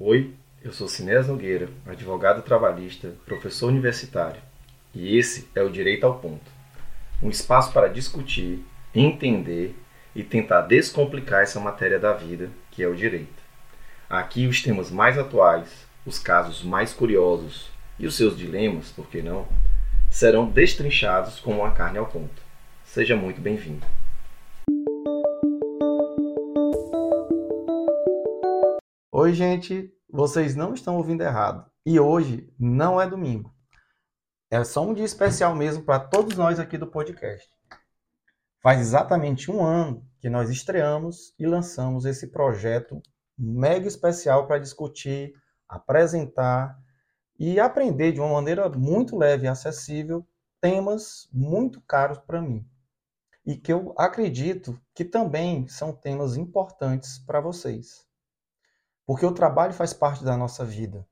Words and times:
Oi, 0.00 0.32
eu 0.62 0.72
sou 0.72 0.86
Sinés 0.86 1.26
Nogueira, 1.26 1.68
advogado 1.84 2.42
trabalhista, 2.42 3.12
professor 3.26 3.66
universitário, 3.66 4.40
e 4.94 5.18
esse 5.18 5.48
é 5.56 5.60
o 5.60 5.68
Direito 5.68 6.06
ao 6.06 6.20
Ponto 6.20 6.48
um 7.20 7.28
espaço 7.28 7.72
para 7.72 7.88
discutir, 7.88 8.64
entender 8.94 9.76
e 10.14 10.22
tentar 10.22 10.60
descomplicar 10.62 11.42
essa 11.42 11.58
matéria 11.58 11.98
da 11.98 12.12
vida 12.12 12.48
que 12.70 12.80
é 12.80 12.86
o 12.86 12.94
direito. 12.94 13.42
Aqui 14.08 14.46
os 14.46 14.62
temas 14.62 14.88
mais 14.88 15.18
atuais, 15.18 15.84
os 16.06 16.16
casos 16.20 16.62
mais 16.62 16.92
curiosos 16.92 17.68
e 17.98 18.06
os 18.06 18.16
seus 18.16 18.38
dilemas, 18.38 18.92
por 18.92 19.08
que 19.08 19.20
não, 19.20 19.48
serão 20.08 20.48
destrinchados 20.48 21.40
como 21.40 21.62
uma 21.62 21.72
carne 21.72 21.98
ao 21.98 22.06
ponto. 22.06 22.40
Seja 22.84 23.16
muito 23.16 23.40
bem-vindo. 23.40 23.84
Oi, 29.20 29.34
gente, 29.34 29.92
vocês 30.08 30.54
não 30.54 30.72
estão 30.74 30.96
ouvindo 30.96 31.24
errado. 31.24 31.68
E 31.84 31.98
hoje 31.98 32.48
não 32.56 33.00
é 33.00 33.10
domingo. 33.10 33.52
É 34.48 34.62
só 34.62 34.86
um 34.86 34.94
dia 34.94 35.04
especial 35.04 35.56
mesmo 35.56 35.82
para 35.82 35.98
todos 35.98 36.36
nós 36.36 36.60
aqui 36.60 36.78
do 36.78 36.86
podcast. 36.86 37.50
Faz 38.62 38.80
exatamente 38.80 39.50
um 39.50 39.60
ano 39.60 40.08
que 40.20 40.30
nós 40.30 40.50
estreamos 40.50 41.34
e 41.36 41.48
lançamos 41.48 42.04
esse 42.04 42.28
projeto 42.28 43.02
mega 43.36 43.88
especial 43.88 44.46
para 44.46 44.60
discutir, 44.60 45.34
apresentar 45.66 46.78
e 47.36 47.58
aprender 47.58 48.12
de 48.12 48.20
uma 48.20 48.34
maneira 48.34 48.68
muito 48.68 49.18
leve 49.18 49.46
e 49.46 49.48
acessível 49.48 50.24
temas 50.60 51.28
muito 51.32 51.80
caros 51.80 52.18
para 52.18 52.40
mim 52.40 52.64
e 53.44 53.56
que 53.56 53.72
eu 53.72 53.92
acredito 53.98 54.80
que 54.94 55.04
também 55.04 55.66
são 55.66 55.92
temas 55.92 56.36
importantes 56.36 57.18
para 57.18 57.40
vocês. 57.40 58.07
Porque 59.08 59.24
o 59.24 59.32
trabalho 59.32 59.72
faz 59.72 59.94
parte 59.94 60.22
da 60.22 60.36
nossa 60.36 60.66
vida. 60.66 61.08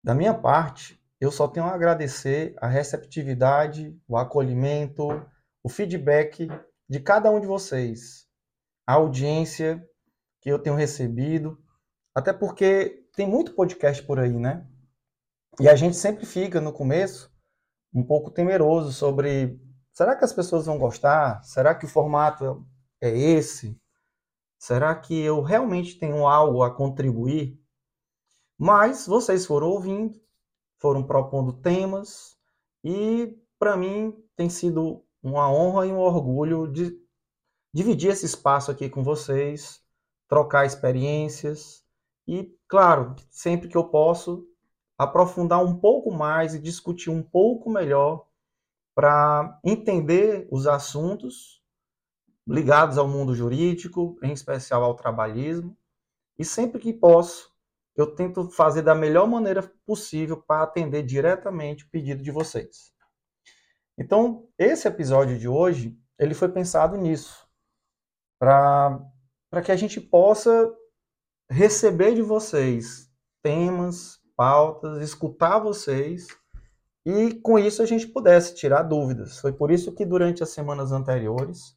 Da 0.00 0.14
minha 0.14 0.32
parte, 0.32 0.96
eu 1.20 1.32
só 1.32 1.48
tenho 1.48 1.66
a 1.66 1.74
agradecer 1.74 2.54
a 2.60 2.68
receptividade, 2.68 4.00
o 4.06 4.16
acolhimento, 4.16 5.08
o 5.60 5.68
feedback 5.68 6.48
de 6.88 7.00
cada 7.00 7.32
um 7.32 7.40
de 7.40 7.48
vocês, 7.48 8.28
a 8.86 8.92
audiência 8.92 9.84
que 10.40 10.48
eu 10.48 10.60
tenho 10.60 10.76
recebido, 10.76 11.60
até 12.14 12.32
porque 12.32 13.04
tem 13.16 13.26
muito 13.26 13.52
podcast 13.52 14.00
por 14.04 14.20
aí, 14.20 14.38
né? 14.38 14.64
E 15.58 15.68
a 15.68 15.74
gente 15.74 15.96
sempre 15.96 16.26
fica 16.26 16.60
no 16.60 16.72
começo 16.72 17.28
um 17.92 18.04
pouco 18.04 18.30
temeroso 18.30 18.92
sobre 18.92 19.60
será 19.92 20.14
que 20.14 20.24
as 20.24 20.32
pessoas 20.32 20.66
vão 20.66 20.78
gostar? 20.78 21.42
Será 21.42 21.74
que 21.74 21.86
o 21.86 21.88
formato 21.88 22.64
é 23.00 23.10
esse? 23.10 23.76
Será 24.58 24.94
que 24.94 25.18
eu 25.20 25.42
realmente 25.42 25.98
tenho 25.98 26.26
algo 26.26 26.62
a 26.62 26.74
contribuir? 26.74 27.60
Mas 28.58 29.06
vocês 29.06 29.44
foram 29.44 29.68
ouvindo, 29.68 30.18
foram 30.78 31.02
propondo 31.02 31.52
temas 31.52 32.36
e 32.82 33.38
para 33.58 33.76
mim 33.76 34.16
tem 34.34 34.48
sido 34.48 35.04
uma 35.22 35.50
honra 35.50 35.86
e 35.86 35.92
um 35.92 35.98
orgulho 35.98 36.66
de 36.66 36.98
dividir 37.72 38.10
esse 38.10 38.24
espaço 38.24 38.70
aqui 38.70 38.88
com 38.88 39.02
vocês, 39.02 39.82
trocar 40.28 40.64
experiências 40.64 41.84
e, 42.26 42.56
claro, 42.66 43.14
sempre 43.30 43.68
que 43.68 43.76
eu 43.76 43.84
posso, 43.84 44.46
aprofundar 44.98 45.62
um 45.62 45.78
pouco 45.78 46.10
mais 46.10 46.54
e 46.54 46.58
discutir 46.58 47.10
um 47.10 47.22
pouco 47.22 47.68
melhor 47.70 48.26
para 48.94 49.60
entender 49.62 50.48
os 50.50 50.66
assuntos 50.66 51.62
ligados 52.46 52.96
ao 52.96 53.08
mundo 53.08 53.34
jurídico, 53.34 54.16
em 54.22 54.32
especial 54.32 54.84
ao 54.84 54.94
trabalhismo, 54.94 55.76
e 56.38 56.44
sempre 56.44 56.80
que 56.80 56.92
posso, 56.92 57.50
eu 57.96 58.14
tento 58.14 58.50
fazer 58.50 58.82
da 58.82 58.94
melhor 58.94 59.26
maneira 59.26 59.62
possível 59.84 60.36
para 60.36 60.62
atender 60.62 61.02
diretamente 61.02 61.84
o 61.84 61.90
pedido 61.90 62.22
de 62.22 62.30
vocês. 62.30 62.92
Então, 63.98 64.46
esse 64.58 64.86
episódio 64.86 65.38
de 65.38 65.48
hoje, 65.48 65.98
ele 66.18 66.34
foi 66.34 66.48
pensado 66.48 66.96
nisso, 66.96 67.48
para 68.38 69.00
que 69.64 69.72
a 69.72 69.76
gente 69.76 70.00
possa 70.00 70.72
receber 71.50 72.14
de 72.14 72.22
vocês 72.22 73.10
temas, 73.42 74.20
pautas, 74.36 75.00
escutar 75.00 75.58
vocês 75.58 76.26
e 77.06 77.34
com 77.34 77.58
isso 77.58 77.80
a 77.80 77.86
gente 77.86 78.08
pudesse 78.08 78.54
tirar 78.54 78.82
dúvidas. 78.82 79.38
Foi 79.38 79.52
por 79.52 79.70
isso 79.70 79.94
que 79.94 80.04
durante 80.04 80.42
as 80.42 80.50
semanas 80.50 80.92
anteriores 80.92 81.75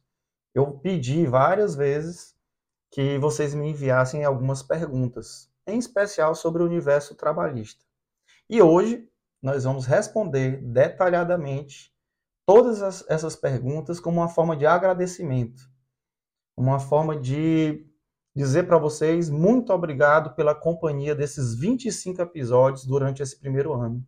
eu 0.54 0.78
pedi 0.78 1.26
várias 1.26 1.74
vezes 1.74 2.34
que 2.90 3.18
vocês 3.18 3.54
me 3.54 3.70
enviassem 3.70 4.24
algumas 4.24 4.62
perguntas 4.62 5.50
em 5.66 5.78
especial 5.78 6.34
sobre 6.34 6.62
o 6.62 6.66
universo 6.66 7.14
trabalhista. 7.14 7.84
E 8.48 8.60
hoje 8.60 9.08
nós 9.40 9.64
vamos 9.64 9.86
responder 9.86 10.60
detalhadamente 10.62 11.92
todas 12.44 12.82
as, 12.82 13.08
essas 13.08 13.36
perguntas 13.36 14.00
como 14.00 14.20
uma 14.20 14.28
forma 14.28 14.56
de 14.56 14.66
agradecimento, 14.66 15.62
uma 16.56 16.80
forma 16.80 17.18
de 17.18 17.86
dizer 18.34 18.66
para 18.66 18.78
vocês 18.78 19.30
muito 19.30 19.72
obrigado 19.72 20.34
pela 20.34 20.54
companhia 20.54 21.14
desses 21.14 21.54
25 21.54 22.20
episódios 22.22 22.84
durante 22.84 23.22
esse 23.22 23.38
primeiro 23.38 23.72
ano. 23.72 24.04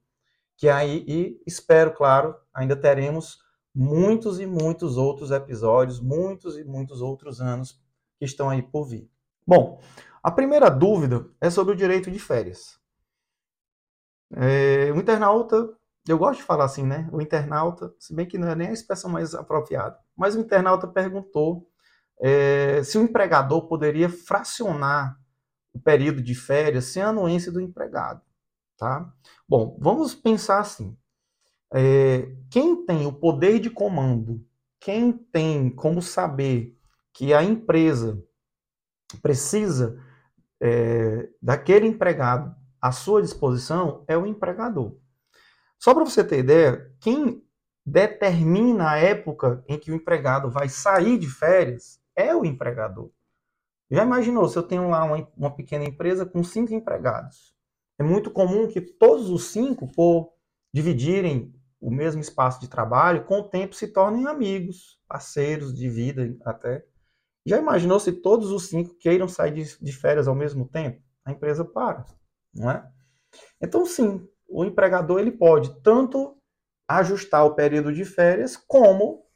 Que 0.56 0.68
aí, 0.68 1.04
e 1.08 1.42
espero, 1.46 1.94
claro, 1.94 2.34
ainda 2.52 2.76
teremos 2.76 3.38
muitos 3.74 4.38
e 4.40 4.46
muitos 4.46 4.96
outros 4.96 5.30
episódios, 5.30 6.00
muitos 6.00 6.56
e 6.56 6.64
muitos 6.64 7.00
outros 7.00 7.40
anos 7.40 7.80
que 8.18 8.24
estão 8.24 8.50
aí 8.50 8.62
por 8.62 8.84
vir. 8.84 9.10
Bom, 9.46 9.80
a 10.22 10.30
primeira 10.30 10.70
dúvida 10.70 11.26
é 11.40 11.50
sobre 11.50 11.74
o 11.74 11.76
direito 11.76 12.10
de 12.10 12.18
férias. 12.18 12.78
É, 14.34 14.92
o 14.92 14.96
internauta, 14.96 15.68
eu 16.08 16.16
gosto 16.16 16.40
de 16.40 16.46
falar 16.46 16.64
assim, 16.64 16.86
né? 16.86 17.08
O 17.12 17.20
internauta, 17.20 17.94
se 17.98 18.14
bem 18.14 18.26
que 18.26 18.38
não 18.38 18.48
é 18.48 18.54
nem 18.54 18.68
a 18.68 18.72
expressão 18.72 19.10
mais 19.10 19.34
apropriada, 19.34 19.98
mas 20.16 20.34
o 20.34 20.40
internauta 20.40 20.86
perguntou 20.86 21.68
é, 22.20 22.82
se 22.84 22.96
o 22.96 23.02
empregador 23.02 23.66
poderia 23.66 24.08
fracionar 24.08 25.18
o 25.72 25.80
período 25.80 26.22
de 26.22 26.34
férias 26.34 26.86
sem 26.86 27.02
a 27.02 27.08
anuência 27.08 27.50
do 27.50 27.60
empregado, 27.60 28.22
tá? 28.76 29.10
Bom, 29.48 29.76
vamos 29.80 30.14
pensar 30.14 30.60
assim. 30.60 30.96
É, 31.74 32.30
quem 32.50 32.84
tem 32.84 33.06
o 33.06 33.12
poder 33.12 33.58
de 33.58 33.70
comando, 33.70 34.44
quem 34.78 35.12
tem 35.12 35.70
como 35.70 36.02
saber 36.02 36.76
que 37.12 37.32
a 37.32 37.42
empresa 37.42 38.22
precisa 39.22 39.98
é, 40.60 41.28
daquele 41.40 41.86
empregado 41.86 42.54
à 42.80 42.92
sua 42.92 43.22
disposição 43.22 44.04
é 44.06 44.16
o 44.16 44.26
empregador. 44.26 44.96
Só 45.78 45.94
para 45.94 46.04
você 46.04 46.22
ter 46.22 46.40
ideia, 46.40 46.92
quem 47.00 47.42
determina 47.84 48.90
a 48.90 48.96
época 48.96 49.64
em 49.66 49.78
que 49.78 49.90
o 49.90 49.94
empregado 49.94 50.50
vai 50.50 50.68
sair 50.68 51.18
de 51.18 51.28
férias 51.28 52.00
é 52.14 52.34
o 52.34 52.44
empregador. 52.44 53.10
Já 53.90 54.04
imaginou 54.04 54.48
se 54.48 54.56
eu 54.56 54.62
tenho 54.62 54.88
lá 54.88 55.04
uma, 55.04 55.28
uma 55.36 55.50
pequena 55.50 55.84
empresa 55.84 56.24
com 56.24 56.42
cinco 56.44 56.72
empregados? 56.72 57.54
É 57.98 58.02
muito 58.02 58.30
comum 58.30 58.68
que 58.68 58.80
todos 58.80 59.28
os 59.28 59.46
cinco, 59.46 59.86
por 59.88 60.32
dividirem 60.72 61.54
o 61.82 61.90
mesmo 61.90 62.20
espaço 62.20 62.60
de 62.60 62.68
trabalho, 62.68 63.24
com 63.24 63.40
o 63.40 63.48
tempo 63.48 63.74
se 63.74 63.88
tornem 63.88 64.28
amigos, 64.28 65.00
parceiros 65.08 65.74
de 65.74 65.90
vida 65.90 66.32
até. 66.44 66.86
Já 67.44 67.58
imaginou 67.58 67.98
se 67.98 68.12
todos 68.12 68.52
os 68.52 68.68
cinco 68.68 68.94
queiram 68.94 69.26
sair 69.26 69.52
de, 69.52 69.92
férias 69.92 70.28
ao 70.28 70.34
mesmo 70.34 70.68
tempo? 70.68 71.02
A 71.24 71.32
empresa 71.32 71.64
para, 71.64 72.04
não 72.54 72.70
é? 72.70 72.88
Então, 73.60 73.84
sim, 73.84 74.24
o 74.48 74.64
empregador 74.64 75.18
ele 75.18 75.32
pode 75.32 75.82
tanto 75.82 76.36
ajustar 76.86 77.44
o 77.44 77.56
período 77.56 77.92
de 77.92 78.04
férias, 78.04 78.56
como, 78.56 79.26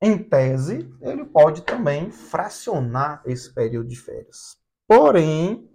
em 0.00 0.16
tese, 0.16 0.90
ele 1.02 1.26
pode 1.26 1.60
também 1.60 2.10
fracionar 2.10 3.22
esse 3.26 3.52
período 3.52 3.88
de 3.88 3.96
férias. 3.96 4.56
Porém, 4.88 5.70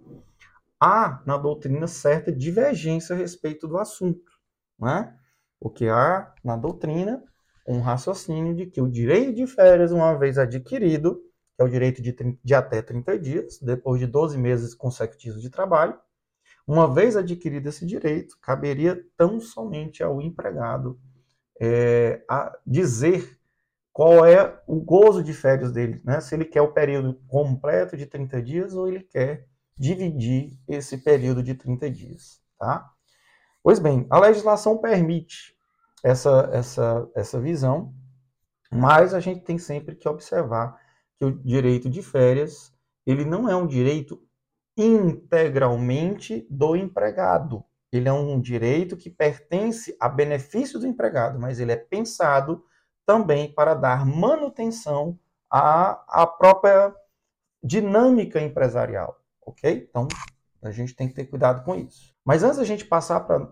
há 0.80 1.22
na 1.24 1.36
doutrina 1.36 1.86
certa 1.86 2.32
divergência 2.32 3.14
a 3.14 3.18
respeito 3.18 3.68
do 3.68 3.78
assunto, 3.78 4.32
né? 4.80 5.16
Porque 5.60 5.88
há 5.88 6.32
na 6.44 6.56
doutrina 6.56 7.22
um 7.66 7.80
raciocínio 7.80 8.54
de 8.54 8.66
que 8.66 8.80
o 8.80 8.88
direito 8.88 9.34
de 9.34 9.46
férias, 9.46 9.92
uma 9.92 10.16
vez 10.16 10.38
adquirido, 10.38 11.20
que 11.54 11.62
é 11.62 11.64
o 11.64 11.68
direito 11.68 12.00
de, 12.00 12.14
de 12.42 12.54
até 12.54 12.80
30 12.80 13.18
dias, 13.18 13.58
depois 13.60 14.00
de 14.00 14.06
12 14.06 14.38
meses 14.38 14.74
consecutivos 14.74 15.42
de 15.42 15.50
trabalho. 15.50 15.98
Uma 16.66 16.92
vez 16.92 17.16
adquirido 17.16 17.68
esse 17.68 17.84
direito, 17.84 18.38
caberia 18.40 19.02
tão 19.16 19.40
somente 19.40 20.02
ao 20.02 20.20
empregado 20.22 20.98
é, 21.60 22.22
a 22.28 22.56
dizer 22.66 23.38
qual 23.92 24.24
é 24.24 24.62
o 24.66 24.76
gozo 24.76 25.22
de 25.22 25.34
férias 25.34 25.72
dele, 25.72 26.00
né? 26.04 26.20
se 26.20 26.34
ele 26.34 26.44
quer 26.44 26.62
o 26.62 26.72
período 26.72 27.14
completo 27.26 27.96
de 27.96 28.06
30 28.06 28.40
dias 28.42 28.74
ou 28.74 28.86
ele 28.86 29.00
quer 29.00 29.46
dividir 29.76 30.58
esse 30.68 30.98
período 30.98 31.42
de 31.42 31.54
30 31.54 31.90
dias. 31.90 32.40
Tá? 32.58 32.88
Pois 33.62 33.78
bem, 33.78 34.06
a 34.10 34.18
legislação 34.18 34.78
permite 34.78 35.56
essa, 36.02 36.48
essa, 36.52 37.08
essa 37.14 37.40
visão, 37.40 37.94
mas 38.70 39.14
a 39.14 39.20
gente 39.20 39.40
tem 39.40 39.58
sempre 39.58 39.94
que 39.96 40.08
observar 40.08 40.80
que 41.16 41.24
o 41.24 41.32
direito 41.32 41.90
de 41.90 42.02
férias 42.02 42.72
ele 43.06 43.24
não 43.24 43.48
é 43.48 43.56
um 43.56 43.66
direito 43.66 44.22
integralmente 44.76 46.46
do 46.48 46.76
empregado. 46.76 47.64
Ele 47.90 48.08
é 48.08 48.12
um 48.12 48.38
direito 48.38 48.96
que 48.96 49.08
pertence 49.08 49.96
a 49.98 50.08
benefício 50.08 50.78
do 50.78 50.86
empregado, 50.86 51.38
mas 51.38 51.58
ele 51.58 51.72
é 51.72 51.76
pensado 51.76 52.62
também 53.06 53.50
para 53.50 53.74
dar 53.74 54.04
manutenção 54.04 55.18
à, 55.50 56.04
à 56.22 56.26
própria 56.26 56.94
dinâmica 57.62 58.40
empresarial, 58.40 59.18
ok? 59.40 59.88
Então, 59.88 60.06
a 60.62 60.70
gente 60.70 60.94
tem 60.94 61.08
que 61.08 61.14
ter 61.14 61.26
cuidado 61.26 61.64
com 61.64 61.74
isso. 61.74 62.14
Mas 62.24 62.42
antes 62.42 62.58
da 62.58 62.64
gente 62.64 62.84
passar 62.84 63.20
para 63.20 63.48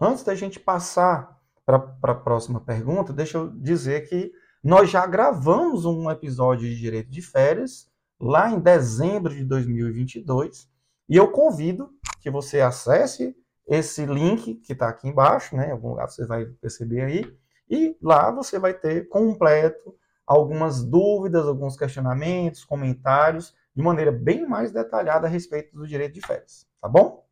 antes 0.00 0.22
da 0.22 0.34
gente 0.34 0.60
passar 0.60 1.38
para 1.66 1.76
a 2.02 2.14
próxima 2.14 2.60
pergunta, 2.60 3.12
deixa 3.12 3.38
eu 3.38 3.50
dizer 3.50 4.08
que 4.08 4.32
nós 4.62 4.90
já 4.90 5.06
gravamos 5.06 5.84
um 5.84 6.10
episódio 6.10 6.68
de 6.68 6.76
direito 6.76 7.10
de 7.10 7.20
férias 7.20 7.90
lá 8.20 8.50
em 8.50 8.60
dezembro 8.60 9.34
de 9.34 9.44
2022 9.44 10.68
e 11.08 11.16
eu 11.16 11.30
convido 11.30 11.90
que 12.20 12.30
você 12.30 12.60
acesse 12.60 13.36
esse 13.66 14.06
link 14.06 14.56
que 14.56 14.72
está 14.72 14.88
aqui 14.88 15.08
embaixo, 15.08 15.54
né? 15.54 15.68
Em 15.68 15.72
algum 15.72 15.90
lugar 15.90 16.08
você 16.08 16.26
vai 16.26 16.46
perceber 16.46 17.02
aí, 17.02 17.38
e 17.70 17.96
lá 18.00 18.30
você 18.30 18.58
vai 18.58 18.72
ter 18.72 19.08
completo 19.08 19.94
algumas 20.26 20.82
dúvidas, 20.82 21.46
alguns 21.46 21.76
questionamentos, 21.76 22.64
comentários, 22.64 23.54
de 23.78 23.84
maneira 23.84 24.10
bem 24.10 24.44
mais 24.44 24.72
detalhada 24.72 25.28
a 25.28 25.30
respeito 25.30 25.72
do 25.76 25.86
direito 25.86 26.14
de 26.14 26.20
férias, 26.20 26.66
tá 26.80 26.88
bom? 26.88 27.24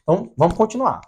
Então, 0.00 0.32
vamos 0.36 0.56
continuar. 0.56 1.00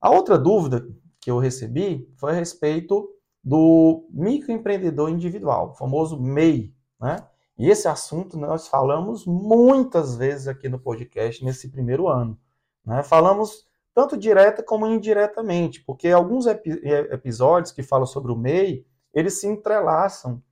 A 0.00 0.10
outra 0.10 0.36
dúvida 0.36 0.84
que 1.20 1.30
eu 1.30 1.38
recebi 1.38 2.12
foi 2.16 2.32
a 2.32 2.34
respeito 2.34 3.08
do 3.44 4.08
microempreendedor 4.10 5.08
individual, 5.08 5.70
o 5.70 5.74
famoso 5.74 6.20
MEI, 6.20 6.74
né? 7.00 7.24
E 7.56 7.70
esse 7.70 7.86
assunto 7.86 8.36
nós 8.36 8.66
falamos 8.66 9.24
muitas 9.24 10.16
vezes 10.16 10.48
aqui 10.48 10.68
no 10.68 10.80
podcast 10.80 11.44
nesse 11.44 11.70
primeiro 11.70 12.08
ano. 12.08 12.36
Né? 12.84 13.04
Falamos 13.04 13.68
tanto 13.94 14.16
direta 14.16 14.64
como 14.64 14.84
indiretamente, 14.84 15.80
porque 15.84 16.08
alguns 16.08 16.46
epi 16.46 16.70
episódios 17.12 17.70
que 17.70 17.84
falam 17.84 18.06
sobre 18.06 18.32
o 18.32 18.36
MEI, 18.36 18.84
eles 19.14 19.38
se 19.38 19.46
entrelaçam. 19.46 20.42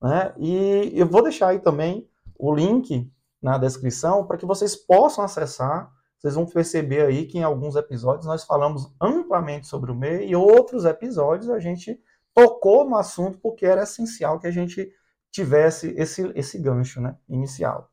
Né? 0.00 0.32
E 0.38 0.92
eu 0.94 1.08
vou 1.08 1.24
deixar 1.24 1.48
aí 1.48 1.58
também 1.58 2.08
o 2.40 2.54
link 2.54 3.10
na 3.42 3.58
descrição 3.58 4.26
para 4.26 4.36
que 4.36 4.46
vocês 4.46 4.74
possam 4.74 5.24
acessar. 5.24 5.90
Vocês 6.18 6.34
vão 6.34 6.46
perceber 6.46 7.02
aí 7.02 7.26
que 7.26 7.38
em 7.38 7.42
alguns 7.42 7.76
episódios 7.76 8.26
nós 8.26 8.44
falamos 8.44 8.92
amplamente 9.00 9.66
sobre 9.66 9.90
o 9.90 9.94
MEI 9.94 10.28
e 10.28 10.36
outros 10.36 10.84
episódios 10.84 11.50
a 11.50 11.58
gente 11.58 11.98
tocou 12.34 12.88
no 12.88 12.96
assunto 12.96 13.38
porque 13.38 13.64
era 13.64 13.82
essencial 13.82 14.38
que 14.38 14.46
a 14.46 14.50
gente 14.50 14.90
tivesse 15.30 15.94
esse, 15.96 16.30
esse 16.34 16.58
gancho 16.58 17.00
né, 17.00 17.16
inicial. 17.28 17.90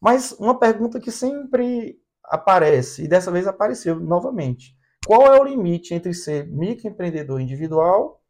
Mas 0.00 0.32
uma 0.32 0.58
pergunta 0.58 1.00
que 1.00 1.10
sempre 1.10 2.00
aparece, 2.24 3.04
e 3.04 3.08
dessa 3.08 3.30
vez 3.30 3.46
apareceu 3.46 3.98
novamente: 3.98 4.76
qual 5.06 5.26
é 5.26 5.40
o 5.40 5.44
limite 5.44 5.94
entre 5.94 6.12
ser 6.14 6.46
microempreendedor 6.48 7.40
individual 7.40 8.20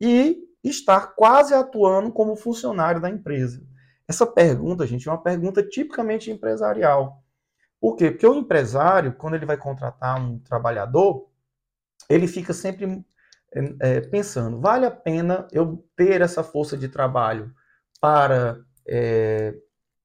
e 0.00 0.38
estar 0.62 1.14
quase 1.14 1.54
atuando 1.54 2.12
como 2.12 2.36
funcionário 2.36 3.00
da 3.00 3.10
empresa? 3.10 3.62
Essa 4.08 4.26
pergunta, 4.26 4.86
gente, 4.86 5.08
é 5.08 5.12
uma 5.12 5.22
pergunta 5.22 5.62
tipicamente 5.62 6.30
empresarial. 6.30 7.22
Por 7.80 7.96
quê? 7.96 8.10
Porque 8.10 8.26
o 8.26 8.34
empresário, 8.34 9.14
quando 9.14 9.34
ele 9.34 9.46
vai 9.46 9.56
contratar 9.56 10.20
um 10.20 10.38
trabalhador, 10.38 11.28
ele 12.08 12.28
fica 12.28 12.52
sempre 12.52 13.04
é, 13.80 14.00
pensando: 14.02 14.60
vale 14.60 14.86
a 14.86 14.90
pena 14.90 15.46
eu 15.52 15.84
ter 15.96 16.20
essa 16.20 16.42
força 16.42 16.76
de 16.76 16.88
trabalho 16.88 17.52
para 18.00 18.60
é, 18.86 19.54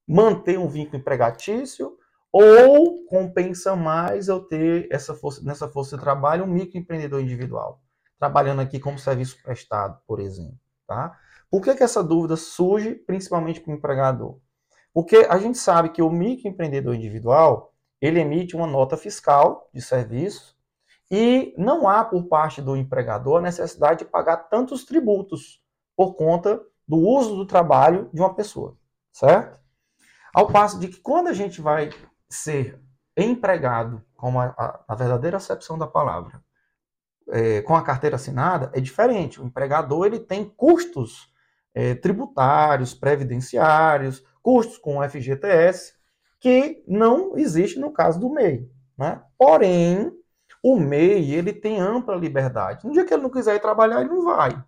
manter 0.07 0.57
um 0.57 0.67
vínculo 0.67 0.97
empregatício 0.97 1.97
ou 2.31 3.05
compensa 3.05 3.75
mais 3.75 4.27
eu 4.27 4.41
ter 4.41 4.87
essa 4.91 5.15
força, 5.15 5.41
nessa 5.43 5.67
força 5.67 5.95
de 5.95 6.03
trabalho 6.03 6.43
um 6.43 6.47
microempreendedor 6.47 7.21
individual, 7.21 7.81
trabalhando 8.19 8.61
aqui 8.61 8.79
como 8.79 8.99
serviço 8.99 9.41
prestado, 9.41 9.99
por 10.05 10.19
exemplo. 10.19 10.59
Tá? 10.85 11.17
Por 11.49 11.61
que, 11.61 11.75
que 11.75 11.83
essa 11.83 12.03
dúvida 12.03 12.35
surge, 12.35 12.95
principalmente 12.95 13.61
para 13.61 13.71
o 13.71 13.75
empregador? 13.75 14.39
Porque 14.93 15.27
a 15.29 15.37
gente 15.37 15.57
sabe 15.57 15.89
que 15.89 16.01
o 16.01 16.09
microempreendedor 16.09 16.95
individual 16.95 17.73
ele 18.01 18.19
emite 18.19 18.55
uma 18.55 18.67
nota 18.67 18.97
fiscal 18.97 19.69
de 19.73 19.81
serviço 19.81 20.55
e 21.09 21.53
não 21.57 21.87
há 21.87 22.03
por 22.03 22.25
parte 22.25 22.61
do 22.61 22.75
empregador 22.75 23.37
a 23.37 23.41
necessidade 23.41 23.99
de 23.99 24.05
pagar 24.05 24.49
tantos 24.49 24.83
tributos 24.85 25.61
por 25.95 26.15
conta 26.15 26.61
do 26.87 26.97
uso 26.97 27.35
do 27.35 27.45
trabalho 27.45 28.09
de 28.13 28.21
uma 28.21 28.33
pessoa, 28.33 28.77
certo? 29.11 29.57
Ao 30.33 30.47
passo 30.47 30.79
de 30.79 30.89
que 30.89 30.99
quando 30.99 31.27
a 31.27 31.33
gente 31.33 31.61
vai 31.61 31.89
ser 32.29 32.79
empregado, 33.15 34.03
como 34.15 34.39
a, 34.39 34.53
a, 34.57 34.83
a 34.87 34.95
verdadeira 34.95 35.37
acepção 35.37 35.77
da 35.77 35.87
palavra, 35.87 36.43
é, 37.29 37.61
com 37.61 37.75
a 37.75 37.81
carteira 37.81 38.15
assinada, 38.15 38.71
é 38.73 38.79
diferente. 38.79 39.41
O 39.41 39.45
empregador 39.45 40.05
ele 40.05 40.19
tem 40.19 40.45
custos 40.45 41.31
é, 41.77 41.93
tributários, 41.93 42.95
previdenciários, 42.95 44.25
custos 44.41 44.79
com 44.79 44.97
o 44.97 45.07
FGTS, 45.07 45.93
que 46.39 46.83
não 46.87 47.37
existe 47.37 47.77
no 47.77 47.91
caso 47.91 48.19
do 48.19 48.31
MEI. 48.31 48.67
Né? 48.97 49.21
Porém, 49.37 50.11
o 50.63 50.79
MEI 50.79 51.35
ele 51.35 51.53
tem 51.53 51.79
ampla 51.79 52.15
liberdade. 52.15 52.83
No 52.83 52.91
dia 52.91 53.05
que 53.05 53.13
ele 53.13 53.21
não 53.21 53.29
quiser 53.29 53.55
ir 53.55 53.59
trabalhar, 53.59 54.01
ele 54.01 54.09
não 54.09 54.25
vai. 54.25 54.59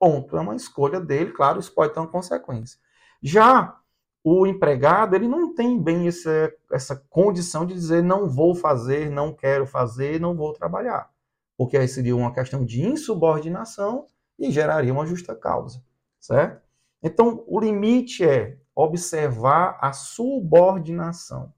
Ponto. 0.00 0.36
É 0.36 0.40
uma 0.40 0.56
escolha 0.56 1.00
dele, 1.00 1.30
claro, 1.30 1.60
isso 1.60 1.72
pode 1.72 1.94
ter 1.94 2.00
uma 2.00 2.08
consequência. 2.08 2.76
Já 3.22 3.78
o 4.24 4.44
empregado, 4.44 5.14
ele 5.14 5.28
não 5.28 5.54
tem 5.54 5.80
bem 5.80 6.08
essa, 6.08 6.52
essa 6.72 6.96
condição 7.08 7.64
de 7.64 7.72
dizer 7.72 8.02
não 8.02 8.28
vou 8.28 8.52
fazer, 8.52 9.08
não 9.08 9.32
quero 9.32 9.64
fazer, 9.64 10.20
não 10.20 10.34
vou 10.34 10.52
trabalhar. 10.52 11.08
Porque 11.56 11.76
aí 11.76 11.86
seria 11.86 12.16
uma 12.16 12.34
questão 12.34 12.64
de 12.64 12.84
insubordinação 12.84 14.06
e 14.36 14.50
geraria 14.50 14.92
uma 14.92 15.06
justa 15.06 15.36
causa, 15.36 15.84
certo? 16.20 16.62
Então, 17.02 17.44
o 17.46 17.60
limite 17.60 18.24
é 18.24 18.58
observar 18.74 19.78
a 19.80 19.92
subordinação. 19.92 21.52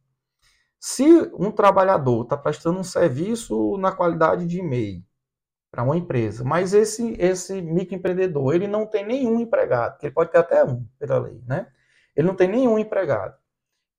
Se 0.78 1.04
um 1.34 1.50
trabalhador 1.50 2.24
está 2.24 2.36
prestando 2.36 2.78
um 2.78 2.84
serviço 2.84 3.76
na 3.76 3.92
qualidade 3.92 4.46
de 4.46 4.58
e-mail 4.58 5.02
para 5.70 5.84
uma 5.84 5.96
empresa. 5.96 6.42
Mas 6.42 6.74
esse, 6.74 7.14
esse 7.18 7.62
microempreendedor, 7.62 8.54
ele 8.54 8.66
não 8.66 8.86
tem 8.86 9.06
nenhum 9.06 9.40
empregado, 9.40 9.98
ele 10.02 10.12
pode 10.12 10.32
ter 10.32 10.38
até 10.38 10.64
um, 10.64 10.84
pela 10.98 11.18
lei, 11.18 11.40
né? 11.46 11.68
Ele 12.16 12.26
não 12.26 12.34
tem 12.34 12.48
nenhum 12.48 12.78
empregado. 12.78 13.36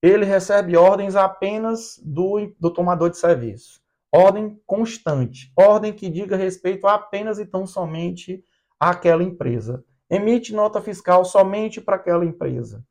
Ele 0.02 0.26
recebe 0.26 0.76
ordens 0.76 1.16
apenas 1.16 2.00
do, 2.04 2.54
do 2.60 2.72
tomador 2.72 3.10
de 3.10 3.18
serviço. 3.18 3.80
Ordem 4.12 4.60
constante. 4.66 5.52
Ordem 5.56 5.94
que 5.94 6.10
diga 6.10 6.36
respeito 6.36 6.88
apenas 6.88 7.40
e 7.40 7.46
tão 7.46 7.66
somente 7.66 8.44
àquela 8.80 9.24
empresa. 9.24 9.84
Emite 10.12 10.54
nota 10.54 10.82
fiscal 10.82 11.24
somente 11.24 11.80
para 11.80 11.96
aquela 11.96 12.26
empresa. 12.26 12.86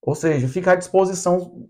Ou 0.00 0.14
seja, 0.14 0.48
fica 0.48 0.72
à 0.72 0.74
disposição 0.74 1.68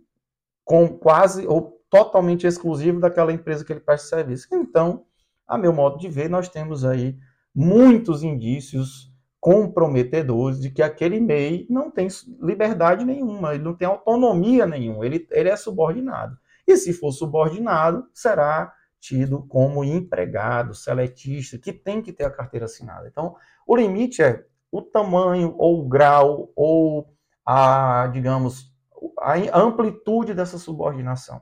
com 0.64 0.88
quase 0.88 1.46
ou 1.48 1.82
totalmente 1.90 2.46
exclusivo 2.46 3.00
daquela 3.00 3.32
empresa 3.32 3.64
que 3.64 3.72
ele 3.72 3.80
presta 3.80 4.08
serviço. 4.08 4.46
Então, 4.52 5.04
a 5.48 5.58
meu 5.58 5.72
modo 5.72 5.98
de 5.98 6.08
ver, 6.08 6.30
nós 6.30 6.48
temos 6.48 6.84
aí 6.84 7.18
muitos 7.52 8.22
indícios 8.22 9.12
comprometedores 9.40 10.60
de 10.60 10.70
que 10.70 10.82
aquele 10.82 11.20
MEI 11.20 11.66
não 11.68 11.90
tem 11.90 12.06
liberdade 12.40 13.04
nenhuma, 13.04 13.54
ele 13.54 13.64
não 13.64 13.74
tem 13.74 13.86
autonomia 13.86 14.64
nenhuma, 14.64 15.04
ele, 15.04 15.26
ele 15.32 15.48
é 15.48 15.56
subordinado. 15.56 16.38
E 16.66 16.76
se 16.76 16.92
for 16.92 17.12
subordinado, 17.12 18.06
será 18.14 18.72
tido 19.00 19.46
como 19.46 19.84
empregado, 19.84 20.72
seletista, 20.72 21.58
que 21.58 21.72
tem 21.72 22.00
que 22.00 22.12
ter 22.12 22.24
a 22.24 22.30
carteira 22.30 22.64
assinada. 22.64 23.06
Então, 23.06 23.36
o 23.66 23.76
limite 23.76 24.22
é 24.22 24.46
o 24.76 24.82
tamanho 24.82 25.54
ou 25.56 25.80
o 25.84 25.88
grau 25.88 26.50
ou 26.56 27.08
a, 27.46 28.08
digamos, 28.12 28.74
a 29.20 29.60
amplitude 29.60 30.34
dessa 30.34 30.58
subordinação, 30.58 31.40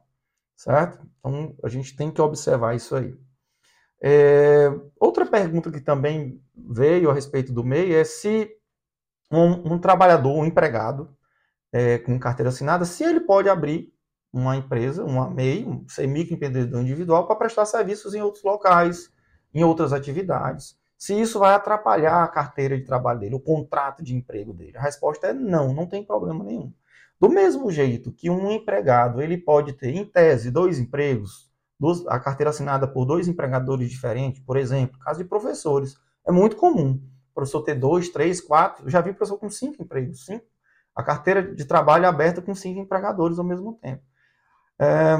certo? 0.54 1.06
Então, 1.18 1.56
a 1.64 1.68
gente 1.68 1.96
tem 1.96 2.10
que 2.10 2.20
observar 2.20 2.76
isso 2.76 2.94
aí. 2.94 3.16
É, 4.02 4.68
outra 5.00 5.24
pergunta 5.24 5.70
que 5.70 5.80
também 5.80 6.42
veio 6.54 7.10
a 7.10 7.14
respeito 7.14 7.54
do 7.54 7.64
MEI 7.64 7.94
é 7.94 8.04
se 8.04 8.50
um, 9.30 9.74
um 9.74 9.78
trabalhador, 9.78 10.36
um 10.36 10.44
empregado 10.44 11.16
é, 11.72 11.96
com 11.96 12.18
carteira 12.18 12.50
assinada, 12.50 12.84
se 12.84 13.02
ele 13.02 13.20
pode 13.20 13.48
abrir 13.48 13.94
uma 14.30 14.56
empresa, 14.56 15.04
uma 15.04 15.30
MEI, 15.30 15.64
um 15.64 15.88
ser 15.88 16.04
individual, 16.04 17.26
para 17.26 17.36
prestar 17.36 17.64
serviços 17.64 18.12
em 18.12 18.20
outros 18.20 18.44
locais, 18.44 19.10
em 19.54 19.64
outras 19.64 19.90
atividades. 19.90 20.76
Se 21.02 21.20
isso 21.20 21.40
vai 21.40 21.52
atrapalhar 21.52 22.22
a 22.22 22.28
carteira 22.28 22.78
de 22.78 22.84
trabalho 22.84 23.18
dele, 23.18 23.34
o 23.34 23.40
contrato 23.40 24.04
de 24.04 24.14
emprego 24.14 24.52
dele. 24.52 24.78
A 24.78 24.82
resposta 24.82 25.26
é 25.26 25.32
não, 25.32 25.74
não 25.74 25.84
tem 25.84 26.04
problema 26.04 26.44
nenhum. 26.44 26.72
Do 27.20 27.28
mesmo 27.28 27.72
jeito 27.72 28.12
que 28.12 28.30
um 28.30 28.52
empregado 28.52 29.20
ele 29.20 29.36
pode 29.36 29.72
ter, 29.72 29.96
em 29.96 30.04
tese, 30.04 30.48
dois 30.48 30.78
empregos, 30.78 31.50
a 32.06 32.20
carteira 32.20 32.50
assinada 32.50 32.86
por 32.86 33.04
dois 33.04 33.26
empregadores 33.26 33.90
diferentes, 33.90 34.40
por 34.44 34.56
exemplo, 34.56 34.96
caso 35.00 35.20
de 35.20 35.28
professores, 35.28 35.96
é 36.24 36.30
muito 36.30 36.54
comum. 36.54 37.02
O 37.32 37.34
professor 37.34 37.62
ter 37.62 37.74
dois, 37.74 38.08
três, 38.08 38.40
quatro, 38.40 38.86
eu 38.86 38.90
já 38.90 39.00
vi 39.00 39.12
professor 39.12 39.38
com 39.38 39.50
cinco 39.50 39.82
empregos, 39.82 40.24
cinco. 40.24 40.46
A 40.94 41.02
carteira 41.02 41.42
de 41.42 41.64
trabalho 41.64 42.04
é 42.04 42.08
aberta 42.08 42.40
com 42.40 42.54
cinco 42.54 42.78
empregadores 42.78 43.40
ao 43.40 43.44
mesmo 43.44 43.76
tempo. 43.82 44.04
É, 44.78 45.16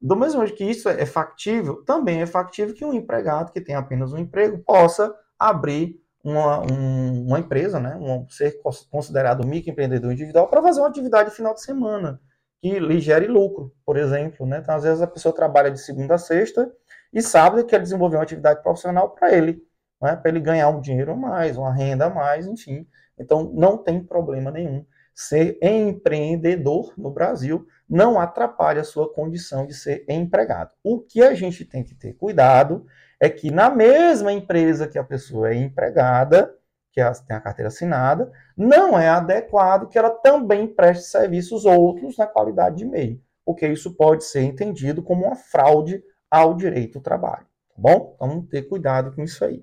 do 0.00 0.16
mesmo 0.16 0.40
jeito 0.46 0.56
que 0.56 0.64
isso 0.64 0.88
é 0.88 1.04
factível, 1.04 1.84
também 1.84 2.22
é 2.22 2.26
factível 2.26 2.74
que 2.74 2.86
um 2.86 2.94
empregado 2.94 3.52
que 3.52 3.60
tem 3.60 3.74
apenas 3.74 4.14
um 4.14 4.18
emprego 4.18 4.56
possa 4.64 5.14
abrir 5.38 6.00
uma, 6.24 6.60
um, 6.60 7.26
uma 7.26 7.38
empresa, 7.38 7.78
né, 7.78 7.96
um, 7.96 8.28
ser 8.28 8.60
considerado 8.90 9.46
microempreendedor 9.46 10.12
individual 10.12 10.48
para 10.48 10.62
fazer 10.62 10.80
uma 10.80 10.88
atividade 10.88 11.30
final 11.30 11.54
de 11.54 11.62
semana 11.62 12.20
que 12.60 12.78
lhe 12.78 13.00
gere 13.00 13.26
lucro, 13.26 13.72
por 13.84 13.96
exemplo. 13.96 14.46
Né? 14.46 14.58
Então, 14.58 14.74
às 14.74 14.82
vezes, 14.82 15.00
a 15.00 15.06
pessoa 15.06 15.34
trabalha 15.34 15.70
de 15.70 15.80
segunda 15.80 16.14
a 16.14 16.18
sexta 16.18 16.70
e 17.12 17.22
sábado 17.22 17.64
quer 17.64 17.80
desenvolver 17.80 18.16
uma 18.16 18.22
atividade 18.22 18.62
profissional 18.62 19.10
para 19.10 19.32
ele, 19.32 19.62
né? 20.02 20.16
para 20.16 20.30
ele 20.30 20.40
ganhar 20.40 20.68
um 20.68 20.80
dinheiro 20.80 21.12
a 21.12 21.16
mais, 21.16 21.56
uma 21.56 21.72
renda 21.72 22.06
a 22.06 22.10
mais, 22.10 22.46
enfim. 22.46 22.86
Então, 23.18 23.52
não 23.54 23.78
tem 23.78 24.02
problema 24.02 24.50
nenhum. 24.50 24.84
Ser 25.14 25.58
empreendedor 25.62 26.92
no 26.98 27.10
Brasil 27.10 27.66
não 27.88 28.20
atrapalha 28.20 28.80
a 28.80 28.84
sua 28.84 29.12
condição 29.12 29.66
de 29.66 29.72
ser 29.72 30.04
empregado. 30.08 30.72
O 30.82 31.00
que 31.00 31.22
a 31.22 31.34
gente 31.34 31.64
tem 31.64 31.82
que 31.82 31.94
ter 31.94 32.14
cuidado 32.14 32.84
é 33.20 33.28
que 33.28 33.50
na 33.50 33.70
mesma 33.70 34.32
empresa 34.32 34.88
que 34.88 34.98
a 34.98 35.04
pessoa 35.04 35.50
é 35.50 35.54
empregada, 35.54 36.54
que 36.92 37.00
tem 37.26 37.36
a 37.36 37.40
carteira 37.40 37.68
assinada, 37.68 38.32
não 38.56 38.98
é 38.98 39.08
adequado 39.08 39.88
que 39.88 39.98
ela 39.98 40.10
também 40.10 40.66
preste 40.66 41.04
serviços 41.04 41.64
outros 41.66 42.16
na 42.16 42.26
qualidade 42.26 42.76
de 42.76 42.86
MEI, 42.86 43.20
porque 43.44 43.66
isso 43.66 43.94
pode 43.94 44.24
ser 44.24 44.42
entendido 44.42 45.02
como 45.02 45.26
uma 45.26 45.36
fraude 45.36 46.02
ao 46.30 46.54
direito 46.54 46.98
do 46.98 47.02
trabalho. 47.02 47.46
Tá 47.68 47.74
bom? 47.76 48.14
Então, 48.14 48.46
ter 48.46 48.62
cuidado 48.62 49.14
com 49.14 49.22
isso 49.22 49.44
aí. 49.44 49.62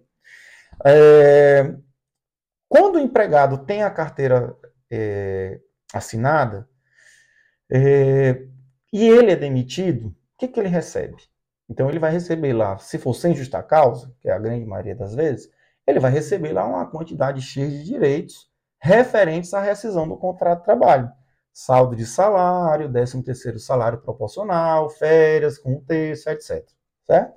É, 0.85 1.75
quando 2.69 2.95
o 2.95 2.99
empregado 2.99 3.65
tem 3.65 3.83
a 3.83 3.89
carteira 3.89 4.55
é, 4.91 5.59
assinada 5.93 6.67
é, 7.71 8.45
e 8.91 9.07
ele 9.07 9.31
é 9.31 9.35
demitido, 9.35 10.07
o 10.07 10.15
que, 10.37 10.47
que 10.47 10.59
ele 10.59 10.69
recebe? 10.69 11.17
Então 11.69 11.89
ele 11.89 11.99
vai 11.99 12.11
receber 12.11 12.53
lá, 12.53 12.77
se 12.77 12.97
for 12.97 13.13
sem 13.13 13.33
justa 13.33 13.63
causa, 13.63 14.13
que 14.19 14.29
é 14.29 14.33
a 14.33 14.39
grande 14.39 14.65
maioria 14.65 14.95
das 14.95 15.15
vezes, 15.15 15.49
ele 15.87 15.99
vai 15.99 16.11
receber 16.11 16.53
lá 16.53 16.65
uma 16.65 16.89
quantidade 16.89 17.41
X 17.41 17.71
de 17.71 17.83
direitos 17.83 18.49
referentes 18.79 19.53
à 19.53 19.61
rescisão 19.61 20.07
do 20.07 20.17
contrato 20.17 20.59
de 20.59 20.65
trabalho. 20.65 21.11
Saldo 21.53 21.95
de 21.95 22.05
salário, 22.05 22.91
13 22.91 23.23
terceiro 23.23 23.59
salário 23.59 24.01
proporcional, 24.01 24.89
férias 24.89 25.57
com 25.57 25.79
terço, 25.81 26.29
etc. 26.29 26.67
Certo? 27.05 27.33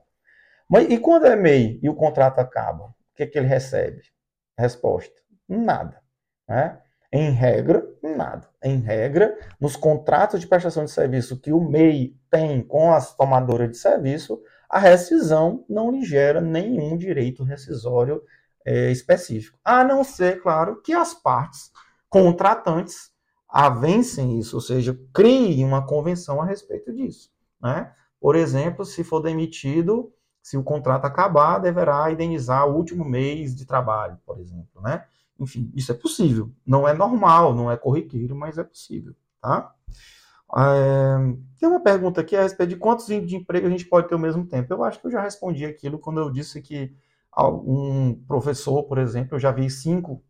Mas 0.68 0.88
e 0.90 0.98
quando 0.98 1.26
é 1.26 1.36
MEI 1.36 1.78
e 1.82 1.88
o 1.88 1.94
contrato 1.94 2.38
acaba? 2.38 2.84
O 2.84 2.94
que, 3.14 3.22
é 3.22 3.26
que 3.26 3.38
ele 3.38 3.46
recebe? 3.46 4.02
Resposta: 4.58 5.14
nada. 5.48 6.00
Né? 6.48 6.80
Em 7.18 7.30
regra, 7.30 7.82
nada. 8.02 8.46
Em 8.62 8.76
regra, 8.76 9.34
nos 9.58 9.74
contratos 9.74 10.38
de 10.38 10.46
prestação 10.46 10.84
de 10.84 10.90
serviço 10.90 11.40
que 11.40 11.50
o 11.50 11.58
MEI 11.58 12.14
tem 12.30 12.60
com 12.60 12.92
as 12.92 13.16
tomadoras 13.16 13.70
de 13.70 13.78
serviço, 13.78 14.38
a 14.68 14.78
rescisão 14.78 15.64
não 15.66 15.90
lhe 15.90 16.04
gera 16.04 16.42
nenhum 16.42 16.94
direito 16.94 17.42
rescisório 17.42 18.22
é, 18.66 18.90
específico. 18.90 19.58
A 19.64 19.82
não 19.82 20.04
ser, 20.04 20.42
claro, 20.42 20.82
que 20.82 20.92
as 20.92 21.14
partes 21.14 21.72
contratantes 22.10 23.10
avencem 23.48 24.38
isso, 24.38 24.54
ou 24.54 24.60
seja, 24.60 24.94
criem 25.14 25.64
uma 25.64 25.86
convenção 25.86 26.42
a 26.42 26.44
respeito 26.44 26.92
disso. 26.92 27.30
Né? 27.58 27.90
Por 28.20 28.36
exemplo, 28.36 28.84
se 28.84 29.02
for 29.02 29.20
demitido, 29.20 30.12
se 30.42 30.58
o 30.58 30.62
contrato 30.62 31.06
acabar, 31.06 31.60
deverá 31.60 32.10
indenizar 32.10 32.68
o 32.68 32.76
último 32.76 33.06
mês 33.06 33.56
de 33.56 33.64
trabalho, 33.64 34.18
por 34.26 34.38
exemplo. 34.38 34.82
Né? 34.82 35.02
Enfim, 35.38 35.70
isso 35.74 35.92
é 35.92 35.94
possível. 35.94 36.50
Não 36.64 36.86
é 36.88 36.94
normal, 36.94 37.54
não 37.54 37.70
é 37.70 37.76
corriqueiro, 37.76 38.34
mas 38.34 38.58
é 38.58 38.64
possível. 38.64 39.14
Tá? 39.40 39.74
É, 40.56 41.16
tem 41.58 41.68
uma 41.68 41.82
pergunta 41.82 42.20
aqui 42.20 42.36
a 42.36 42.42
respeito 42.42 42.70
de 42.70 42.76
quantos 42.76 43.06
de 43.06 43.36
emprego 43.36 43.66
a 43.66 43.70
gente 43.70 43.86
pode 43.86 44.08
ter 44.08 44.14
ao 44.14 44.20
mesmo 44.20 44.46
tempo. 44.46 44.72
Eu 44.72 44.84
acho 44.84 45.00
que 45.00 45.06
eu 45.06 45.10
já 45.10 45.20
respondi 45.20 45.64
aquilo 45.64 45.98
quando 45.98 46.20
eu 46.20 46.30
disse 46.30 46.62
que 46.62 46.94
um 47.36 48.14
professor, 48.26 48.84
por 48.84 48.98
exemplo, 48.98 49.34
eu 49.34 49.40
já 49.40 49.50
vi 49.50 49.68
cinco, 49.68 50.22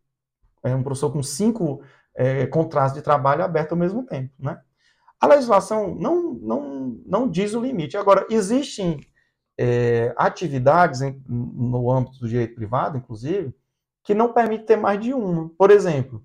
é, 0.63 0.75
um 0.75 0.83
professor 0.83 1.13
com 1.13 1.23
cinco 1.23 1.83
é, 2.15 2.47
contratos 2.47 2.95
de 2.95 3.03
trabalho 3.03 3.45
abertos 3.45 3.73
ao 3.73 3.79
mesmo 3.79 4.05
tempo, 4.05 4.33
né? 4.39 4.61
A 5.21 5.27
legislação 5.27 5.95
não, 5.95 6.35
não, 6.35 7.01
não 7.07 7.29
diz 7.29 7.55
o 7.55 7.61
limite. 7.61 7.97
Agora, 7.97 8.27
existem 8.29 9.01
é, 9.59 10.13
atividades 10.17 11.01
em, 11.01 11.23
no 11.27 11.91
âmbito 11.91 12.19
do 12.19 12.29
direito 12.29 12.55
privado, 12.55 12.99
inclusive, 12.99 13.55
que 14.07 14.15
não 14.15 14.33
permitem 14.33 14.65
ter 14.65 14.77
mais 14.77 15.01
de 15.01 15.13
um. 15.13 15.49
Por 15.49 15.73
exemplo, 15.73 16.23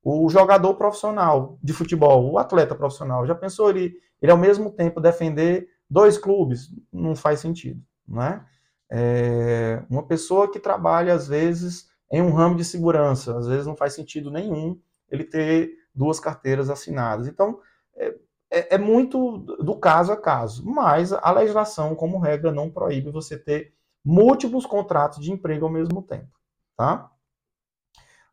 o 0.00 0.28
jogador 0.28 0.74
profissional 0.74 1.58
de 1.60 1.72
futebol, 1.72 2.30
o 2.30 2.38
atleta 2.38 2.76
profissional, 2.76 3.26
já 3.26 3.34
pensou 3.34 3.70
ele, 3.70 3.92
ele 4.22 4.30
ao 4.30 4.38
mesmo 4.38 4.70
tempo 4.70 5.00
defender 5.00 5.68
dois 5.90 6.16
clubes? 6.16 6.70
Não 6.92 7.16
faz 7.16 7.40
sentido, 7.40 7.82
não 8.06 8.22
é? 8.22 8.44
É, 8.88 9.82
uma 9.90 10.04
pessoa 10.06 10.48
que 10.48 10.60
trabalha, 10.60 11.12
às 11.12 11.26
vezes, 11.26 11.90
em 12.12 12.22
um 12.22 12.30
ramo 12.30 12.54
de 12.54 12.64
segurança, 12.64 13.36
às 13.36 13.48
vezes 13.48 13.66
não 13.66 13.76
faz 13.76 13.94
sentido 13.94 14.30
nenhum 14.30 14.78
ele 15.10 15.24
ter 15.24 15.72
duas 15.92 16.20
carteiras 16.20 16.70
assinadas. 16.70 17.26
Então, 17.26 17.58
é, 17.96 18.14
é, 18.48 18.74
é 18.76 18.78
muito 18.78 19.38
do 19.38 19.76
caso 19.76 20.12
a 20.12 20.16
caso, 20.16 20.64
mas 20.64 21.12
a 21.12 21.32
legislação, 21.32 21.96
como 21.96 22.20
regra, 22.20 22.52
não 22.52 22.70
proíbe 22.70 23.10
você 23.10 23.36
ter 23.36 23.74
múltiplos 24.04 24.66
contratos 24.66 25.18
de 25.18 25.32
emprego 25.32 25.64
ao 25.64 25.72
mesmo 25.72 26.00
tempo, 26.00 26.30
tá? 26.76 27.10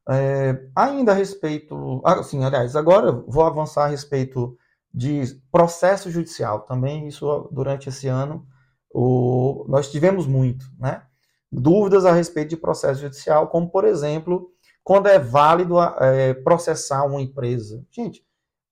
É, 0.10 0.68
ainda 0.76 1.12
a 1.12 1.16
respeito, 1.16 2.02
assim, 2.04 2.44
aliás, 2.44 2.76
agora 2.76 3.12
vou 3.12 3.44
avançar 3.44 3.86
a 3.86 3.88
respeito 3.88 4.58
de 4.94 5.24
processo 5.52 6.10
judicial 6.10 6.62
também, 6.62 7.08
isso 7.08 7.50
durante 7.52 7.88
esse 7.90 8.08
ano 8.08 8.46
o, 8.94 9.66
nós 9.68 9.90
tivemos 9.90 10.28
muito, 10.28 10.66
né? 10.78 11.04
Dúvidas 11.52 12.06
a 12.06 12.12
respeito 12.12 12.50
de 12.50 12.58
processo 12.58 13.02
judicial, 13.02 13.48
como, 13.48 13.70
por 13.70 13.86
exemplo, 13.86 14.52
quando 14.84 15.08
é 15.08 15.20
válido 15.20 15.80
é, 15.80 16.34
processar 16.34 17.06
uma 17.06 17.22
empresa. 17.22 17.86
Gente, 17.92 18.26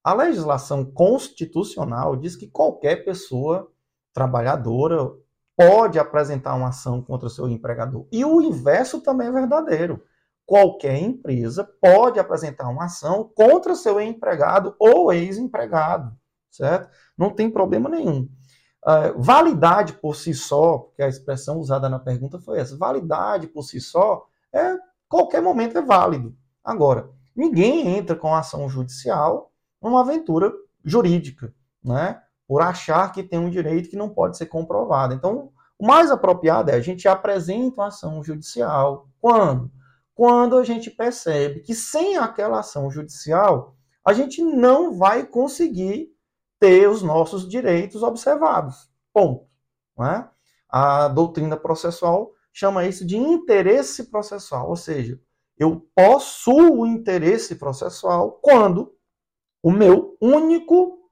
a 0.03 0.13
legislação 0.13 0.85
constitucional 0.85 2.15
diz 2.15 2.35
que 2.35 2.47
qualquer 2.47 3.03
pessoa 3.03 3.69
trabalhadora 4.13 5.11
pode 5.57 5.99
apresentar 5.99 6.55
uma 6.55 6.69
ação 6.69 7.01
contra 7.01 7.27
o 7.27 7.29
seu 7.29 7.49
empregador. 7.49 8.07
E 8.11 8.23
o 8.23 8.41
inverso 8.41 9.01
também 9.01 9.27
é 9.27 9.31
verdadeiro. 9.31 10.01
Qualquer 10.49 10.97
empresa 10.97 11.63
pode 11.79 12.19
apresentar 12.19 12.67
uma 12.69 12.85
ação 12.85 13.31
contra 13.35 13.75
seu 13.75 14.01
empregado 14.01 14.75
ou 14.79 15.13
ex-empregado, 15.13 16.11
certo? 16.49 16.89
Não 17.15 17.29
tem 17.29 17.51
problema 17.51 17.87
nenhum. 17.87 18.27
Uh, 18.83 19.21
validade 19.21 19.93
por 19.93 20.15
si 20.15 20.33
só, 20.33 20.79
porque 20.79 21.03
a 21.03 21.07
expressão 21.07 21.59
usada 21.59 21.87
na 21.87 21.99
pergunta 21.99 22.39
foi 22.39 22.57
essa, 22.57 22.75
validade 22.75 23.45
por 23.45 23.61
si 23.61 23.79
só, 23.79 24.25
é 24.51 24.75
qualquer 25.07 25.39
momento 25.39 25.77
é 25.77 25.83
válido. 25.83 26.35
Agora, 26.63 27.11
ninguém 27.35 27.95
entra 27.95 28.15
com 28.15 28.33
ação 28.33 28.67
judicial 28.67 29.51
numa 29.79 30.01
aventura 30.01 30.51
jurídica, 30.83 31.53
né? 31.83 32.19
Por 32.47 32.63
achar 32.63 33.11
que 33.11 33.21
tem 33.21 33.37
um 33.37 33.51
direito 33.51 33.87
que 33.87 33.95
não 33.95 34.09
pode 34.09 34.35
ser 34.35 34.47
comprovado. 34.47 35.13
Então, 35.13 35.51
o 35.77 35.85
mais 35.85 36.09
apropriado 36.09 36.71
é 36.71 36.73
a 36.73 36.81
gente 36.81 37.07
apresenta 37.07 37.81
uma 37.81 37.89
ação 37.89 38.23
judicial. 38.23 39.07
Quando? 39.21 39.71
Quando 40.19 40.57
a 40.57 40.65
gente 40.65 40.91
percebe 40.91 41.61
que 41.61 41.73
sem 41.73 42.17
aquela 42.17 42.59
ação 42.59 42.91
judicial, 42.91 43.77
a 44.05 44.11
gente 44.11 44.43
não 44.43 44.97
vai 44.97 45.25
conseguir 45.25 46.13
ter 46.59 46.89
os 46.89 47.01
nossos 47.01 47.47
direitos 47.47 48.03
observados. 48.03 48.91
Ponto. 49.13 49.47
É? 50.01 50.27
A 50.67 51.07
doutrina 51.07 51.55
processual 51.55 52.33
chama 52.51 52.85
isso 52.85 53.07
de 53.07 53.15
interesse 53.15 54.11
processual, 54.11 54.67
ou 54.67 54.75
seja, 54.75 55.17
eu 55.57 55.89
possuo 55.95 56.85
interesse 56.85 57.55
processual 57.55 58.41
quando 58.41 58.93
o 59.63 59.71
meu 59.71 60.17
único 60.21 61.09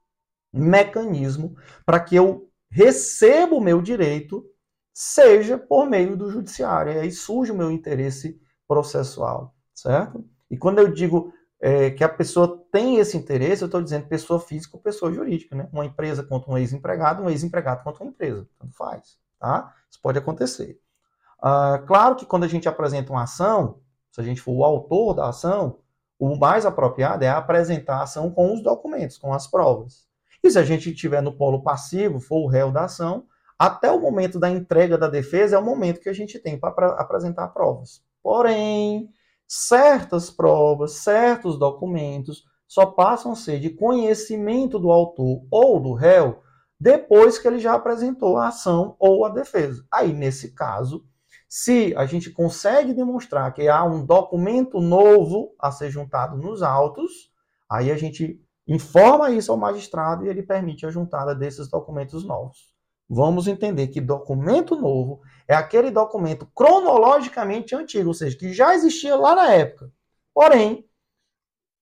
mecanismo 0.52 1.56
para 1.86 1.98
que 1.98 2.14
eu 2.14 2.46
receba 2.70 3.54
o 3.54 3.60
meu 3.62 3.80
direito 3.80 4.44
seja 4.92 5.56
por 5.56 5.86
meio 5.86 6.14
do 6.14 6.30
judiciário. 6.30 6.92
E 6.92 6.98
aí 6.98 7.10
surge 7.10 7.52
o 7.52 7.56
meu 7.56 7.70
interesse 7.70 8.38
processual, 8.68 9.54
certo? 9.74 10.24
E 10.50 10.56
quando 10.56 10.78
eu 10.78 10.92
digo 10.92 11.32
é, 11.60 11.90
que 11.90 12.04
a 12.04 12.08
pessoa 12.08 12.64
tem 12.70 12.98
esse 12.98 13.16
interesse, 13.16 13.62
eu 13.62 13.66
estou 13.66 13.82
dizendo 13.82 14.06
pessoa 14.06 14.38
física 14.38 14.76
ou 14.76 14.82
pessoa 14.82 15.12
jurídica, 15.12 15.56
né? 15.56 15.68
Uma 15.72 15.86
empresa 15.86 16.22
contra 16.22 16.50
um 16.52 16.58
ex-empregado, 16.58 17.22
um 17.22 17.30
ex-empregado 17.30 17.82
contra 17.82 18.04
uma 18.04 18.10
empresa. 18.10 18.46
Tanto 18.58 18.76
faz, 18.76 19.18
tá? 19.40 19.74
Isso 19.90 20.00
pode 20.00 20.18
acontecer. 20.18 20.78
Ah, 21.40 21.82
claro 21.86 22.14
que 22.14 22.26
quando 22.26 22.44
a 22.44 22.48
gente 22.48 22.68
apresenta 22.68 23.12
uma 23.12 23.22
ação, 23.22 23.80
se 24.10 24.20
a 24.20 24.24
gente 24.24 24.40
for 24.40 24.52
o 24.52 24.64
autor 24.64 25.14
da 25.14 25.28
ação, 25.28 25.78
o 26.18 26.36
mais 26.36 26.66
apropriado 26.66 27.24
é 27.24 27.28
apresentar 27.28 27.98
a 27.98 28.02
ação 28.02 28.30
com 28.30 28.52
os 28.52 28.62
documentos, 28.62 29.16
com 29.16 29.32
as 29.32 29.46
provas. 29.46 30.06
E 30.42 30.50
se 30.50 30.58
a 30.58 30.64
gente 30.64 30.90
estiver 30.90 31.22
no 31.22 31.32
polo 31.32 31.62
passivo, 31.62 32.20
for 32.20 32.44
o 32.44 32.46
réu 32.46 32.70
da 32.70 32.84
ação, 32.84 33.26
até 33.58 33.90
o 33.90 34.00
momento 34.00 34.38
da 34.38 34.48
entrega 34.48 34.96
da 34.96 35.08
defesa 35.08 35.56
é 35.56 35.58
o 35.58 35.64
momento 35.64 36.00
que 36.00 36.08
a 36.08 36.12
gente 36.12 36.38
tem 36.38 36.58
para 36.58 36.92
apresentar 36.92 37.48
provas. 37.48 38.02
Porém, 38.28 39.08
certas 39.46 40.30
provas, 40.30 40.96
certos 40.96 41.58
documentos 41.58 42.44
só 42.66 42.84
passam 42.84 43.32
a 43.32 43.34
ser 43.34 43.58
de 43.58 43.70
conhecimento 43.70 44.78
do 44.78 44.90
autor 44.90 45.46
ou 45.50 45.80
do 45.80 45.94
réu 45.94 46.42
depois 46.78 47.38
que 47.38 47.48
ele 47.48 47.58
já 47.58 47.72
apresentou 47.72 48.36
a 48.36 48.48
ação 48.48 48.94
ou 48.98 49.24
a 49.24 49.30
defesa. 49.30 49.82
Aí, 49.90 50.12
nesse 50.12 50.54
caso, 50.54 51.06
se 51.48 51.94
a 51.96 52.04
gente 52.04 52.28
consegue 52.28 52.92
demonstrar 52.92 53.54
que 53.54 53.66
há 53.66 53.82
um 53.82 54.04
documento 54.04 54.78
novo 54.78 55.54
a 55.58 55.70
ser 55.70 55.90
juntado 55.90 56.36
nos 56.36 56.62
autos, 56.62 57.32
aí 57.66 57.90
a 57.90 57.96
gente 57.96 58.38
informa 58.66 59.30
isso 59.30 59.50
ao 59.50 59.56
magistrado 59.56 60.26
e 60.26 60.28
ele 60.28 60.42
permite 60.42 60.84
a 60.84 60.90
juntada 60.90 61.34
desses 61.34 61.66
documentos 61.66 62.26
novos. 62.26 62.77
Vamos 63.08 63.48
entender 63.48 63.88
que 63.88 64.00
documento 64.00 64.76
novo 64.76 65.20
é 65.46 65.54
aquele 65.54 65.90
documento 65.90 66.46
cronologicamente 66.54 67.74
antigo, 67.74 68.08
ou 68.08 68.14
seja, 68.14 68.36
que 68.36 68.52
já 68.52 68.74
existia 68.74 69.16
lá 69.16 69.34
na 69.34 69.52
época. 69.52 69.90
Porém, 70.34 70.84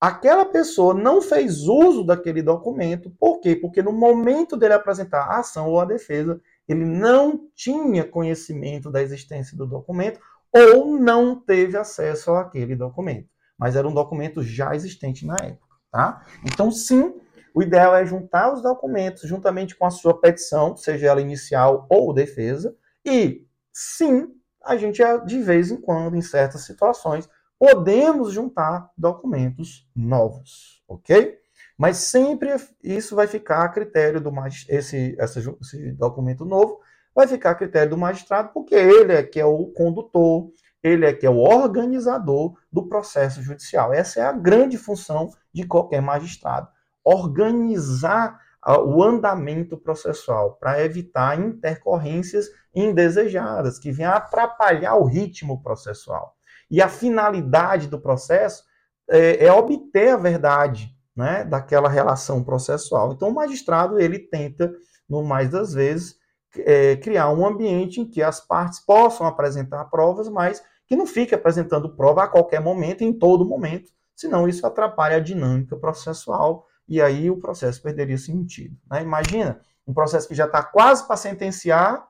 aquela 0.00 0.44
pessoa 0.44 0.94
não 0.94 1.20
fez 1.20 1.62
uso 1.62 2.04
daquele 2.04 2.42
documento, 2.42 3.10
por 3.18 3.40
quê? 3.40 3.56
Porque 3.56 3.82
no 3.82 3.92
momento 3.92 4.56
dele 4.56 4.74
apresentar 4.74 5.24
a 5.24 5.40
ação 5.40 5.68
ou 5.68 5.80
a 5.80 5.84
defesa, 5.84 6.40
ele 6.68 6.84
não 6.84 7.48
tinha 7.54 8.04
conhecimento 8.04 8.90
da 8.90 9.02
existência 9.02 9.56
do 9.56 9.66
documento 9.66 10.20
ou 10.52 10.96
não 10.96 11.34
teve 11.34 11.76
acesso 11.76 12.32
àquele 12.32 12.76
documento. 12.76 13.28
Mas 13.58 13.74
era 13.74 13.88
um 13.88 13.94
documento 13.94 14.42
já 14.42 14.74
existente 14.74 15.26
na 15.26 15.36
época, 15.42 15.76
tá? 15.90 16.24
Então, 16.44 16.70
sim, 16.70 17.14
o 17.56 17.62
ideal 17.62 17.96
é 17.96 18.04
juntar 18.04 18.52
os 18.52 18.60
documentos 18.60 19.26
juntamente 19.26 19.74
com 19.74 19.86
a 19.86 19.90
sua 19.90 20.20
petição, 20.20 20.76
seja 20.76 21.06
ela 21.06 21.22
inicial 21.22 21.86
ou 21.88 22.12
defesa, 22.12 22.76
e 23.02 23.46
sim, 23.72 24.28
a 24.62 24.76
gente 24.76 25.02
de 25.24 25.40
vez 25.40 25.70
em 25.70 25.80
quando, 25.80 26.16
em 26.16 26.20
certas 26.20 26.66
situações, 26.66 27.26
podemos 27.58 28.30
juntar 28.30 28.90
documentos 28.94 29.88
novos, 29.96 30.82
ok? 30.86 31.38
Mas 31.78 31.96
sempre 31.96 32.54
isso 32.84 33.16
vai 33.16 33.26
ficar 33.26 33.64
a 33.64 33.70
critério 33.70 34.20
do 34.20 34.30
esse, 34.68 35.16
esse 35.18 35.92
documento 35.92 36.44
novo 36.44 36.78
vai 37.14 37.26
ficar 37.26 37.52
a 37.52 37.54
critério 37.54 37.88
do 37.88 37.96
magistrado, 37.96 38.50
porque 38.52 38.74
ele 38.74 39.14
é 39.14 39.22
que 39.22 39.40
é 39.40 39.46
o 39.46 39.68
condutor, 39.68 40.50
ele 40.82 41.06
é 41.06 41.12
que 41.14 41.24
é 41.24 41.30
o 41.30 41.38
organizador 41.38 42.58
do 42.70 42.86
processo 42.86 43.40
judicial. 43.40 43.94
Essa 43.94 44.20
é 44.20 44.22
a 44.24 44.32
grande 44.32 44.76
função 44.76 45.30
de 45.50 45.66
qualquer 45.66 46.02
magistrado, 46.02 46.68
organizar 47.06 48.40
o 48.84 49.00
andamento 49.00 49.76
processual 49.76 50.54
para 50.54 50.82
evitar 50.82 51.38
intercorrências 51.38 52.50
indesejadas 52.74 53.78
que 53.78 53.92
venham 53.92 54.12
atrapalhar 54.12 54.96
o 54.96 55.04
ritmo 55.04 55.62
processual. 55.62 56.34
E 56.68 56.82
a 56.82 56.88
finalidade 56.88 57.86
do 57.86 58.00
processo 58.00 58.64
é, 59.08 59.46
é 59.46 59.52
obter 59.52 60.10
a 60.10 60.16
verdade, 60.16 60.90
né, 61.14 61.44
daquela 61.44 61.88
relação 61.88 62.42
processual. 62.42 63.12
Então, 63.12 63.28
o 63.28 63.34
magistrado 63.34 64.00
ele 64.00 64.18
tenta, 64.18 64.74
no 65.08 65.22
mais 65.22 65.48
das 65.48 65.72
vezes, 65.72 66.16
é, 66.58 66.96
criar 66.96 67.30
um 67.30 67.46
ambiente 67.46 68.00
em 68.00 68.04
que 68.04 68.20
as 68.20 68.40
partes 68.40 68.80
possam 68.80 69.28
apresentar 69.28 69.84
provas, 69.84 70.28
mas 70.28 70.60
que 70.88 70.96
não 70.96 71.06
fique 71.06 71.34
apresentando 71.36 71.94
prova 71.94 72.24
a 72.24 72.28
qualquer 72.28 72.60
momento, 72.60 73.04
em 73.04 73.12
todo 73.12 73.48
momento, 73.48 73.92
senão 74.14 74.48
isso 74.48 74.66
atrapalha 74.66 75.16
a 75.16 75.20
dinâmica 75.20 75.76
processual 75.76 76.66
e 76.88 77.00
aí 77.00 77.30
o 77.30 77.38
processo 77.38 77.82
perderia 77.82 78.18
sentido. 78.18 78.76
Né? 78.90 79.02
Imagina 79.02 79.60
um 79.86 79.94
processo 79.94 80.28
que 80.28 80.34
já 80.34 80.46
está 80.46 80.62
quase 80.62 81.06
para 81.06 81.16
sentenciar 81.16 82.06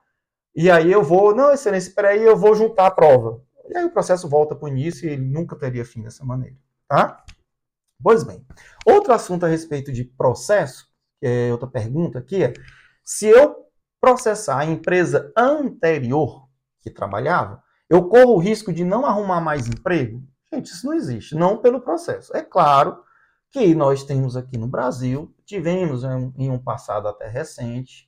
e 0.54 0.70
aí 0.70 0.90
eu 0.90 1.02
vou, 1.02 1.34
não, 1.34 1.52
excelência, 1.52 1.88
espera 1.88 2.08
aí, 2.08 2.24
eu 2.24 2.36
vou 2.36 2.54
juntar 2.54 2.86
a 2.86 2.90
prova. 2.90 3.42
E 3.68 3.76
aí 3.76 3.84
o 3.84 3.90
processo 3.90 4.28
volta 4.28 4.54
para 4.54 4.64
o 4.64 4.68
início 4.68 5.06
e 5.06 5.12
ele 5.12 5.24
nunca 5.24 5.56
teria 5.56 5.84
fim 5.84 6.02
dessa 6.02 6.24
maneira, 6.24 6.56
tá? 6.88 7.22
Pois 8.02 8.22
bem, 8.22 8.44
outro 8.86 9.12
assunto 9.12 9.44
a 9.44 9.48
respeito 9.48 9.92
de 9.92 10.04
processo, 10.04 10.88
que 11.20 11.26
é 11.26 11.52
outra 11.52 11.66
pergunta 11.66 12.18
aqui, 12.18 12.44
é 12.44 12.54
se 13.04 13.26
eu 13.26 13.66
processar 14.00 14.58
a 14.58 14.64
empresa 14.64 15.32
anterior 15.36 16.48
que 16.80 16.90
trabalhava, 16.90 17.62
eu 17.88 18.08
corro 18.08 18.34
o 18.34 18.38
risco 18.38 18.72
de 18.72 18.84
não 18.84 19.04
arrumar 19.04 19.40
mais 19.40 19.66
emprego? 19.66 20.22
Gente, 20.52 20.66
isso 20.66 20.86
não 20.86 20.94
existe, 20.94 21.34
não 21.34 21.58
pelo 21.58 21.80
processo. 21.80 22.36
É 22.36 22.42
claro 22.42 23.02
que 23.56 23.74
nós 23.74 24.04
temos 24.04 24.36
aqui 24.36 24.58
no 24.58 24.66
Brasil, 24.66 25.34
tivemos 25.46 26.04
em 26.04 26.50
um 26.50 26.58
passado 26.58 27.08
até 27.08 27.26
recente, 27.26 28.06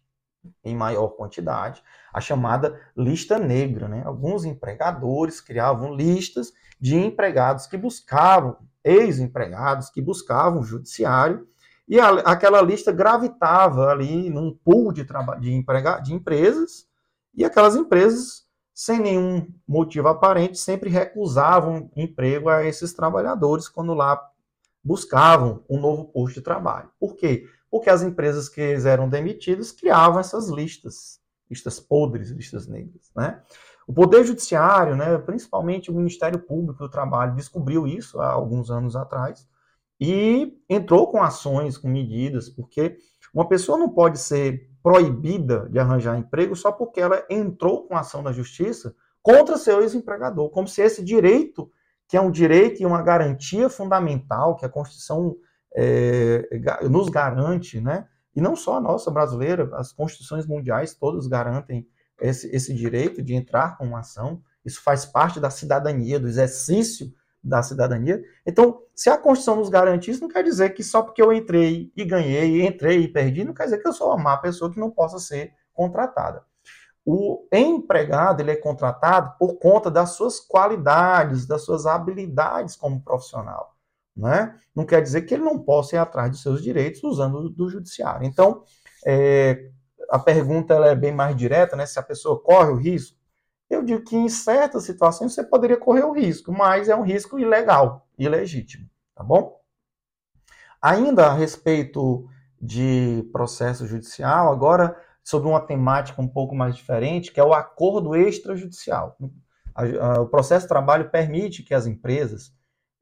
em 0.62 0.76
maior 0.76 1.08
quantidade, 1.08 1.82
a 2.12 2.20
chamada 2.20 2.78
lista 2.94 3.38
negra. 3.38 3.88
Né? 3.88 4.02
Alguns 4.04 4.44
empregadores 4.44 5.40
criavam 5.40 5.94
listas 5.94 6.52
de 6.78 6.96
empregados 6.96 7.66
que 7.66 7.78
buscavam 7.78 8.58
ex-empregados 8.84 9.88
que 9.88 10.02
buscavam 10.02 10.60
o 10.60 10.64
judiciário, 10.64 11.48
e 11.88 11.98
a, 11.98 12.10
aquela 12.10 12.60
lista 12.60 12.92
gravitava 12.92 13.88
ali 13.88 14.28
num 14.28 14.54
pool 14.54 14.92
de, 14.92 15.06
de, 15.40 15.54
emprega, 15.54 15.98
de 16.00 16.12
empresas, 16.12 16.86
e 17.34 17.42
aquelas 17.42 17.74
empresas, 17.74 18.44
sem 18.74 18.98
nenhum 19.00 19.48
motivo 19.66 20.08
aparente, 20.08 20.58
sempre 20.58 20.90
recusavam 20.90 21.90
emprego 21.96 22.50
a 22.50 22.66
esses 22.66 22.92
trabalhadores 22.92 23.66
quando 23.66 23.94
lá 23.94 24.20
buscavam 24.88 25.62
um 25.68 25.78
novo 25.78 26.06
posto 26.06 26.36
de 26.36 26.40
trabalho. 26.40 26.90
Por 26.98 27.14
quê? 27.14 27.46
Porque 27.70 27.90
as 27.90 28.02
empresas 28.02 28.48
que 28.48 28.62
eram 28.62 29.06
demitidas 29.06 29.70
criavam 29.70 30.18
essas 30.18 30.48
listas, 30.48 31.20
listas 31.50 31.78
podres, 31.78 32.30
listas 32.30 32.66
negras, 32.66 33.10
né? 33.14 33.42
O 33.86 33.92
Poder 33.92 34.24
Judiciário, 34.24 34.96
né, 34.96 35.16
principalmente 35.18 35.90
o 35.90 35.94
Ministério 35.94 36.38
Público 36.38 36.78
do 36.82 36.90
Trabalho, 36.90 37.34
descobriu 37.34 37.86
isso 37.86 38.18
há 38.18 38.30
alguns 38.30 38.70
anos 38.70 38.96
atrás 38.96 39.46
e 40.00 40.58
entrou 40.68 41.10
com 41.10 41.22
ações, 41.22 41.76
com 41.76 41.88
medidas, 41.88 42.48
porque 42.48 42.96
uma 43.32 43.46
pessoa 43.46 43.78
não 43.78 43.88
pode 43.90 44.18
ser 44.18 44.70
proibida 44.82 45.68
de 45.70 45.78
arranjar 45.78 46.18
emprego 46.18 46.54
só 46.56 46.72
porque 46.72 47.00
ela 47.00 47.24
entrou 47.28 47.86
com 47.86 47.96
ação 47.96 48.22
na 48.22 48.32
justiça 48.32 48.94
contra 49.22 49.58
seu 49.58 49.82
ex-empregador, 49.82 50.50
como 50.50 50.68
se 50.68 50.80
esse 50.80 51.02
direito, 51.02 51.70
que 52.08 52.16
é 52.16 52.20
um 52.20 52.30
direito 52.30 52.82
e 52.82 52.86
uma 52.86 53.02
garantia 53.02 53.68
fundamental 53.68 54.56
que 54.56 54.64
a 54.64 54.68
Constituição 54.68 55.36
é, 55.76 56.48
nos 56.90 57.08
garante, 57.08 57.80
né? 57.80 58.08
E 58.34 58.40
não 58.40 58.56
só 58.56 58.76
a 58.76 58.80
nossa 58.80 59.10
brasileira, 59.10 59.68
as 59.74 59.92
constituições 59.92 60.46
mundiais 60.46 60.94
todas 60.94 61.26
garantem 61.26 61.86
esse, 62.20 62.48
esse 62.54 62.74
direito 62.74 63.22
de 63.22 63.34
entrar 63.34 63.76
com 63.76 63.84
uma 63.84 64.00
ação. 64.00 64.40
Isso 64.64 64.82
faz 64.82 65.04
parte 65.04 65.38
da 65.38 65.50
cidadania, 65.50 66.18
do 66.18 66.28
exercício 66.28 67.12
da 67.42 67.62
cidadania. 67.62 68.22
Então, 68.46 68.80
se 68.94 69.10
a 69.10 69.18
Constituição 69.18 69.56
nos 69.56 69.68
garante 69.68 70.10
isso, 70.10 70.20
não 70.20 70.28
quer 70.28 70.42
dizer 70.42 70.70
que 70.70 70.82
só 70.82 71.02
porque 71.02 71.22
eu 71.22 71.32
entrei 71.32 71.92
e 71.96 72.04
ganhei, 72.04 72.66
entrei 72.66 73.02
e 73.02 73.08
perdi, 73.08 73.44
não 73.44 73.54
quer 73.54 73.64
dizer 73.64 73.78
que 73.78 73.88
eu 73.88 73.92
sou 73.92 74.08
uma 74.08 74.22
má 74.22 74.36
pessoa 74.36 74.72
que 74.72 74.80
não 74.80 74.90
possa 74.90 75.18
ser 75.18 75.52
contratada. 75.72 76.42
O 77.10 77.48
empregado 77.50 78.42
ele 78.42 78.50
é 78.50 78.56
contratado 78.56 79.34
por 79.38 79.54
conta 79.54 79.90
das 79.90 80.10
suas 80.10 80.38
qualidades, 80.38 81.46
das 81.46 81.62
suas 81.62 81.86
habilidades 81.86 82.76
como 82.76 83.00
profissional. 83.00 83.74
Né? 84.14 84.54
Não 84.76 84.84
quer 84.84 85.00
dizer 85.00 85.22
que 85.22 85.32
ele 85.32 85.42
não 85.42 85.58
possa 85.58 85.96
ir 85.96 85.98
atrás 85.98 86.30
dos 86.30 86.42
seus 86.42 86.62
direitos 86.62 87.02
usando 87.02 87.48
do 87.48 87.70
judiciário. 87.70 88.26
Então, 88.26 88.62
é, 89.06 89.70
a 90.10 90.18
pergunta 90.18 90.74
é 90.74 90.94
bem 90.94 91.10
mais 91.10 91.34
direta, 91.34 91.74
né? 91.74 91.86
Se 91.86 91.98
a 91.98 92.02
pessoa 92.02 92.38
corre 92.42 92.72
o 92.72 92.76
risco. 92.76 93.16
Eu 93.70 93.82
digo 93.82 94.04
que 94.04 94.14
em 94.14 94.28
certas 94.28 94.84
situações 94.84 95.32
você 95.32 95.42
poderia 95.42 95.78
correr 95.78 96.04
o 96.04 96.12
risco, 96.12 96.52
mas 96.52 96.90
é 96.90 96.94
um 96.94 97.04
risco 97.04 97.38
ilegal, 97.38 98.06
ilegítimo, 98.18 98.86
tá 99.14 99.24
bom? 99.24 99.58
Ainda 100.82 101.28
a 101.28 101.32
respeito 101.32 102.28
de 102.60 103.26
processo 103.32 103.86
judicial, 103.86 104.52
agora 104.52 104.94
sobre 105.28 105.48
uma 105.48 105.60
temática 105.60 106.22
um 106.22 106.28
pouco 106.28 106.54
mais 106.54 106.76
diferente, 106.76 107.32
que 107.32 107.40
é 107.40 107.44
o 107.44 107.52
acordo 107.52 108.16
extrajudicial. 108.16 109.16
O 110.20 110.26
processo 110.26 110.64
de 110.64 110.68
trabalho 110.68 111.10
permite 111.10 111.62
que 111.62 111.74
as 111.74 111.86
empresas 111.86 112.52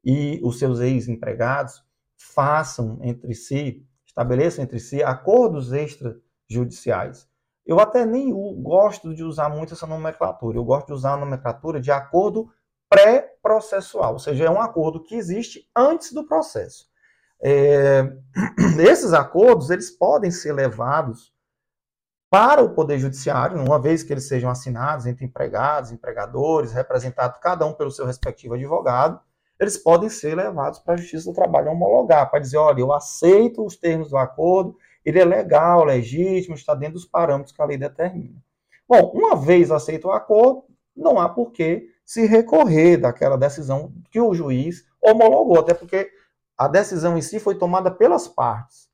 e 0.03 0.39
os 0.43 0.59
seus 0.59 0.79
ex-empregados 0.79 1.83
façam 2.17 2.99
entre 3.01 3.33
si, 3.33 3.85
estabeleçam 4.05 4.63
entre 4.63 4.79
si 4.79 5.01
acordos 5.01 5.71
extrajudiciais 5.71 6.27
judiciais. 6.49 7.27
Eu 7.65 7.79
até 7.79 8.05
nem 8.05 8.31
gosto 8.61 9.13
de 9.13 9.23
usar 9.23 9.49
muito 9.49 9.73
essa 9.73 9.85
nomenclatura. 9.85 10.57
Eu 10.57 10.63
gosto 10.63 10.87
de 10.87 10.93
usar 10.93 11.13
a 11.13 11.17
nomenclatura 11.17 11.81
de 11.81 11.91
acordo 11.91 12.49
pré-processual, 12.89 14.13
ou 14.13 14.19
seja, 14.19 14.45
é 14.45 14.49
um 14.49 14.61
acordo 14.61 15.03
que 15.03 15.15
existe 15.15 15.69
antes 15.75 16.13
do 16.13 16.25
processo. 16.25 16.87
É, 17.41 18.03
esses 18.79 19.13
acordos 19.13 19.69
eles 19.69 19.91
podem 19.91 20.31
ser 20.31 20.53
levados 20.53 21.33
para 22.29 22.61
o 22.61 22.73
Poder 22.73 22.99
Judiciário, 22.99 23.61
uma 23.61 23.79
vez 23.79 24.03
que 24.03 24.11
eles 24.11 24.27
sejam 24.27 24.49
assinados 24.49 25.05
entre 25.05 25.25
empregados, 25.25 25.91
empregadores, 25.91 26.73
representados 26.73 27.39
cada 27.41 27.65
um 27.65 27.73
pelo 27.73 27.91
seu 27.91 28.05
respectivo 28.05 28.53
advogado, 28.53 29.19
eles 29.59 29.77
podem 29.77 30.09
ser 30.09 30.35
levados 30.35 30.79
para 30.79 30.93
a 30.93 30.97
Justiça 30.97 31.29
do 31.29 31.35
Trabalho 31.35 31.71
homologar, 31.71 32.29
para 32.29 32.39
dizer, 32.39 32.57
olha, 32.57 32.81
eu 32.81 32.93
aceito 32.93 33.65
os 33.65 33.75
termos 33.75 34.09
do 34.09 34.17
acordo, 34.17 34.77
ele 35.03 35.19
é 35.19 35.25
legal, 35.25 35.85
legítimo, 35.85 36.53
está 36.53 36.75
dentro 36.75 36.95
dos 36.95 37.05
parâmetros 37.05 37.55
que 37.55 37.61
a 37.61 37.65
lei 37.65 37.77
determina. 37.77 38.35
Bom, 38.87 39.11
uma 39.13 39.35
vez 39.35 39.71
aceito 39.71 40.09
o 40.09 40.11
acordo, 40.11 40.63
não 40.95 41.19
há 41.19 41.29
por 41.29 41.51
que 41.51 41.89
se 42.05 42.25
recorrer 42.25 42.97
daquela 42.97 43.37
decisão 43.37 43.93
que 44.11 44.19
o 44.19 44.33
juiz 44.33 44.85
homologou, 45.01 45.59
até 45.59 45.73
porque 45.73 46.09
a 46.57 46.67
decisão 46.67 47.17
em 47.17 47.21
si 47.21 47.39
foi 47.39 47.55
tomada 47.55 47.89
pelas 47.89 48.27
partes. 48.27 48.86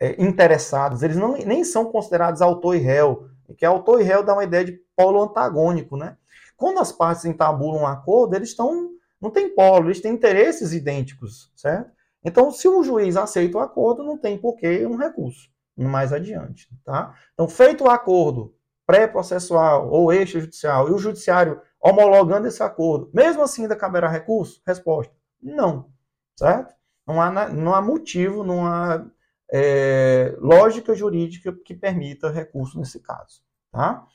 É, 0.00 0.20
interessados, 0.22 1.02
eles 1.02 1.16
não, 1.16 1.36
nem 1.36 1.62
são 1.62 1.84
considerados 1.84 2.40
autor 2.40 2.74
e 2.74 2.78
réu, 2.78 3.28
que 3.56 3.66
autor 3.66 4.00
e 4.00 4.04
réu 4.04 4.22
dá 4.22 4.32
uma 4.32 4.44
ideia 4.44 4.64
de 4.64 4.80
polo 4.96 5.22
antagônico, 5.22 5.96
né? 5.96 6.16
Quando 6.56 6.78
as 6.78 6.90
partes 6.90 7.24
entabulam 7.24 7.82
um 7.82 7.86
acordo, 7.86 8.34
eles 8.34 8.50
estão 8.50 8.90
não 9.20 9.30
tem 9.30 9.54
polo, 9.54 9.88
eles 9.88 10.00
têm 10.00 10.14
interesses 10.14 10.72
idênticos, 10.72 11.52
certo? 11.54 11.90
Então, 12.24 12.50
se 12.50 12.66
o 12.66 12.82
juiz 12.82 13.16
aceita 13.16 13.58
o 13.58 13.60
acordo, 13.60 14.02
não 14.02 14.16
tem 14.16 14.38
por 14.38 14.56
que 14.56 14.86
um 14.86 14.96
recurso 14.96 15.50
mais 15.76 16.12
adiante, 16.12 16.68
tá? 16.84 17.14
Então, 17.34 17.48
feito 17.48 17.84
o 17.84 17.90
acordo 17.90 18.54
pré-processual 18.86 19.88
ou 19.90 20.12
extrajudicial 20.12 20.88
e 20.88 20.92
o 20.92 20.98
judiciário 20.98 21.60
homologando 21.80 22.48
esse 22.48 22.62
acordo, 22.62 23.10
mesmo 23.14 23.42
assim 23.42 23.62
ainda 23.62 23.76
caberá 23.76 24.08
recurso? 24.08 24.60
Resposta: 24.66 25.14
não, 25.42 25.90
certo? 26.36 26.74
Não 27.06 27.20
há, 27.20 27.48
não 27.48 27.74
há 27.74 27.82
motivo, 27.82 28.44
não 28.44 28.66
há 28.66 29.04
é, 29.52 30.34
lógica 30.38 30.94
jurídica 30.94 31.52
que 31.64 31.74
permita 31.74 32.30
recurso 32.30 32.78
nesse 32.78 33.00
caso, 33.00 33.42
tá? 33.70 34.06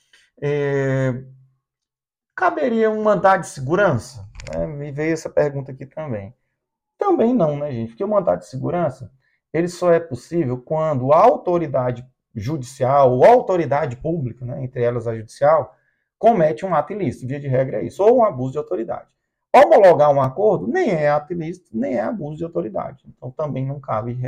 É, 0.42 1.24
caberia 2.36 2.90
um 2.90 3.04
mandado 3.04 3.42
de 3.42 3.48
segurança? 3.48 4.28
É, 4.54 4.66
me 4.66 4.92
veio 4.92 5.14
essa 5.14 5.30
pergunta 5.30 5.72
aqui 5.72 5.86
também. 5.86 6.34
Também 6.98 7.34
não, 7.34 7.58
né, 7.58 7.72
gente? 7.72 7.90
Porque 7.90 8.04
o 8.04 8.08
mandado 8.08 8.40
de 8.40 8.48
segurança 8.48 9.12
ele 9.54 9.68
só 9.70 9.92
é 9.92 10.00
possível 10.00 10.62
quando 10.62 11.14
a 11.14 11.18
autoridade 11.18 12.06
judicial 12.36 13.14
ou 13.14 13.24
autoridade 13.24 13.96
pública, 13.96 14.46
né, 14.46 14.62
entre 14.62 14.82
elas 14.82 15.08
a 15.08 15.16
judicial, 15.16 15.74
comete 16.18 16.66
um 16.66 16.76
ato 16.76 16.92
ilícito. 16.92 17.28
Via 17.28 17.40
de 17.40 17.48
regra 17.48 17.82
é 17.82 17.86
isso, 17.86 18.04
ou 18.04 18.18
um 18.18 18.26
abuso 18.26 18.54
de 18.54 18.58
autoridade. 18.58 19.08
Homologar 19.56 20.12
um 20.12 20.22
acordo 20.22 20.68
nem 20.68 20.92
é 20.92 21.26
ilícito, 21.30 21.70
nem 21.72 21.94
é 21.94 22.02
abuso 22.02 22.36
de 22.36 22.44
autoridade. 22.44 23.06
Então 23.08 23.32
também 23.32 23.66
não 23.66 23.80
cabe, 23.80 24.20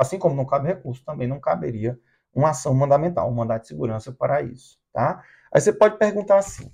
assim 0.00 0.18
como 0.18 0.34
não 0.34 0.44
cabe 0.44 0.66
recurso, 0.66 1.04
também 1.04 1.28
não 1.28 1.38
caberia 1.38 1.96
uma 2.34 2.50
ação 2.50 2.74
mandamental, 2.74 3.30
um 3.30 3.34
mandato 3.34 3.62
de 3.62 3.68
segurança 3.68 4.10
para 4.10 4.42
isso, 4.42 4.76
tá? 4.92 5.22
Aí 5.52 5.60
você 5.60 5.72
pode 5.72 5.96
perguntar 5.96 6.38
assim, 6.38 6.72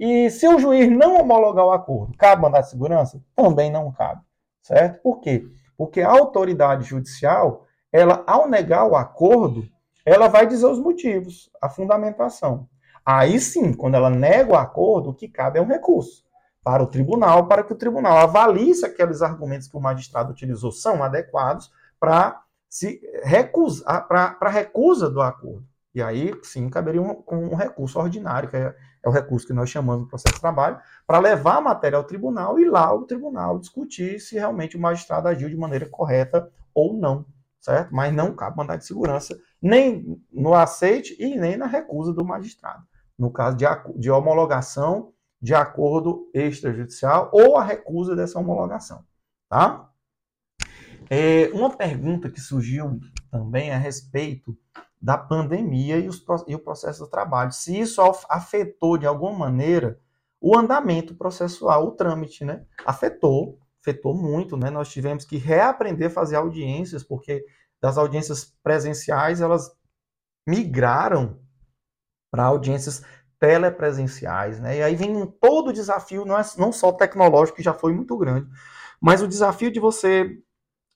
e 0.00 0.30
se 0.30 0.48
o 0.48 0.58
juiz 0.58 0.90
não 0.90 1.20
homologar 1.20 1.66
o 1.66 1.72
acordo, 1.72 2.16
cabe 2.16 2.40
mandar 2.40 2.62
de 2.62 2.70
segurança? 2.70 3.22
Também 3.34 3.70
não 3.70 3.92
cabe, 3.92 4.22
certo? 4.62 5.02
Por 5.02 5.20
quê? 5.20 5.46
Porque 5.76 6.00
a 6.00 6.10
autoridade 6.10 6.84
judicial, 6.84 7.66
ela, 7.92 8.24
ao 8.26 8.48
negar 8.48 8.86
o 8.86 8.96
acordo, 8.96 9.68
ela 10.06 10.28
vai 10.28 10.46
dizer 10.46 10.66
os 10.66 10.80
motivos, 10.80 11.50
a 11.60 11.68
fundamentação. 11.68 12.66
Aí 13.04 13.38
sim, 13.38 13.74
quando 13.74 13.94
ela 13.94 14.08
nega 14.08 14.54
o 14.54 14.56
acordo, 14.56 15.10
o 15.10 15.14
que 15.14 15.28
cabe 15.28 15.58
é 15.58 15.62
um 15.62 15.66
recurso 15.66 16.25
para 16.66 16.82
o 16.82 16.86
tribunal, 16.88 17.46
para 17.46 17.62
que 17.62 17.72
o 17.72 17.76
tribunal 17.76 18.18
avalie 18.18 18.74
se 18.74 18.84
aqueles 18.84 19.22
argumentos 19.22 19.68
que 19.68 19.76
o 19.76 19.80
magistrado 19.80 20.32
utilizou 20.32 20.72
são 20.72 21.00
adequados 21.00 21.70
para 22.00 22.42
se 22.68 23.00
recusar, 23.22 24.08
para 24.08 24.48
recusa 24.50 25.08
do 25.08 25.22
acordo. 25.22 25.64
E 25.94 26.02
aí, 26.02 26.34
sim, 26.42 26.68
caberia 26.68 27.00
um, 27.00 27.22
um 27.30 27.54
recurso 27.54 28.00
ordinário, 28.00 28.48
que 28.48 28.56
é, 28.56 28.74
é, 29.00 29.08
o 29.08 29.12
recurso 29.12 29.46
que 29.46 29.52
nós 29.52 29.70
chamamos 29.70 30.02
de 30.02 30.08
processo 30.08 30.34
de 30.34 30.40
trabalho, 30.40 30.80
para 31.06 31.20
levar 31.20 31.58
a 31.58 31.60
matéria 31.60 31.98
ao 31.98 32.02
tribunal 32.02 32.58
e 32.58 32.68
lá 32.68 32.92
o 32.92 33.04
tribunal 33.04 33.60
discutir 33.60 34.18
se 34.18 34.34
realmente 34.34 34.76
o 34.76 34.80
magistrado 34.80 35.28
agiu 35.28 35.48
de 35.48 35.56
maneira 35.56 35.88
correta 35.88 36.50
ou 36.74 36.92
não, 36.92 37.24
certo? 37.60 37.94
Mas 37.94 38.12
não 38.12 38.34
cabe 38.34 38.56
mandar 38.56 38.74
de 38.74 38.84
segurança 38.84 39.38
nem 39.62 40.20
no 40.32 40.52
aceite 40.52 41.16
e 41.16 41.38
nem 41.38 41.56
na 41.56 41.66
recusa 41.66 42.12
do 42.12 42.24
magistrado. 42.24 42.82
No 43.16 43.30
caso 43.30 43.56
de, 43.56 43.64
de 43.96 44.10
homologação 44.10 45.12
de 45.40 45.54
acordo 45.54 46.30
extrajudicial 46.32 47.30
ou 47.32 47.56
a 47.56 47.64
recusa 47.64 48.16
dessa 48.16 48.38
homologação, 48.38 49.04
tá? 49.48 49.90
É, 51.08 51.48
uma 51.52 51.70
pergunta 51.76 52.30
que 52.30 52.40
surgiu 52.40 52.98
também 53.30 53.70
a 53.70 53.78
respeito 53.78 54.56
da 55.00 55.16
pandemia 55.16 55.98
e, 55.98 56.08
os, 56.08 56.24
e 56.48 56.54
o 56.54 56.58
processo 56.58 57.04
do 57.04 57.10
trabalho. 57.10 57.52
Se 57.52 57.78
isso 57.78 58.00
afetou 58.28 58.98
de 58.98 59.06
alguma 59.06 59.38
maneira 59.38 60.00
o 60.40 60.56
andamento 60.56 61.14
processual, 61.14 61.86
o 61.86 61.92
trâmite, 61.92 62.44
né? 62.44 62.64
Afetou, 62.84 63.58
afetou 63.80 64.14
muito, 64.14 64.56
né? 64.56 64.70
Nós 64.70 64.88
tivemos 64.88 65.24
que 65.24 65.36
reaprender 65.36 66.08
a 66.08 66.14
fazer 66.14 66.36
audiências, 66.36 67.04
porque 67.04 67.44
das 67.80 67.96
audiências 67.96 68.52
presenciais 68.62 69.40
elas 69.40 69.70
migraram 70.46 71.38
para 72.30 72.44
audiências 72.44 73.02
telepresenciais, 73.38 74.60
né? 74.60 74.78
E 74.78 74.82
aí 74.82 74.96
vem 74.96 75.26
todo 75.40 75.68
o 75.68 75.72
desafio, 75.72 76.24
não, 76.24 76.38
é, 76.38 76.44
não 76.58 76.72
só 76.72 76.92
tecnológico, 76.92 77.56
que 77.56 77.62
já 77.62 77.74
foi 77.74 77.92
muito 77.92 78.16
grande, 78.16 78.48
mas 79.00 79.22
o 79.22 79.28
desafio 79.28 79.70
de 79.70 79.80
você 79.80 80.38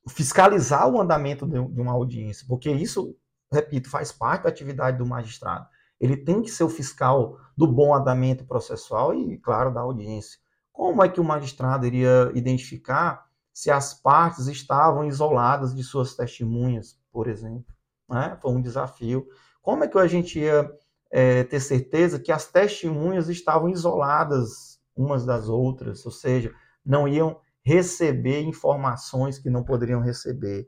fiscalizar 0.09 0.89
o 0.89 1.01
andamento 1.01 1.47
de, 1.47 1.53
de 1.53 1.81
uma 1.81 1.93
audiência, 1.93 2.47
porque 2.49 2.71
isso 2.71 3.15
repito, 3.53 3.91
faz 3.91 4.13
parte 4.13 4.45
da 4.45 4.49
atividade 4.49 4.99
do 4.99 5.07
magistrado. 5.07 5.67
Ele 6.01 6.17
tem 6.17 6.41
que 6.41 6.51
ser 6.51 6.65
o 6.65 6.69
fiscal 6.69 7.39
do 7.57 7.67
bom 7.67 7.95
andamento 7.95 8.45
processual 8.45 9.13
e, 9.13 9.37
claro, 9.39 9.73
da 9.73 9.81
audiência. 9.81 10.39
Como 10.73 11.03
é 11.03 11.09
que 11.09 11.21
o 11.21 11.25
magistrado 11.25 11.87
iria 11.87 12.31
identificar 12.35 13.27
se 13.53 13.71
as 13.71 13.93
partes 13.93 14.47
estavam 14.47 15.05
isoladas 15.05 15.75
de 15.75 15.83
suas 15.83 16.15
testemunhas, 16.15 16.99
por 17.13 17.29
exemplo? 17.29 17.75
Né? 18.09 18.39
Foi 18.41 18.53
um 18.53 18.63
desafio. 18.63 19.27
Como 19.61 19.85
é 19.85 19.89
que 19.89 19.99
a 19.99 20.07
gente 20.07 20.39
ia 20.39 20.71
é, 21.11 21.45
ter 21.45 21.61
certeza 21.61 22.19
que 22.19 22.31
as 22.31 22.47
testemunhas 22.47 23.29
estavam 23.29 23.69
isoladas 23.69 24.79
umas 24.97 25.25
das 25.25 25.49
outras, 25.49 26.05
ou 26.05 26.13
seja, 26.13 26.53
não 26.85 27.09
iam 27.09 27.41
receber 27.63 28.41
informações 28.43 29.39
que 29.39 29.51
não 29.51 29.65
poderiam 29.65 30.01
receber? 30.01 30.67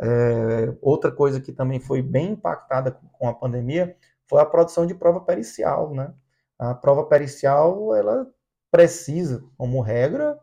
É, 0.00 0.76
outra 0.82 1.12
coisa 1.12 1.40
que 1.40 1.52
também 1.52 1.80
foi 1.80 2.02
bem 2.02 2.32
impactada 2.32 2.92
com 3.12 3.28
a 3.28 3.34
pandemia 3.34 3.96
foi 4.28 4.40
a 4.40 4.46
produção 4.46 4.86
de 4.86 4.94
prova 4.94 5.20
pericial, 5.20 5.94
né? 5.94 6.12
A 6.58 6.74
prova 6.74 7.04
pericial, 7.06 7.94
ela 7.94 8.26
precisa, 8.70 9.44
como 9.56 9.80
regra, 9.80 10.38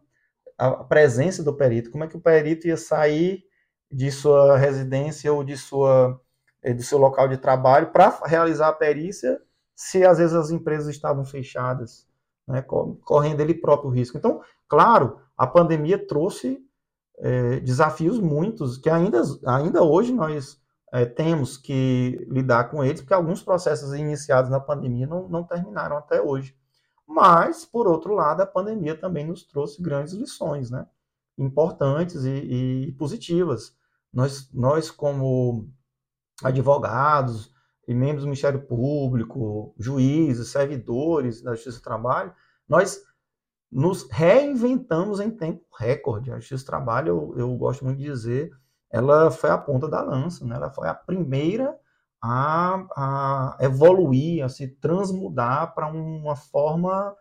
a 0.57 0.83
presença 0.83 1.43
do 1.43 1.55
perito. 1.55 1.91
Como 1.91 2.03
é 2.03 2.07
que 2.07 2.15
o 2.17 2.21
perito 2.21 2.67
ia 2.67 2.77
sair 2.77 3.43
de 3.91 4.11
sua 4.11 4.57
residência 4.57 5.33
ou 5.33 5.43
de 5.43 5.57
sua 5.57 6.19
do 6.63 6.83
seu 6.83 6.97
local 6.97 7.27
de 7.27 7.37
trabalho 7.37 7.91
para 7.91 8.21
realizar 8.25 8.69
a 8.69 8.73
perícia 8.73 9.41
se 9.75 10.05
às 10.05 10.19
vezes 10.19 10.35
as 10.35 10.51
empresas 10.51 10.87
estavam 10.93 11.25
fechadas, 11.25 12.07
né? 12.47 12.61
correndo 12.61 13.41
ele 13.41 13.53
próprio 13.53 13.89
risco. 13.89 14.17
Então, 14.17 14.41
claro, 14.67 15.19
a 15.35 15.47
pandemia 15.47 15.97
trouxe 16.05 16.59
é, 17.17 17.59
desafios 17.59 18.19
muitos 18.19 18.77
que 18.77 18.89
ainda, 18.89 19.21
ainda 19.45 19.81
hoje 19.81 20.13
nós 20.13 20.61
é, 20.91 21.05
temos 21.05 21.57
que 21.57 22.25
lidar 22.29 22.69
com 22.69 22.83
eles, 22.83 23.01
porque 23.01 23.13
alguns 23.13 23.41
processos 23.41 23.93
iniciados 23.93 24.51
na 24.51 24.59
pandemia 24.59 25.07
não, 25.07 25.27
não 25.27 25.43
terminaram 25.43 25.97
até 25.97 26.21
hoje. 26.21 26.55
Mas, 27.07 27.65
por 27.65 27.87
outro 27.87 28.13
lado, 28.13 28.41
a 28.41 28.45
pandemia 28.45 28.95
também 28.95 29.25
nos 29.25 29.43
trouxe 29.43 29.81
grandes 29.81 30.13
lições, 30.13 30.69
né? 30.69 30.85
Importantes 31.37 32.23
e, 32.23 32.87
e 32.87 32.91
positivas. 32.93 33.75
Nós, 34.13 34.49
nós, 34.53 34.91
como 34.91 35.69
advogados 36.43 37.51
e 37.87 37.93
membros 37.93 38.23
do 38.23 38.27
Ministério 38.27 38.61
Público, 38.61 39.73
juízes, 39.77 40.49
servidores 40.49 41.41
da 41.41 41.53
Justiça 41.53 41.79
do 41.79 41.83
Trabalho, 41.83 42.33
nós 42.67 43.01
nos 43.71 44.09
reinventamos 44.09 45.19
em 45.19 45.31
tempo 45.31 45.63
recorde. 45.77 46.31
A 46.31 46.35
Justiça 46.39 46.63
do 46.63 46.67
Trabalho, 46.67 47.07
eu, 47.07 47.39
eu, 47.39 47.57
gosto 47.57 47.85
muito 47.85 47.97
de 47.97 48.03
dizer, 48.03 48.51
ela 48.91 49.31
foi 49.31 49.49
a 49.49 49.57
ponta 49.57 49.87
da 49.87 50.01
lança, 50.01 50.45
né? 50.45 50.55
ela 50.55 50.69
foi 50.69 50.87
a 50.87 50.93
primeira 50.93 51.77
a, 52.21 52.85
a 52.95 53.57
evoluir, 53.61 54.43
a 54.43 54.49
se 54.49 54.67
transmudar 54.67 55.73
para 55.73 55.87
uma 55.87 56.35
forma 56.35 57.15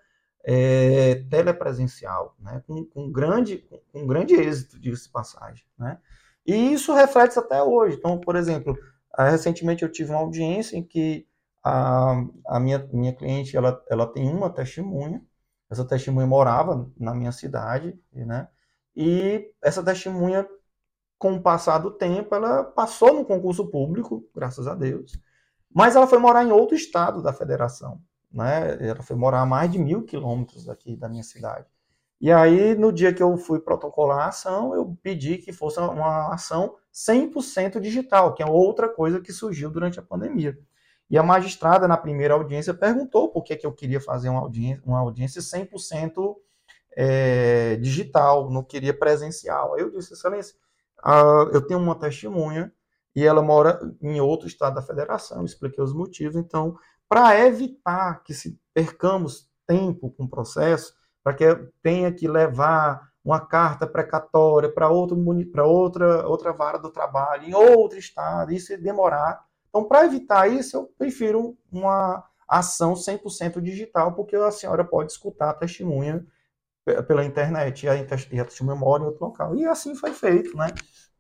é, 0.44 1.24
telepresencial, 1.30 2.35
né? 2.38 2.62
com, 2.66 2.85
com, 2.85 3.11
grande, 3.11 3.64
com 3.92 4.06
grande 4.06 4.35
êxito, 4.35 4.78
diga-se 4.78 5.09
passagem. 5.09 5.64
Né? 5.78 5.98
E 6.46 6.72
isso 6.72 6.92
reflete 6.92 7.38
até 7.38 7.62
hoje. 7.62 7.96
Então, 7.96 8.18
por 8.18 8.37
exemplo, 8.37 8.76
recentemente 9.18 9.83
eu 9.83 9.92
tive 9.92 10.11
uma 10.11 10.20
audiência 10.20 10.77
em 10.77 10.83
que 10.83 11.27
a, 11.62 12.12
a 12.46 12.61
minha, 12.61 12.79
minha 12.92 13.14
cliente 13.14 13.57
ela, 13.57 13.83
ela 13.88 14.07
tem 14.07 14.29
uma 14.29 14.51
testemunha 14.51 15.23
essa 15.70 15.85
testemunha 15.85 16.27
morava 16.27 16.90
na 16.99 17.14
minha 17.14 17.31
cidade, 17.31 17.99
né? 18.12 18.49
E 18.96 19.53
essa 19.62 19.83
testemunha, 19.83 20.46
com 21.16 21.35
o 21.35 21.42
passar 21.42 21.79
do 21.79 21.92
tempo, 21.92 22.35
ela 22.35 22.64
passou 22.64 23.14
no 23.14 23.25
concurso 23.25 23.70
público, 23.70 24.29
graças 24.35 24.66
a 24.66 24.75
Deus, 24.75 25.12
mas 25.73 25.94
ela 25.94 26.09
foi 26.09 26.18
morar 26.18 26.44
em 26.44 26.51
outro 26.51 26.75
estado 26.77 27.23
da 27.23 27.33
federação, 27.33 28.03
né? 28.33 28.77
Ela 28.85 29.03
foi 29.03 29.16
morar 29.16 29.42
a 29.42 29.46
mais 29.46 29.70
de 29.70 29.79
mil 29.79 30.05
quilômetros 30.05 30.64
daqui 30.64 30.96
da 30.96 31.09
minha 31.09 31.23
cidade. 31.23 31.68
E 32.20 32.30
aí, 32.30 32.74
no 32.74 32.92
dia 32.92 33.14
que 33.14 33.22
eu 33.22 33.37
fui 33.38 33.61
protocolar 33.61 34.26
a 34.26 34.28
ação, 34.28 34.74
eu 34.74 34.96
pedi 35.02 35.38
que 35.38 35.52
fosse 35.52 35.80
uma 35.80 36.35
ação 36.35 36.76
100% 36.92 37.80
digital, 37.80 38.35
que 38.35 38.42
é 38.42 38.46
outra 38.46 38.88
coisa 38.88 39.20
que 39.20 39.33
surgiu 39.33 39.70
durante 39.70 39.98
a 39.98 40.02
pandemia. 40.02 40.59
E 41.09 41.16
a 41.16 41.22
magistrada, 41.22 41.88
na 41.88 41.96
primeira 41.96 42.35
audiência, 42.35 42.74
perguntou 42.74 43.30
por 43.30 43.42
que, 43.42 43.56
que 43.56 43.66
eu 43.66 43.72
queria 43.72 44.00
fazer 44.00 44.28
uma 44.28 44.40
audiência, 44.40 44.83
uma 44.85 45.00
audiência 45.00 45.40
100% 45.40 46.37
é, 46.94 47.76
digital, 47.76 48.50
não 48.50 48.62
queria 48.62 48.96
presencial. 48.96 49.74
Aí 49.74 49.80
eu 49.80 49.90
disse, 49.90 50.12
excelência, 50.12 50.54
eu 51.52 51.66
tenho 51.66 51.80
uma 51.80 51.98
testemunha 51.98 52.72
e 53.14 53.24
ela 53.24 53.42
mora 53.42 53.80
em 54.00 54.20
outro 54.20 54.46
estado 54.46 54.74
da 54.74 54.83
federação, 54.83 55.44
expliquei 55.44 55.83
os 55.83 55.92
motivos. 55.92 56.37
Então, 56.37 56.76
para 57.09 57.44
evitar 57.46 58.22
que 58.22 58.35
se 58.35 58.61
percamos 58.72 59.50
tempo 59.66 60.11
com 60.11 60.24
o 60.24 60.28
processo, 60.28 60.94
para 61.22 61.35
que 61.35 61.44
tenha 61.83 62.12
que 62.12 62.26
levar 62.26 63.11
uma 63.24 63.40
carta 63.40 63.87
precatória 63.87 64.72
para 64.72 64.88
outra, 64.88 66.26
outra, 66.26 66.52
vara 66.52 66.78
do 66.78 66.90
trabalho, 66.90 67.44
em 67.44 67.54
outro 67.54 67.98
estado, 67.98 68.52
isso 68.52 68.76
demorar. 68.80 69.44
Então, 69.68 69.85
para 69.85 70.04
evitar 70.04 70.50
isso, 70.50 70.76
eu 70.76 70.90
prefiro 70.98 71.56
uma 71.70 72.24
ação 72.48 72.94
100% 72.94 73.61
digital, 73.61 74.14
porque 74.14 74.35
a 74.35 74.50
senhora 74.50 74.85
pode 74.85 75.12
escutar 75.12 75.50
a 75.50 75.54
testemunha 75.54 76.24
pela 77.06 77.24
internet 77.24 77.85
e 77.85 77.88
a, 77.88 77.94
e 77.94 78.40
a 78.40 78.44
testemunha 78.44 78.76
mora 78.76 79.02
em 79.02 79.06
outro 79.06 79.24
local. 79.26 79.54
E 79.54 79.66
assim 79.66 79.94
foi 79.94 80.12
feito, 80.12 80.56
né? 80.56 80.68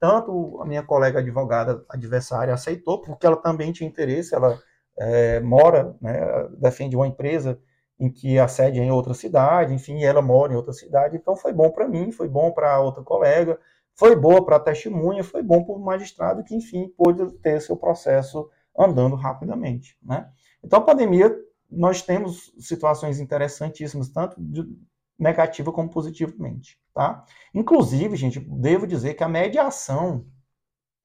Tanto 0.00 0.60
a 0.62 0.66
minha 0.66 0.82
colega 0.82 1.20
advogada 1.20 1.84
adversária 1.88 2.54
aceitou, 2.54 3.02
porque 3.02 3.26
ela 3.26 3.36
também 3.36 3.70
tinha 3.70 3.88
interesse, 3.88 4.34
ela 4.34 4.58
é, 4.98 5.40
mora, 5.40 5.94
né, 6.00 6.48
defende 6.58 6.96
uma 6.96 7.06
empresa 7.06 7.60
em 8.00 8.10
que 8.10 8.38
a 8.38 8.48
sede 8.48 8.80
é 8.80 8.82
em 8.82 8.90
outra 8.90 9.12
cidade, 9.12 9.74
enfim, 9.74 10.02
ela 10.02 10.22
mora 10.22 10.54
em 10.54 10.56
outra 10.56 10.72
cidade, 10.72 11.16
então 11.16 11.36
foi 11.36 11.52
bom 11.52 11.70
para 11.70 11.86
mim, 11.86 12.10
foi 12.10 12.28
bom 12.28 12.50
para 12.50 12.80
outra 12.80 13.02
colega, 13.02 13.60
foi 13.94 14.16
boa 14.16 14.42
para 14.42 14.56
a 14.56 14.60
testemunha, 14.60 15.22
foi 15.22 15.42
bom 15.42 15.62
para 15.62 15.74
o 15.74 15.78
magistrado 15.78 16.42
que, 16.42 16.54
enfim, 16.56 16.88
pôde 16.96 17.30
ter 17.42 17.60
seu 17.60 17.76
processo 17.76 18.48
andando 18.76 19.14
rapidamente, 19.14 19.98
né? 20.02 20.30
Então, 20.64 20.78
a 20.78 20.82
pandemia, 20.82 21.36
nós 21.70 22.00
temos 22.00 22.50
situações 22.58 23.20
interessantíssimas, 23.20 24.08
tanto 24.08 24.40
negativa 25.18 25.70
como 25.70 25.90
positivamente, 25.90 26.80
tá? 26.94 27.22
Inclusive, 27.52 28.16
gente, 28.16 28.40
devo 28.40 28.86
dizer 28.86 29.12
que 29.12 29.22
a 29.22 29.28
mediação, 29.28 30.24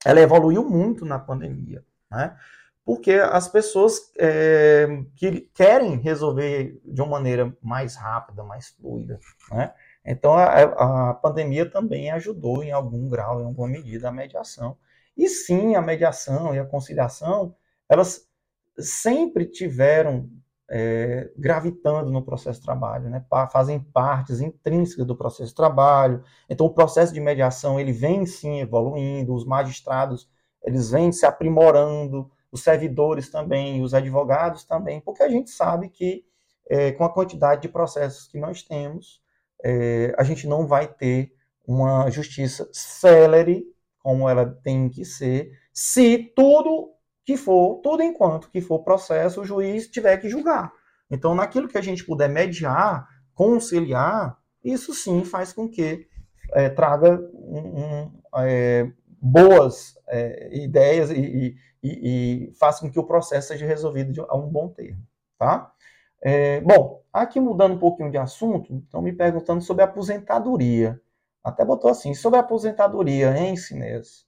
ela 0.05 0.21
evoluiu 0.21 0.63
muito 0.63 1.03
na 1.03 1.19
pandemia, 1.19 1.83
né? 2.09 2.37
Porque 2.85 3.13
as 3.13 3.49
pessoas 3.49 4.11
é, 4.19 4.87
que 5.15 5.41
querem 5.55 5.97
resolver 5.97 6.79
de 6.85 7.01
uma 7.01 7.09
maneira 7.11 7.57
mais 7.61 7.95
rápida, 7.95 8.43
mais 8.43 8.69
fluida, 8.69 9.19
né? 9.51 9.73
Então 10.05 10.35
a, 10.35 11.09
a, 11.09 11.13
pandemia 11.15 11.67
também 11.67 12.11
ajudou 12.11 12.63
em 12.63 12.71
algum 12.71 13.09
grau, 13.09 13.41
em 13.41 13.45
alguma 13.45 13.67
medida, 13.67 14.07
a 14.07 14.11
mediação. 14.11 14.77
E 15.17 15.27
sim, 15.27 15.75
a 15.75 15.81
mediação 15.81 16.53
e 16.53 16.59
a 16.59 16.65
conciliação, 16.65 17.55
elas 17.89 18.29
sempre 18.77 19.45
tiveram 19.47 20.29
é, 20.69 21.31
gravitando 21.35 22.11
no 22.11 22.23
processo 22.23 22.59
de 22.59 22.65
trabalho, 22.65 23.09
né? 23.09 23.25
fazem 23.51 23.79
partes 23.79 24.41
intrínsecas 24.41 25.07
do 25.07 25.15
processo 25.15 25.49
de 25.49 25.55
trabalho. 25.55 26.23
Então 26.47 26.67
o 26.67 26.73
processo 26.73 27.11
de 27.11 27.19
mediação 27.19 27.79
ele 27.79 27.91
vem 27.91 28.27
sim 28.27 28.59
evoluindo, 28.59 29.33
os 29.33 29.45
magistrados 29.45 30.29
eles 30.63 30.89
vêm 30.89 31.11
se 31.11 31.25
aprimorando, 31.25 32.29
os 32.55 32.63
servidores 32.63 33.29
também, 33.29 33.81
os 33.81 33.93
advogados 33.93 34.63
também, 34.63 35.01
porque 35.01 35.21
a 35.21 35.27
gente 35.27 35.49
sabe 35.49 35.89
que 35.89 36.23
é, 36.69 36.93
com 36.93 37.03
a 37.03 37.13
quantidade 37.13 37.63
de 37.63 37.67
processos 37.67 38.29
que 38.29 38.39
nós 38.39 38.63
temos, 38.63 39.21
é, 39.61 40.15
a 40.17 40.23
gente 40.23 40.47
não 40.47 40.65
vai 40.65 40.87
ter 40.87 41.33
uma 41.67 42.09
justiça 42.09 42.69
célere, 42.71 43.65
como 43.99 44.29
ela 44.29 44.45
tem 44.63 44.87
que 44.87 45.03
ser, 45.03 45.51
se 45.73 46.31
tudo 46.33 46.93
que 47.25 47.35
for, 47.35 47.81
tudo 47.81 48.01
enquanto 48.01 48.49
que 48.49 48.61
for 48.61 48.85
processo, 48.85 49.41
o 49.41 49.45
juiz 49.45 49.89
tiver 49.89 50.15
que 50.15 50.29
julgar. 50.29 50.71
Então, 51.11 51.35
naquilo 51.35 51.67
que 51.67 51.77
a 51.77 51.81
gente 51.81 52.05
puder 52.05 52.29
mediar, 52.29 53.05
conciliar, 53.33 54.37
isso 54.63 54.93
sim 54.93 55.25
faz 55.25 55.51
com 55.51 55.67
que 55.67 56.07
é, 56.53 56.69
traga 56.69 57.19
um, 57.33 57.57
um, 57.57 58.11
é, 58.37 58.89
boas 59.25 59.97
é, 60.07 60.55
ideias 60.55 61.09
e, 61.09 61.57
e, 61.81 62.47
e 62.49 62.53
faça 62.59 62.81
com 62.81 62.91
que 62.91 62.99
o 62.99 63.03
processo 63.03 63.47
seja 63.47 63.65
resolvido 63.65 64.25
a 64.29 64.37
um 64.37 64.47
bom 64.47 64.69
termo, 64.69 65.01
tá? 65.37 65.73
É, 66.21 66.61
bom, 66.61 67.03
aqui 67.11 67.39
mudando 67.39 67.73
um 67.73 67.79
pouquinho 67.79 68.11
de 68.11 68.17
assunto, 68.17 68.75
estão 68.77 69.01
me 69.01 69.11
perguntando 69.11 69.61
sobre 69.61 69.83
aposentadoria. 69.83 70.99
Até 71.43 71.63
botou 71.63 71.89
assim, 71.89 72.13
sobre 72.13 72.39
aposentadoria, 72.39 73.35
hein, 73.37 73.55
Sinês? 73.55 74.25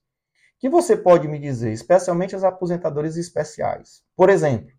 que 0.59 0.69
você 0.69 0.97
pode 0.97 1.27
me 1.27 1.37
dizer, 1.37 1.71
especialmente 1.71 2.35
as 2.35 2.43
aposentadorias 2.43 3.15
especiais? 3.15 4.03
Por 4.15 4.29
exemplo, 4.29 4.71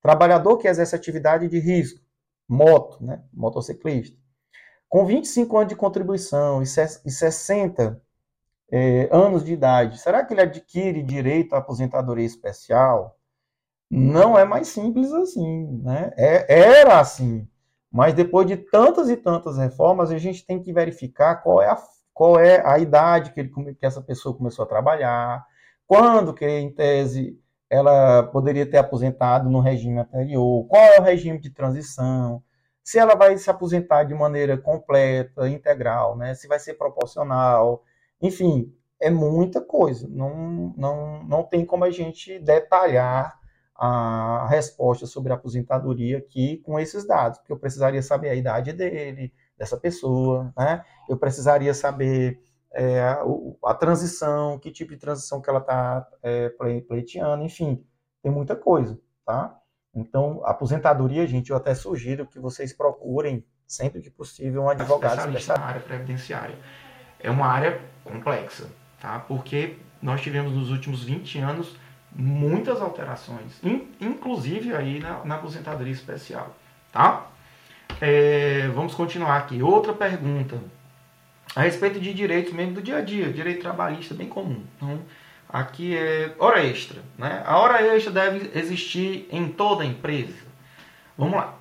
trabalhador 0.00 0.58
que 0.58 0.68
exerce 0.68 0.94
atividade 0.94 1.48
de 1.48 1.58
risco, 1.58 2.00
moto, 2.48 3.04
né, 3.04 3.22
motociclista, 3.32 4.16
com 4.88 5.04
25 5.04 5.56
anos 5.56 5.68
de 5.68 5.76
contribuição 5.76 6.62
e 6.62 6.66
60 6.66 8.00
é, 8.76 9.08
anos 9.12 9.44
de 9.44 9.52
idade, 9.52 9.98
será 9.98 10.24
que 10.24 10.34
ele 10.34 10.40
adquire 10.40 11.00
direito 11.00 11.54
à 11.54 11.58
aposentadoria 11.58 12.26
especial? 12.26 13.16
Não 13.88 14.36
é 14.36 14.44
mais 14.44 14.66
simples 14.66 15.12
assim, 15.12 15.80
né? 15.80 16.12
É, 16.16 16.80
era 16.80 16.98
assim, 16.98 17.48
mas 17.88 18.14
depois 18.14 18.48
de 18.48 18.56
tantas 18.56 19.08
e 19.08 19.16
tantas 19.16 19.58
reformas, 19.58 20.10
a 20.10 20.18
gente 20.18 20.44
tem 20.44 20.60
que 20.60 20.72
verificar 20.72 21.36
qual 21.36 21.62
é 21.62 21.68
a, 21.70 21.78
qual 22.12 22.40
é 22.40 22.66
a 22.66 22.76
idade 22.80 23.30
que, 23.30 23.38
ele, 23.38 23.52
que 23.78 23.86
essa 23.86 24.02
pessoa 24.02 24.36
começou 24.36 24.64
a 24.64 24.68
trabalhar, 24.68 25.46
quando 25.86 26.34
que, 26.34 26.44
em 26.44 26.74
tese, 26.74 27.38
ela 27.70 28.24
poderia 28.24 28.66
ter 28.68 28.78
aposentado 28.78 29.48
no 29.48 29.60
regime 29.60 30.00
anterior, 30.00 30.66
qual 30.66 30.82
é 30.82 30.98
o 30.98 31.02
regime 31.04 31.38
de 31.38 31.50
transição, 31.50 32.42
se 32.82 32.98
ela 32.98 33.14
vai 33.14 33.38
se 33.38 33.48
aposentar 33.48 34.02
de 34.02 34.14
maneira 34.14 34.58
completa, 34.58 35.48
integral, 35.48 36.16
né? 36.16 36.34
se 36.34 36.48
vai 36.48 36.58
ser 36.58 36.74
proporcional, 36.74 37.84
enfim, 38.26 38.74
é 39.00 39.10
muita 39.10 39.60
coisa. 39.60 40.08
Não, 40.08 40.72
não, 40.76 41.22
não 41.24 41.42
tem 41.42 41.64
como 41.64 41.84
a 41.84 41.90
gente 41.90 42.38
detalhar 42.38 43.38
a 43.76 44.46
resposta 44.48 45.06
sobre 45.06 45.32
a 45.32 45.34
aposentadoria 45.34 46.18
aqui 46.18 46.58
com 46.58 46.78
esses 46.78 47.06
dados, 47.06 47.38
porque 47.38 47.52
eu 47.52 47.58
precisaria 47.58 48.00
saber 48.02 48.30
a 48.30 48.34
idade 48.34 48.72
dele, 48.72 49.32
dessa 49.58 49.76
pessoa, 49.76 50.52
né? 50.56 50.82
Eu 51.08 51.18
precisaria 51.18 51.74
saber 51.74 52.40
é, 52.72 53.00
a, 53.00 53.22
a, 53.64 53.74
transição, 53.74 54.58
que 54.58 54.70
tipo 54.70 54.92
de 54.92 54.96
transição 54.96 55.40
que 55.40 55.50
ela 55.50 55.58
está 55.58 56.06
é, 56.22 56.48
pleiteando, 56.88 57.42
enfim, 57.42 57.84
tem 58.22 58.30
muita 58.30 58.54
coisa, 58.54 58.98
tá? 59.26 59.58
Então, 59.92 60.40
aposentadoria, 60.44 61.26
gente, 61.26 61.50
eu 61.50 61.56
até 61.56 61.74
sugiro 61.74 62.26
que 62.26 62.38
vocês 62.38 62.72
procurem, 62.72 63.44
sempre 63.66 64.00
que 64.00 64.10
possível, 64.10 64.62
um 64.62 64.68
advogado 64.68 65.18
especialista 65.18 65.58
na 65.58 65.64
área 65.64 65.80
previdenciária 65.80 66.56
é 67.24 67.30
uma 67.30 67.46
área 67.46 67.80
complexa, 68.04 68.70
tá? 69.00 69.18
Porque 69.18 69.76
nós 70.00 70.20
tivemos 70.20 70.52
nos 70.52 70.70
últimos 70.70 71.02
20 71.02 71.38
anos 71.38 71.74
muitas 72.14 72.80
alterações, 72.80 73.58
in, 73.62 73.88
inclusive 74.00 74.74
aí 74.74 75.00
na, 75.00 75.24
na, 75.24 75.34
aposentadoria 75.34 75.92
especial, 75.92 76.54
tá? 76.92 77.26
É, 78.00 78.68
vamos 78.74 78.94
continuar 78.94 79.36
aqui. 79.38 79.62
Outra 79.62 79.92
pergunta 79.92 80.60
a 81.56 81.62
respeito 81.62 81.98
de 81.98 82.12
direitos 82.14 82.52
mesmo 82.52 82.74
do 82.74 82.82
dia 82.82 82.98
a 82.98 83.00
dia, 83.00 83.32
direito 83.32 83.62
trabalhista 83.62 84.14
bem 84.14 84.28
comum. 84.28 84.62
Então, 84.76 85.00
aqui 85.48 85.96
é 85.96 86.34
hora 86.38 86.64
extra, 86.64 87.00
né? 87.18 87.42
A 87.44 87.58
hora 87.58 87.82
extra 87.82 88.12
deve 88.12 88.58
existir 88.58 89.28
em 89.30 89.48
toda 89.48 89.84
empresa. 89.84 90.44
Vamos 91.16 91.36
lá. 91.36 91.54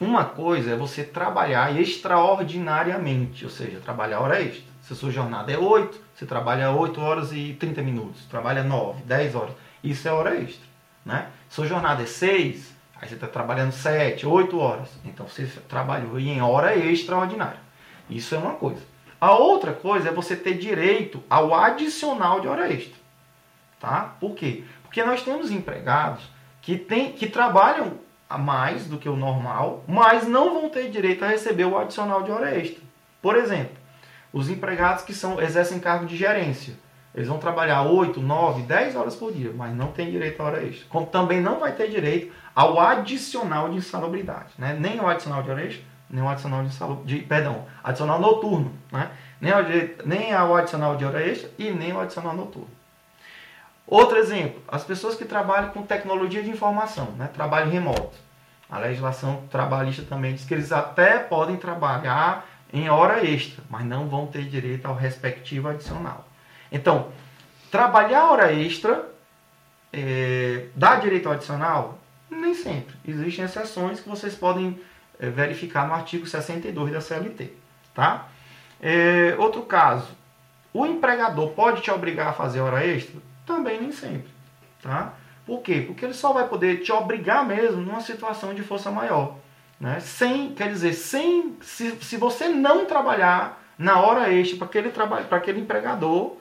Uma 0.00 0.24
coisa 0.24 0.72
é 0.72 0.76
você 0.76 1.04
trabalhar 1.04 1.78
extraordinariamente, 1.78 3.44
ou 3.44 3.50
seja, 3.50 3.80
trabalhar 3.80 4.20
hora 4.20 4.40
extra. 4.40 4.69
Se 4.90 4.94
a 4.94 4.96
sua 4.96 5.12
jornada 5.12 5.52
é 5.52 5.56
8, 5.56 6.00
você 6.12 6.26
trabalha 6.26 6.72
8 6.72 7.00
horas 7.00 7.30
e 7.30 7.56
30 7.60 7.80
minutos. 7.80 8.24
Trabalha 8.24 8.64
9, 8.64 9.04
10 9.04 9.36
horas. 9.36 9.54
Isso 9.84 10.08
é 10.08 10.12
hora 10.12 10.34
extra. 10.36 10.66
Né? 11.06 11.28
Sua 11.48 11.64
jornada 11.64 12.02
é 12.02 12.06
6, 12.06 12.74
aí 13.00 13.08
você 13.08 13.14
está 13.14 13.28
trabalhando 13.28 13.70
7, 13.70 14.26
8 14.26 14.58
horas. 14.58 14.88
Então 15.04 15.28
você 15.28 15.46
trabalhou 15.68 16.18
em 16.18 16.42
hora 16.42 16.74
extraordinária. 16.74 17.60
Isso 18.08 18.34
é 18.34 18.38
uma 18.38 18.54
coisa. 18.54 18.82
A 19.20 19.30
outra 19.30 19.72
coisa 19.72 20.08
é 20.08 20.12
você 20.12 20.34
ter 20.34 20.54
direito 20.54 21.22
ao 21.30 21.54
adicional 21.54 22.40
de 22.40 22.48
hora 22.48 22.68
extra. 22.68 22.98
Tá? 23.78 24.16
Por 24.18 24.34
quê? 24.34 24.64
Porque 24.82 25.04
nós 25.04 25.22
temos 25.22 25.52
empregados 25.52 26.24
que, 26.60 26.76
tem, 26.76 27.12
que 27.12 27.28
trabalham 27.28 27.92
a 28.28 28.36
mais 28.36 28.88
do 28.88 28.98
que 28.98 29.08
o 29.08 29.14
normal, 29.14 29.84
mas 29.86 30.26
não 30.26 30.52
vão 30.52 30.68
ter 30.68 30.90
direito 30.90 31.24
a 31.24 31.28
receber 31.28 31.66
o 31.66 31.78
adicional 31.78 32.24
de 32.24 32.32
hora 32.32 32.58
extra. 32.58 32.82
Por 33.22 33.36
exemplo, 33.36 33.79
os 34.32 34.48
empregados 34.48 35.04
que 35.04 35.14
são 35.14 35.40
exercem 35.40 35.80
cargo 35.80 36.06
de 36.06 36.16
gerência. 36.16 36.74
Eles 37.14 37.28
vão 37.28 37.38
trabalhar 37.38 37.82
8, 37.82 38.20
9, 38.20 38.62
10 38.62 38.94
horas 38.94 39.16
por 39.16 39.32
dia, 39.32 39.52
mas 39.52 39.74
não 39.74 39.88
tem 39.88 40.10
direito 40.10 40.40
a 40.40 40.44
hora 40.44 40.64
extra. 40.64 40.86
Como 40.88 41.06
também 41.06 41.40
não 41.40 41.58
vai 41.58 41.72
ter 41.72 41.90
direito 41.90 42.32
ao 42.54 42.78
adicional 42.78 43.68
de 43.68 43.76
insalubridade. 43.76 44.52
Né? 44.56 44.76
Nem 44.78 45.00
o 45.00 45.08
adicional 45.08 45.42
de 45.42 45.50
hora 45.50 45.64
extra, 45.64 45.82
nem 46.08 46.22
o 46.22 46.28
adicional 46.28 46.62
de, 46.62 46.68
insalubridade, 46.68 47.26
perdão, 47.26 47.64
adicional 47.82 48.20
noturno. 48.20 48.72
Né? 48.92 49.10
Nem, 49.40 49.52
ao, 49.52 49.62
nem 50.04 50.32
ao 50.32 50.54
adicional 50.54 50.96
de 50.96 51.04
hora 51.04 51.26
extra 51.26 51.50
e 51.58 51.72
nem 51.72 51.92
o 51.92 52.00
adicional 52.00 52.34
noturno. 52.34 52.70
Outro 53.86 54.16
exemplo, 54.16 54.62
as 54.68 54.84
pessoas 54.84 55.16
que 55.16 55.24
trabalham 55.24 55.70
com 55.70 55.82
tecnologia 55.82 56.44
de 56.44 56.50
informação, 56.50 57.06
né? 57.18 57.28
trabalho 57.34 57.72
remoto. 57.72 58.16
A 58.70 58.78
legislação 58.78 59.42
trabalhista 59.50 60.04
também 60.08 60.32
diz 60.32 60.44
que 60.44 60.54
eles 60.54 60.70
até 60.70 61.18
podem 61.18 61.56
trabalhar 61.56 62.46
em 62.72 62.88
hora 62.88 63.24
extra, 63.24 63.62
mas 63.68 63.84
não 63.84 64.08
vão 64.08 64.26
ter 64.26 64.44
direito 64.44 64.86
ao 64.86 64.94
respectivo 64.94 65.68
adicional. 65.68 66.28
Então, 66.70 67.08
trabalhar 67.70 68.30
hora 68.30 68.52
extra 68.52 69.08
é, 69.92 70.66
dá 70.74 70.96
direito 70.96 71.28
adicional? 71.28 71.98
Nem 72.30 72.54
sempre. 72.54 72.94
Existem 73.06 73.44
exceções 73.44 74.00
que 74.00 74.08
vocês 74.08 74.34
podem 74.34 74.80
é, 75.18 75.28
verificar 75.28 75.86
no 75.86 75.94
artigo 75.94 76.26
62 76.26 76.92
da 76.92 77.00
CLT. 77.00 77.52
Tá? 77.92 78.28
É, 78.80 79.34
outro 79.38 79.62
caso, 79.62 80.08
o 80.72 80.86
empregador 80.86 81.50
pode 81.50 81.82
te 81.82 81.90
obrigar 81.90 82.28
a 82.28 82.32
fazer 82.32 82.60
hora 82.60 82.86
extra? 82.86 83.20
Também 83.44 83.80
nem 83.80 83.90
sempre. 83.90 84.30
Tá? 84.80 85.14
Por 85.44 85.60
quê? 85.62 85.82
Porque 85.86 86.04
ele 86.04 86.14
só 86.14 86.32
vai 86.32 86.46
poder 86.46 86.82
te 86.82 86.92
obrigar 86.92 87.44
mesmo 87.44 87.82
numa 87.82 88.00
situação 88.00 88.54
de 88.54 88.62
força 88.62 88.90
maior. 88.90 89.36
Né? 89.80 89.98
Sem, 90.00 90.52
quer 90.54 90.68
dizer, 90.68 90.92
sem, 90.92 91.56
se, 91.62 91.92
se 92.02 92.16
você 92.18 92.48
não 92.48 92.84
trabalhar 92.84 93.62
na 93.78 93.98
hora 93.98 94.30
extra 94.32 94.58
para 94.58 94.66
aquele, 94.66 94.90
para 94.90 95.36
aquele 95.38 95.60
empregador, 95.60 96.36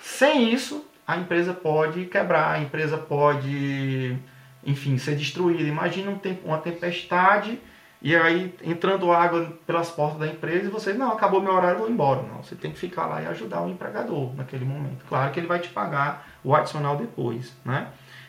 sem 0.00 0.52
isso, 0.52 0.86
a 1.04 1.16
empresa 1.16 1.52
pode 1.52 2.04
quebrar, 2.04 2.52
a 2.52 2.60
empresa 2.60 2.96
pode, 2.96 4.16
enfim, 4.64 4.96
ser 4.96 5.16
destruída. 5.16 5.64
Imagina 5.64 6.10
um 6.10 6.18
tempo, 6.18 6.46
uma 6.46 6.58
tempestade 6.58 7.60
e 8.00 8.14
aí 8.14 8.54
entrando 8.62 9.10
água 9.10 9.52
pelas 9.66 9.90
portas 9.90 10.20
da 10.20 10.28
empresa 10.28 10.66
e 10.66 10.70
você, 10.70 10.92
não, 10.92 11.10
acabou 11.12 11.42
meu 11.42 11.52
horário, 11.52 11.80
vou 11.80 11.90
embora. 11.90 12.22
Não, 12.22 12.44
você 12.44 12.54
tem 12.54 12.70
que 12.70 12.78
ficar 12.78 13.06
lá 13.06 13.20
e 13.22 13.26
ajudar 13.26 13.62
o 13.62 13.68
empregador 13.68 14.36
naquele 14.36 14.64
momento. 14.64 15.04
Claro 15.08 15.32
que 15.32 15.40
ele 15.40 15.48
vai 15.48 15.58
te 15.58 15.68
pagar 15.68 16.28
o 16.44 16.54
adicional 16.54 16.96
depois, 16.96 17.56
né? 17.64 17.88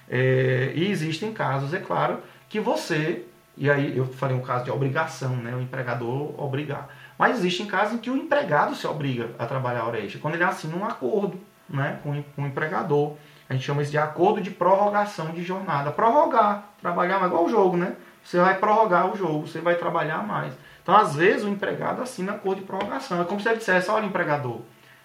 É, 0.10 0.72
e 0.74 0.90
existem 0.90 1.32
casos, 1.32 1.72
é 1.72 1.80
claro, 1.80 2.18
que 2.50 2.60
você, 2.60 3.26
e 3.60 3.70
aí 3.70 3.98
eu 3.98 4.06
falei 4.06 4.36
um 4.36 4.42
caso 4.42 4.64
de 4.64 4.72
obrigação, 4.72 5.36
né? 5.36 5.54
O 5.54 5.60
empregador 5.60 6.34
obrigar. 6.42 6.88
Mas 7.18 7.40
existem 7.40 7.66
casos 7.66 7.96
em 7.96 7.98
que 7.98 8.10
o 8.10 8.16
empregado 8.16 8.74
se 8.74 8.88
obriga 8.88 9.32
a 9.38 9.46
trabalhar 9.46 9.84
hora 9.84 10.00
extra, 10.00 10.22
quando 10.22 10.36
ele 10.36 10.46
assina 10.46 10.78
um 10.78 10.86
acordo 10.86 11.38
né, 11.70 12.00
com, 12.02 12.24
com 12.24 12.44
o 12.44 12.48
empregador. 12.48 13.18
A 13.50 13.54
gente 13.54 13.66
chama 13.66 13.82
isso 13.82 13.92
de 13.92 13.98
acordo 13.98 14.40
de 14.40 14.50
prorrogação 14.50 15.32
de 15.32 15.44
jornada. 15.44 15.92
Prorrogar, 15.92 16.70
trabalhar, 16.82 17.22
igual 17.26 17.44
o 17.44 17.50
jogo, 17.50 17.76
né? 17.76 17.98
Você 18.24 18.40
vai 18.40 18.56
prorrogar 18.56 19.12
o 19.12 19.18
jogo, 19.18 19.46
você 19.46 19.60
vai 19.60 19.76
trabalhar 19.76 20.26
mais. 20.26 20.54
Então, 20.82 20.96
às 20.96 21.16
vezes, 21.16 21.44
o 21.44 21.50
empregado 21.50 22.02
assina 22.02 22.32
acordo 22.32 22.62
de 22.62 22.66
prorrogação. 22.66 23.22
É 23.22 23.26
como 23.26 23.42
se 23.42 23.50
ele 23.50 23.58
dissesse, 23.58 23.92
olha, 23.92 24.06
empregador, 24.06 24.62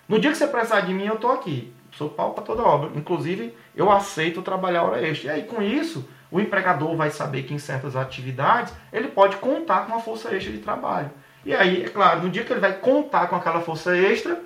no 0.09 0.21
dia 0.21 0.31
que 0.31 0.39
você 0.39 0.47
precisar 0.47 0.83
de 0.83 0.95
mim, 0.95 1.07
eu 1.07 1.15
estou 1.15 1.33
aqui. 1.33 1.75
Sou 1.91 2.09
pau 2.09 2.35
para 2.35 2.45
toda 2.45 2.63
obra. 2.63 2.91
Inclusive, 2.95 3.53
eu 3.75 3.91
aceito 3.91 4.43
trabalhar 4.43 4.85
hora 4.85 5.05
extra. 5.05 5.29
E 5.29 5.31
aí, 5.31 5.43
com 5.43 5.61
isso, 5.61 6.09
o 6.35 6.41
empregador 6.41 6.97
vai 6.97 7.13
saber 7.13 7.45
que 7.45 7.55
em 7.55 7.61
certas 7.61 7.95
atividades 7.95 8.75
ele 8.93 9.07
pode 9.07 9.37
contar 9.37 9.87
com 9.87 9.95
a 9.95 10.01
força 10.01 10.35
extra 10.35 10.53
de 10.53 10.59
trabalho. 10.59 11.09
E 11.45 11.55
aí, 11.55 11.85
é 11.85 11.89
claro, 11.89 12.23
no 12.23 12.29
dia 12.29 12.43
que 12.43 12.53
ele 12.53 12.59
vai 12.59 12.73
contar 12.73 13.29
com 13.29 13.37
aquela 13.37 13.61
força 13.61 13.97
extra, 13.97 14.43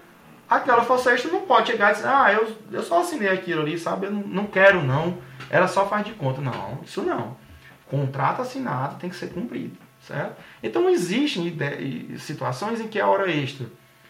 aquela 0.51 0.85
força 0.85 1.15
extra 1.15 1.33
não 1.33 1.47
pode 1.47 1.69
chegar 1.69 1.93
e 1.93 1.95
dizer, 1.95 2.09
ah, 2.09 2.31
eu, 2.31 2.55
eu 2.71 2.83
só 2.83 3.01
assinei 3.01 3.31
aquilo 3.31 3.63
ali, 3.63 3.79
sabe? 3.79 4.05
Eu 4.05 4.11
não, 4.11 4.21
não 4.21 4.47
quero 4.47 4.83
não, 4.83 5.17
ela 5.49 5.67
só 5.67 5.87
faz 5.87 6.05
de 6.05 6.13
conta. 6.13 6.43
Não, 6.43 6.79
isso 6.85 7.01
não. 7.01 7.39
Contrato 7.89 8.43
assinado 8.43 8.97
tem 8.97 9.09
que 9.09 9.17
ser 9.17 9.33
cumprido, 9.33 9.79
certo? 10.03 10.37
Então 10.63 10.91
existem 10.91 11.57
situações 12.19 12.83
em 12.83 12.89
que 12.89 13.01
a 13.01 13.07
hora 13.07 13.31
extra 13.31 13.67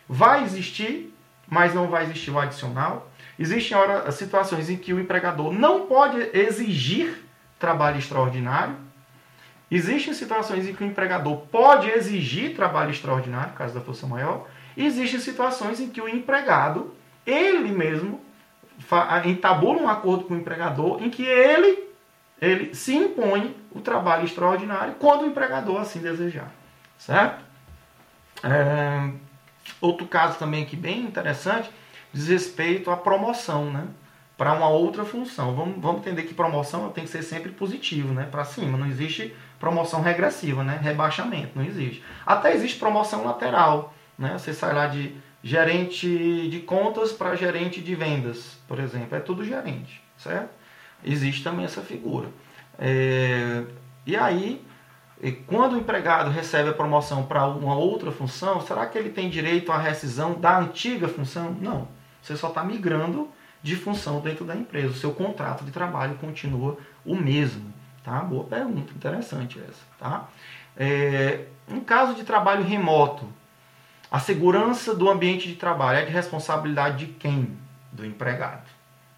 vai 0.09 0.43
existir, 0.43 1.15
mas 1.47 1.77
não 1.77 1.87
vai 1.87 2.07
existir 2.07 2.33
o 2.33 2.41
adicional. 2.41 3.09
Existem 3.39 3.77
hora, 3.77 4.11
situações 4.11 4.69
em 4.69 4.77
que 4.77 4.93
o 4.93 4.99
empregador 4.99 5.53
não 5.53 5.87
pode 5.87 6.29
exigir 6.37 7.28
trabalho 7.59 7.99
extraordinário. 7.99 8.77
Existem 9.71 10.15
situações 10.15 10.67
em 10.67 10.75
que 10.75 10.83
o 10.83 10.87
empregador 10.87 11.37
pode 11.51 11.91
exigir 11.91 12.55
trabalho 12.55 12.91
extraordinário, 12.91 13.53
caso 13.53 13.75
da 13.75 13.81
força 13.81 14.07
maior. 14.07 14.47
Existem 14.77 15.21
situações 15.21 15.81
em 15.81 15.89
que 15.89 16.01
o 16.01 16.09
empregado, 16.09 16.95
ele 17.27 17.71
mesmo, 17.71 18.21
entabula 19.25 19.83
um 19.83 19.89
acordo 19.89 20.25
com 20.25 20.35
o 20.35 20.39
empregador 20.39 21.03
em 21.03 21.11
que 21.11 21.25
ele, 21.25 21.85
ele 22.41 22.75
se 22.75 22.95
impõe 22.95 23.55
o 23.73 23.81
trabalho 23.81 24.25
extraordinário 24.25 24.95
quando 24.95 25.23
o 25.23 25.27
empregador 25.27 25.81
assim 25.81 25.99
desejar. 25.99 26.51
Certo? 26.97 27.45
É, 28.43 29.11
outro 29.81 30.07
caso 30.07 30.39
também 30.39 30.65
que 30.65 30.77
bem 30.77 31.01
interessante 31.01 31.71
diz 32.13 32.29
respeito 32.29 32.91
à 32.91 32.97
promoção, 32.97 33.71
né? 33.71 33.87
Para 34.39 34.55
uma 34.55 34.69
outra 34.69 35.05
função. 35.05 35.55
Vamos, 35.55 35.83
vamos 35.83 36.01
entender 36.01 36.23
que 36.23 36.33
promoção 36.33 36.89
tem 36.91 37.05
que 37.05 37.11
ser 37.11 37.23
sempre 37.23 37.53
positivo, 37.53 38.15
né? 38.15 38.27
Para 38.31 38.45
cima. 38.45 38.79
Não 38.79 38.87
existe 38.87 39.35
promoção 39.61 40.01
regressiva, 40.01 40.65
né? 40.65 40.79
Rebaixamento, 40.81 41.51
não 41.55 41.65
existe. 41.65 42.03
Até 42.25 42.55
existe 42.55 42.79
promoção 42.79 43.25
lateral 43.25 43.93
né? 44.19 44.37
Você 44.37 44.53
sai 44.53 44.75
lá 44.75 44.87
de 44.89 45.15
gerente 45.43 46.49
de 46.49 46.61
contas 46.61 47.13
para 47.13 47.37
gerente 47.37 47.81
de 47.81 47.95
vendas, 47.95 48.59
por 48.67 48.81
exemplo. 48.81 49.17
É 49.17 49.21
tudo 49.21 49.45
gerente, 49.45 50.03
certo? 50.17 50.51
Existe 51.05 51.45
também 51.45 51.65
essa 51.65 51.81
figura. 51.81 52.29
É, 52.77 53.63
e 54.05 54.17
aí, 54.17 54.65
quando 55.47 55.75
o 55.75 55.79
empregado 55.79 56.31
recebe 56.31 56.71
a 56.71 56.75
promoção 56.75 57.25
para 57.25 57.47
uma 57.47 57.77
outra 57.77 58.11
função, 58.11 58.61
será 58.61 58.87
que 58.87 58.99
ele 58.99 59.11
tem 59.11 59.31
direito 59.31 59.71
à 59.71 59.79
rescisão 59.79 60.35
da 60.35 60.59
antiga 60.59 61.07
função? 61.07 61.57
Não. 61.61 61.87
Você 62.21 62.37
só 62.37 62.49
está 62.49 62.65
migrando 62.65 63.29
de 63.69 63.77
função 63.77 64.21
dentro 64.21 64.47
da 64.47 64.57
empresa. 64.57 64.89
O 64.89 64.95
seu 64.95 65.13
contrato 65.13 65.63
de 65.63 65.71
trabalho 65.71 66.15
continua 66.15 66.79
o 67.05 67.15
mesmo. 67.15 67.73
Tá? 68.03 68.21
Boa 68.21 68.45
pergunta, 68.45 68.93
interessante 68.95 69.61
essa. 69.61 69.83
Tá? 69.99 70.27
É, 70.75 71.45
em 71.69 71.81
caso 71.81 72.15
de 72.15 72.25
trabalho 72.25 72.65
remoto, 72.65 73.29
a 74.11 74.19
segurança 74.19 74.95
do 74.95 75.11
ambiente 75.11 75.47
de 75.47 75.57
trabalho 75.57 75.99
é 75.99 76.05
de 76.07 76.11
responsabilidade 76.11 77.05
de 77.05 77.13
quem? 77.13 77.59
Do 77.93 78.07
empregado. 78.07 78.67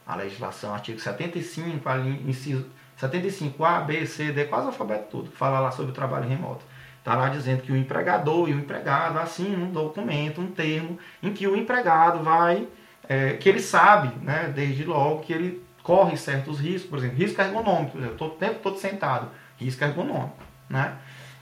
A 0.04 0.16
legislação, 0.16 0.74
artigo 0.74 0.98
75, 0.98 1.88
inciso 2.26 2.66
75A, 3.00 3.84
B, 3.84 4.04
C, 4.04 4.32
D, 4.32 4.46
quase 4.46 4.64
o 4.64 4.68
alfabeto 4.70 5.10
todo, 5.10 5.30
fala 5.30 5.60
lá 5.60 5.70
sobre 5.70 5.92
o 5.92 5.94
trabalho 5.94 6.28
remoto. 6.28 6.64
Está 6.98 7.14
lá 7.14 7.28
dizendo 7.28 7.62
que 7.62 7.70
o 7.70 7.76
empregador 7.76 8.48
e 8.48 8.52
o 8.52 8.58
empregado 8.58 9.18
assinam 9.18 9.68
um 9.68 9.70
documento, 9.70 10.40
um 10.40 10.50
termo, 10.50 10.98
em 11.22 11.32
que 11.32 11.46
o 11.46 11.56
empregado 11.56 12.22
vai, 12.22 12.66
é, 13.11 13.33
que 13.33 13.49
ele 13.49 13.59
sabe, 13.59 14.14
né, 14.25 14.53
desde 14.55 14.85
logo, 14.85 15.23
que 15.23 15.33
ele 15.33 15.61
corre 15.83 16.16
certos 16.16 16.61
riscos, 16.61 16.88
por 16.88 16.99
exemplo, 17.01 17.16
risco 17.16 17.42
ergonômico, 17.42 17.99
eu 17.99 18.12
estou 18.12 18.29
o 18.29 18.31
tempo 18.31 18.61
todo 18.62 18.79
sentado, 18.79 19.29
risco 19.59 19.83
ergonômico. 19.83 20.37
Né? 20.68 20.96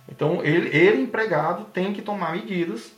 Então, 0.08 0.42
ele, 0.42 0.74
ele, 0.74 1.02
empregado, 1.02 1.66
tem 1.66 1.92
que 1.92 2.00
tomar 2.00 2.32
medidas 2.32 2.90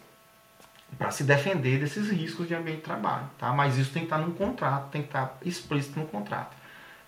para 0.97 1.11
se 1.11 1.25
defender 1.25 1.81
desses 1.81 2.11
riscos 2.11 2.47
de 2.47 2.55
ambiente 2.55 2.79
de 2.79 2.85
trabalho, 2.85 3.29
tá? 3.39 3.53
Mas 3.53 3.77
isso 3.77 3.93
tem 3.93 4.03
que 4.03 4.07
estar 4.07 4.19
num 4.19 4.33
contrato, 4.33 4.91
tem 4.91 5.03
que 5.03 5.09
estar 5.09 5.37
explícito 5.45 5.99
no 5.99 6.07
contrato. 6.07 6.55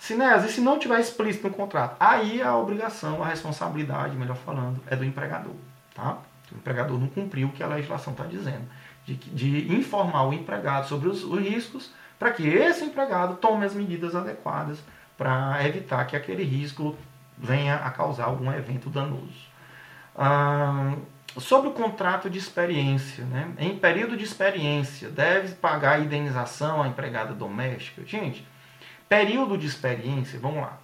Sinés, 0.00 0.44
e 0.44 0.48
se 0.48 0.60
não 0.60 0.80
tiver 0.80 0.98
explícito 0.98 1.46
no 1.46 1.54
contrato, 1.54 1.96
aí 2.00 2.42
a 2.42 2.56
obrigação, 2.56 3.22
a 3.22 3.26
responsabilidade, 3.26 4.16
melhor 4.16 4.36
falando, 4.36 4.82
é 4.88 4.96
do 4.96 5.04
empregador, 5.04 5.54
tá? 5.94 6.18
O 6.50 6.56
empregador 6.56 6.98
não 6.98 7.06
cumpriu 7.06 7.48
o 7.48 7.52
que 7.52 7.62
a 7.62 7.68
legislação 7.68 8.12
está 8.12 8.24
dizendo, 8.24 8.64
de, 9.04 9.14
de, 9.16 9.74
informar 9.74 10.24
o 10.24 10.32
empregado 10.32 10.88
sobre 10.88 11.08
os, 11.08 11.24
os 11.24 11.40
riscos, 11.40 11.90
para 12.18 12.30
que 12.30 12.46
esse 12.46 12.84
empregado 12.84 13.36
tome 13.36 13.64
as 13.64 13.74
medidas 13.74 14.14
adequadas 14.14 14.82
para 15.16 15.58
evitar 15.66 16.04
que 16.06 16.16
aquele 16.16 16.44
risco 16.44 16.96
venha 17.36 17.76
a 17.76 17.90
causar 17.90 18.24
algum 18.24 18.52
evento 18.52 18.88
danoso. 18.88 19.50
Ah, 20.16 20.94
sobre 21.38 21.68
o 21.68 21.72
contrato 21.72 22.28
de 22.28 22.38
experiência, 22.38 23.24
né? 23.24 23.52
em 23.58 23.78
período 23.78 24.16
de 24.16 24.24
experiência, 24.24 25.08
deve 25.08 25.54
pagar 25.54 25.94
a 25.94 25.98
indenização 26.00 26.82
à 26.82 26.88
empregada 26.88 27.34
doméstica? 27.34 28.04
Gente, 28.06 28.46
período 29.08 29.56
de 29.56 29.66
experiência, 29.66 30.38
vamos 30.38 30.62
lá. 30.62 30.78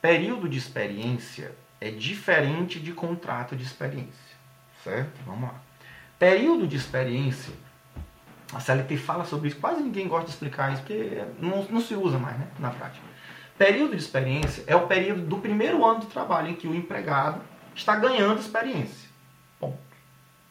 Período 0.00 0.48
de 0.48 0.56
experiência 0.56 1.54
é 1.80 1.90
diferente 1.90 2.80
de 2.80 2.92
contrato 2.92 3.54
de 3.54 3.62
experiência, 3.62 4.36
certo? 4.82 5.20
Vamos 5.26 5.50
lá. 5.50 5.69
Período 6.20 6.68
de 6.68 6.76
experiência, 6.76 7.54
a 8.52 8.60
CLT 8.60 8.96
fala 8.98 9.24
sobre 9.24 9.48
isso, 9.48 9.56
quase 9.56 9.82
ninguém 9.82 10.06
gosta 10.06 10.26
de 10.26 10.32
explicar 10.32 10.70
isso, 10.72 10.82
porque 10.82 11.24
não, 11.40 11.64
não 11.64 11.80
se 11.80 11.94
usa 11.94 12.18
mais 12.18 12.38
né, 12.38 12.46
na 12.58 12.68
prática. 12.70 13.04
Período 13.56 13.96
de 13.96 14.02
experiência 14.02 14.62
é 14.66 14.76
o 14.76 14.86
período 14.86 15.22
do 15.22 15.38
primeiro 15.38 15.82
ano 15.82 16.00
de 16.00 16.06
trabalho 16.08 16.50
em 16.50 16.54
que 16.54 16.68
o 16.68 16.74
empregado 16.74 17.40
está 17.74 17.96
ganhando 17.96 18.38
experiência. 18.38 19.08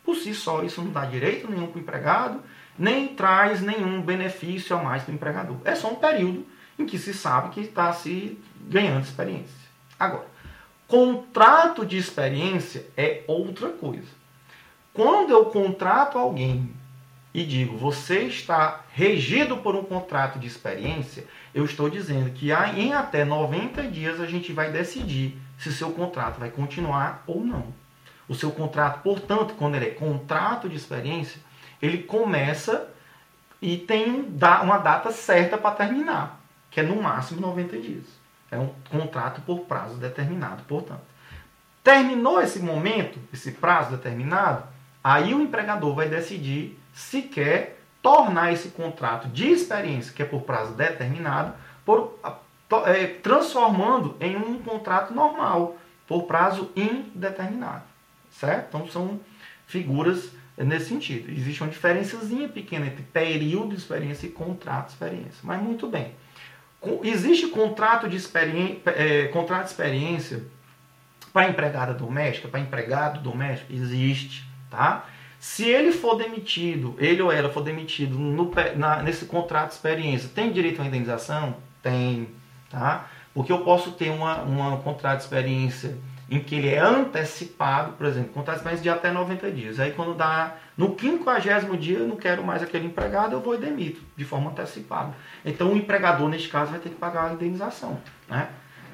Por 0.03 0.15
si 0.15 0.34
só, 0.34 0.63
isso 0.63 0.82
não 0.82 0.89
dá 0.89 1.05
direito 1.05 1.47
nenhum 1.47 1.67
para 1.67 1.78
o 1.78 1.82
empregado, 1.82 2.43
nem 2.76 3.09
traz 3.09 3.61
nenhum 3.61 4.01
benefício 4.01 4.76
a 4.76 4.82
mais 4.82 5.03
para 5.03 5.11
o 5.11 5.15
empregador. 5.15 5.57
É 5.63 5.76
só 5.76 5.91
um 5.91 5.97
período 5.97 6.47
em 6.80 6.86
que 6.88 6.97
se 6.97 7.13
sabe 7.13 7.49
que 7.49 7.61
está 7.61 7.93
se 7.93 8.39
ganhando 8.61 9.03
experiência. 9.03 9.53
Agora, 9.99 10.26
contrato 10.88 11.86
de 11.86 11.95
experiência 11.95 12.88
é 12.97 13.24
outra 13.28 13.70
coisa. 13.70 14.18
Quando 14.94 15.32
eu 15.32 15.46
contrato 15.46 16.18
alguém 16.18 16.72
e 17.34 17.44
digo 17.44 17.78
você 17.78 18.24
está 18.24 18.82
regido 18.92 19.58
por 19.58 19.76
um 19.76 19.84
contrato 19.84 20.40
de 20.40 20.48
experiência, 20.48 21.26
eu 21.54 21.64
estou 21.66 21.90
dizendo 21.90 22.32
que 22.32 22.52
em 22.52 22.94
até 22.94 23.24
90 23.24 23.84
dias 23.84 24.20
a 24.20 24.26
gente 24.26 24.52
vai 24.52 24.72
decidir 24.72 25.40
se 25.58 25.72
seu 25.74 25.92
contrato 25.92 26.40
vai 26.40 26.50
continuar 26.50 27.24
ou 27.28 27.44
não. 27.44 27.68
O 28.28 28.36
seu 28.36 28.52
contrato, 28.52 29.02
portanto, 29.02 29.56
quando 29.58 29.76
ele 29.76 29.88
é 29.88 29.92
contrato 29.92 30.70
de 30.70 30.76
experiência, 30.76 31.42
ele 31.82 32.04
começa 32.04 32.88
e 33.62 33.78
tem 33.78 34.28
uma 34.64 34.78
data 34.78 35.12
certa 35.12 35.58
para 35.58 35.76
terminar, 35.76 36.40
que 36.70 36.80
é 36.80 36.84
no 36.84 37.02
máximo 37.02 37.42
90 37.42 37.78
dias. 37.80 38.06
É 38.52 38.58
um 38.58 38.70
contrato 38.90 39.42
por 39.42 39.62
prazo 39.62 39.96
determinado, 39.98 40.64
portanto. 40.64 41.02
Terminou 41.84 42.42
esse 42.42 42.60
momento, 42.60 43.20
esse 43.34 43.52
prazo 43.54 43.92
determinado, 43.92 44.64
aí 45.04 45.34
o 45.34 45.41
empregador 45.41 45.95
vai 45.95 46.10
decidir 46.10 46.78
se 46.93 47.22
quer 47.22 47.80
tornar 48.02 48.54
esse 48.54 48.70
contrato 48.70 49.28
de 49.28 49.50
experiência, 49.50 50.14
que 50.14 50.22
é 50.22 50.26
por 50.26 50.41
prazo 50.41 50.74
determinado, 50.74 51.54
por, 51.86 52.18
é, 52.86 53.08
transformando 53.08 54.16
em 54.20 54.36
um 54.36 54.60
contrato 54.60 55.14
normal, 55.14 55.78
por 56.08 56.24
prazo 56.24 56.72
indeterminado. 56.76 57.84
Certo? 58.32 58.68
Então 58.70 58.88
são 58.88 59.20
figuras 59.68 60.32
nesse 60.58 60.86
sentido. 60.86 61.32
Existe 61.32 61.62
uma 61.62 61.70
diferençazinha 61.70 62.47
pequena 62.47 62.88
entre 62.88 63.04
período 63.04 63.70
de 63.70 63.76
experiência 63.76 64.28
e 64.28 64.30
contrato 64.30 64.88
de 64.88 64.93
experiência. 64.93 65.39
Mas 65.43 65.62
muito 65.62 65.88
bem. 65.88 66.14
Existe 67.04 67.47
contrato 67.47 68.08
de, 68.08 68.16
experiência, 68.16 68.82
é, 68.86 69.28
contrato 69.28 69.66
de 69.66 69.72
experiência 69.72 70.43
para 71.34 71.50
empregada 71.50 71.93
doméstica, 71.93 72.47
para 72.47 72.60
empregado 72.60 73.20
doméstico? 73.22 73.74
Existe, 73.74 74.49
tá? 74.70 75.05
Se 75.39 75.63
ele 75.63 75.91
for 75.91 76.15
demitido, 76.15 76.95
ele 76.97 77.22
ou 77.22 77.32
ela 77.32 77.49
for 77.49 77.63
demitido 77.63 78.17
no, 78.17 78.51
na, 78.76 79.01
nesse 79.01 79.26
contrato 79.26 79.70
de 79.70 79.76
experiência, 79.76 80.30
tem 80.34 80.51
direito 80.51 80.82
à 80.82 80.86
indenização? 80.86 81.55
Tem, 81.82 82.28
tá? 82.70 83.07
Porque 83.34 83.51
eu 83.51 83.59
posso 83.59 83.91
ter 83.91 84.09
uma, 84.09 84.41
uma 84.41 84.78
contrato 84.78 85.20
de 85.20 85.24
experiência 85.24 85.97
em 86.30 86.39
que 86.39 86.55
ele 86.55 86.70
é 86.70 86.80
antecipado, 86.80 87.93
por 87.93 88.05
exemplo, 88.05 88.32
contrato 88.34 88.57
de 88.57 88.59
experiência 88.59 88.84
de 88.84 88.89
até 88.89 89.11
90 89.11 89.51
dias. 89.51 89.80
Aí 89.80 89.91
quando 89.91 90.13
dá 90.13 90.55
no 90.78 90.95
50 90.97 91.78
dia, 91.78 91.99
eu 91.99 92.07
não 92.07 92.17
quero 92.17 92.43
mais 92.43 92.61
aquele 92.61 92.86
empregado, 92.86 93.34
eu 93.34 93.41
vou 93.41 93.55
e 93.55 93.57
demito, 93.57 94.01
de 94.15 94.26
forma 94.26 94.51
antecipada. 94.51 95.13
Então 95.43 95.72
o 95.72 95.78
empregador, 95.78 96.30
neste 96.30 96.49
caso, 96.49 96.72
vai 96.72 96.80
ter 96.80 96.89
que 96.89 96.95
pagar 96.95 97.32
a 97.32 97.34
indenização. 97.34 97.97
Né? 98.28 98.47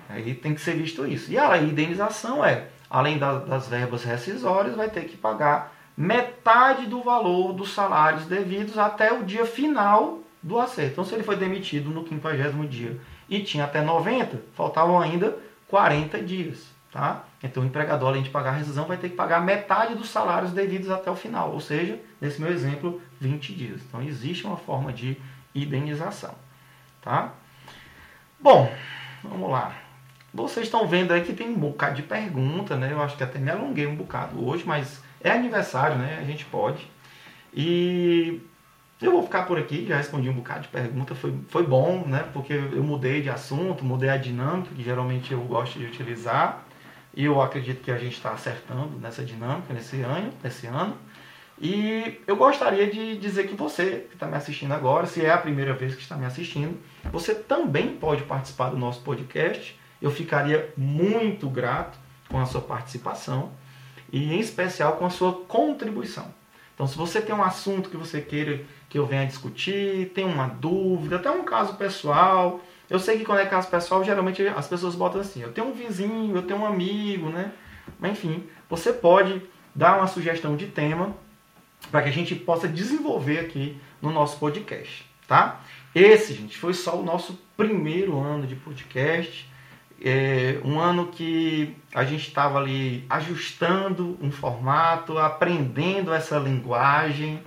Aí 0.08 0.34
tem 0.36 0.54
que 0.54 0.62
ser 0.62 0.76
visto 0.76 1.06
isso. 1.06 1.32
E 1.32 1.38
a 1.38 1.58
indenização 1.58 2.46
é, 2.46 2.68
além 2.96 3.18
das 3.18 3.68
verbas 3.68 4.06
rescisórias, 4.06 4.74
vai 4.74 4.90
ter 4.90 5.04
que 5.04 5.18
pagar 5.18 5.76
metade 5.98 6.86
do 6.86 7.04
valor 7.04 7.52
dos 7.52 7.74
salários 7.74 8.26
devidos 8.26 8.78
até 8.78 9.12
o 9.12 9.26
dia 9.26 9.46
final 9.46 10.20
do 10.42 10.58
acerto. 10.58 10.94
Então, 10.94 11.04
se 11.04 11.14
ele 11.14 11.24
foi 11.24 11.36
demitido 11.36 11.90
no 11.90 12.08
50 12.08 12.54
dia 12.70 12.98
e 13.28 13.42
tinha 13.44 13.66
até 13.66 13.82
90, 13.82 14.42
faltavam 14.54 14.98
ainda 14.98 15.38
40 15.68 16.22
dias. 16.22 16.74
Tá? 16.90 17.26
Então, 17.44 17.64
o 17.64 17.66
empregador, 17.66 18.08
além 18.08 18.24
de 18.24 18.30
pagar 18.30 18.52
a 18.52 18.54
rescisão, 18.54 18.86
vai 18.86 18.96
ter 18.96 19.10
que 19.10 19.16
pagar 19.18 19.42
metade 19.42 19.94
dos 19.94 20.08
salários 20.08 20.54
devidos 20.54 20.90
até 20.90 21.12
o 21.12 21.18
final, 21.18 21.52
ou 21.52 21.60
seja, 21.60 22.00
nesse 22.22 22.42
meu 22.42 22.50
exemplo, 22.50 23.02
20 23.20 23.54
dias. 23.54 23.82
Então, 23.82 24.02
existe 24.02 24.48
uma 24.48 24.56
forma 24.56 24.94
de 24.94 25.18
indenização. 25.54 26.34
Tá? 27.02 27.34
Bom, 28.40 28.74
vamos 29.22 29.52
lá. 29.52 29.85
Vocês 30.36 30.66
estão 30.66 30.86
vendo 30.86 31.14
aí 31.14 31.24
que 31.24 31.32
tem 31.32 31.48
um 31.48 31.56
bocado 31.56 31.96
de 31.96 32.04
pergunta, 32.04 32.76
né? 32.76 32.92
Eu 32.92 33.02
acho 33.02 33.16
que 33.16 33.24
até 33.24 33.40
me 33.40 33.50
alonguei 33.50 33.88
um 33.88 33.96
bocado 33.96 34.46
hoje, 34.46 34.66
mas 34.66 35.02
é 35.22 35.32
aniversário, 35.32 35.98
né? 35.98 36.18
A 36.20 36.26
gente 36.26 36.44
pode. 36.44 36.86
E 37.54 38.42
eu 39.02 39.14
vou 39.14 39.24
ficar 39.24 39.44
por 39.44 39.58
aqui, 39.58 39.86
já 39.88 39.96
respondi 39.96 40.30
um 40.30 40.34
bocado 40.34 40.64
de 40.64 40.68
pergunta, 40.68 41.16
foi, 41.16 41.34
foi 41.48 41.66
bom, 41.66 42.04
né? 42.06 42.26
Porque 42.34 42.52
eu 42.52 42.84
mudei 42.84 43.22
de 43.22 43.30
assunto, 43.30 43.86
mudei 43.86 44.10
a 44.10 44.18
dinâmica, 44.18 44.76
que 44.76 44.84
geralmente 44.84 45.32
eu 45.32 45.40
gosto 45.40 45.80
de 45.80 45.86
utilizar. 45.86 46.66
E 47.14 47.24
eu 47.24 47.42
acredito 47.42 47.82
que 47.82 47.92
a 47.92 47.98
gente 47.98 48.18
está 48.18 48.32
acertando 48.32 49.00
nessa 49.00 49.24
dinâmica 49.24 49.74
nesse 49.74 50.02
ano, 50.02 50.34
nesse 50.44 50.68
ano. 50.68 50.98
E 51.58 52.20
eu 52.28 52.36
gostaria 52.36 52.92
de 52.92 53.18
dizer 53.18 53.48
que 53.48 53.56
você 53.56 54.06
que 54.10 54.16
está 54.16 54.28
me 54.28 54.36
assistindo 54.36 54.74
agora, 54.74 55.06
se 55.06 55.26
é 55.26 55.32
a 55.32 55.38
primeira 55.38 55.74
vez 55.74 55.96
que 55.96 56.02
está 56.02 56.18
me 56.18 56.26
assistindo, 56.26 56.78
você 57.10 57.34
também 57.34 57.96
pode 57.96 58.24
participar 58.24 58.68
do 58.70 58.78
nosso 58.78 59.00
podcast. 59.02 59.80
Eu 60.02 60.12
ficaria 60.12 60.74
muito 60.78 61.50
grato 61.50 61.98
com 62.30 62.40
a 62.40 62.46
sua 62.46 62.62
participação 62.62 63.52
e 64.12 64.34
em 64.34 64.40
especial 64.40 64.94
com 64.94 65.06
a 65.06 65.10
sua 65.10 65.34
contribuição. 65.34 66.34
Então, 66.74 66.86
se 66.86 66.98
você 66.98 67.22
tem 67.22 67.34
um 67.34 67.44
assunto 67.44 67.90
que 67.90 67.96
você 67.96 68.22
queira 68.22 68.62
que 68.90 69.00
eu 69.00 69.06
venha 69.06 69.26
discutir, 69.26 70.12
tem 70.14 70.26
uma 70.26 70.48
dúvida, 70.48 71.16
até 71.16 71.32
um 71.32 71.44
caso 71.44 71.76
pessoal. 71.76 72.62
Eu 72.90 73.00
sei 73.00 73.18
que 73.18 73.26
quando 73.26 73.40
é 73.40 73.46
caso 73.46 73.70
pessoal, 73.70 74.04
geralmente 74.04 74.46
as 74.48 74.68
pessoas 74.68 74.94
botam 74.94 75.22
assim: 75.22 75.42
eu 75.42 75.54
tenho 75.54 75.68
um 75.68 75.74
vizinho, 75.74 76.36
eu 76.36 76.44
tenho 76.44 76.60
um 76.60 76.66
amigo, 76.66 77.30
né? 77.30 77.54
Mas 77.98 78.12
enfim, 78.12 78.44
você 78.70 78.92
pode 78.92 79.42
dar 79.74 79.98
uma 79.98 80.08
sugestão 80.08 80.56
de 80.58 80.68
tema 80.68 81.16
para 81.90 82.02
que 82.02 82.10
a 82.10 82.12
gente 82.12 82.36
possa 82.36 82.68
desenvolver 82.68 83.40
aqui 83.40 83.78
no 84.02 84.12
nosso 84.12 84.38
podcast, 84.38 85.06
tá? 85.28 85.62
Esse, 85.94 86.34
gente, 86.34 86.58
foi 86.58 86.74
só 86.74 87.00
o 87.00 87.04
nosso 87.04 87.40
primeiro 87.56 88.20
ano 88.20 88.46
de 88.46 88.56
podcast. 88.56 89.50
É 90.04 90.60
um 90.64 90.80
ano 90.80 91.08
que 91.08 91.76
a 91.94 92.04
gente 92.04 92.28
estava 92.28 92.60
ali 92.60 93.06
ajustando 93.10 94.18
um 94.22 94.30
formato, 94.32 95.18
aprendendo 95.18 96.14
essa 96.14 96.38
linguagem, 96.38 97.42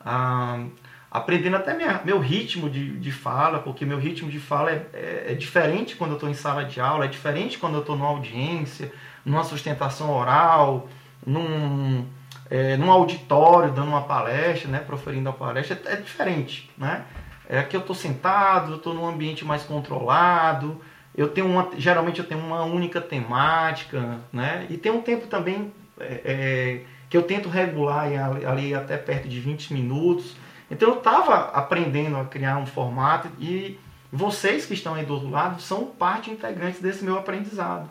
ah, 0.00 0.64
aprendendo 1.10 1.56
até 1.56 1.74
minha, 1.74 2.00
meu 2.04 2.20
ritmo 2.20 2.70
de, 2.70 2.98
de 2.98 3.10
fala, 3.10 3.58
porque 3.58 3.84
meu 3.84 3.98
ritmo 3.98 4.30
de 4.30 4.38
fala 4.38 4.70
é, 4.70 4.86
é, 4.92 5.24
é 5.30 5.34
diferente 5.34 5.96
quando 5.96 6.12
eu 6.12 6.14
estou 6.14 6.28
em 6.30 6.34
sala 6.34 6.64
de 6.64 6.80
aula, 6.80 7.04
é 7.04 7.08
diferente 7.08 7.58
quando 7.58 7.74
eu 7.74 7.80
estou 7.80 7.96
numa 7.96 8.08
audiência, 8.08 8.92
numa 9.24 9.42
sustentação 9.42 10.10
oral, 10.10 10.88
num, 11.26 12.06
é, 12.48 12.76
num 12.76 12.90
auditório, 12.90 13.72
dando 13.72 13.88
uma 13.88 14.02
palestra, 14.02 14.70
né, 14.70 14.78
proferindo 14.78 15.28
a 15.28 15.32
palestra, 15.32 15.80
é, 15.84 15.94
é 15.94 15.96
diferente. 15.96 16.70
Né? 16.78 17.04
É, 17.48 17.58
aqui 17.58 17.76
eu 17.76 17.80
estou 17.80 17.96
sentado, 17.96 18.72
eu 18.72 18.76
estou 18.76 18.94
num 18.94 19.06
ambiente 19.06 19.44
mais 19.44 19.64
controlado, 19.64 20.80
eu 21.14 21.28
tenho 21.28 21.46
uma, 21.46 21.70
geralmente 21.76 22.20
eu 22.20 22.26
tenho 22.26 22.40
uma 22.40 22.64
única 22.64 23.00
temática, 23.00 24.18
né? 24.32 24.66
E 24.70 24.76
tem 24.76 24.92
um 24.92 25.02
tempo 25.02 25.26
também 25.26 25.72
é, 25.98 26.20
é, 26.24 26.80
que 27.08 27.16
eu 27.16 27.22
tento 27.22 27.48
regular 27.48 28.06
ali, 28.46 28.74
até 28.74 28.96
perto 28.96 29.28
de 29.28 29.40
20 29.40 29.72
minutos. 29.72 30.36
Então 30.70 30.90
eu 30.90 30.98
estava 30.98 31.50
aprendendo 31.50 32.16
a 32.16 32.24
criar 32.24 32.58
um 32.58 32.66
formato 32.66 33.28
e 33.40 33.78
vocês 34.12 34.66
que 34.66 34.74
estão 34.74 34.94
aí 34.94 35.04
do 35.04 35.14
outro 35.14 35.30
lado 35.30 35.60
são 35.60 35.86
parte 35.86 36.30
integrante 36.30 36.80
desse 36.80 37.04
meu 37.04 37.18
aprendizado. 37.18 37.90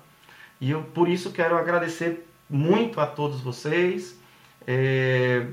E 0.62 0.72
eu 0.72 0.82
por 0.82 1.10
isso 1.10 1.32
quero 1.32 1.58
agradecer 1.58 2.26
muito 2.50 3.02
a 3.02 3.06
todos 3.06 3.42
vocês. 3.42 4.18
É, 4.66 5.46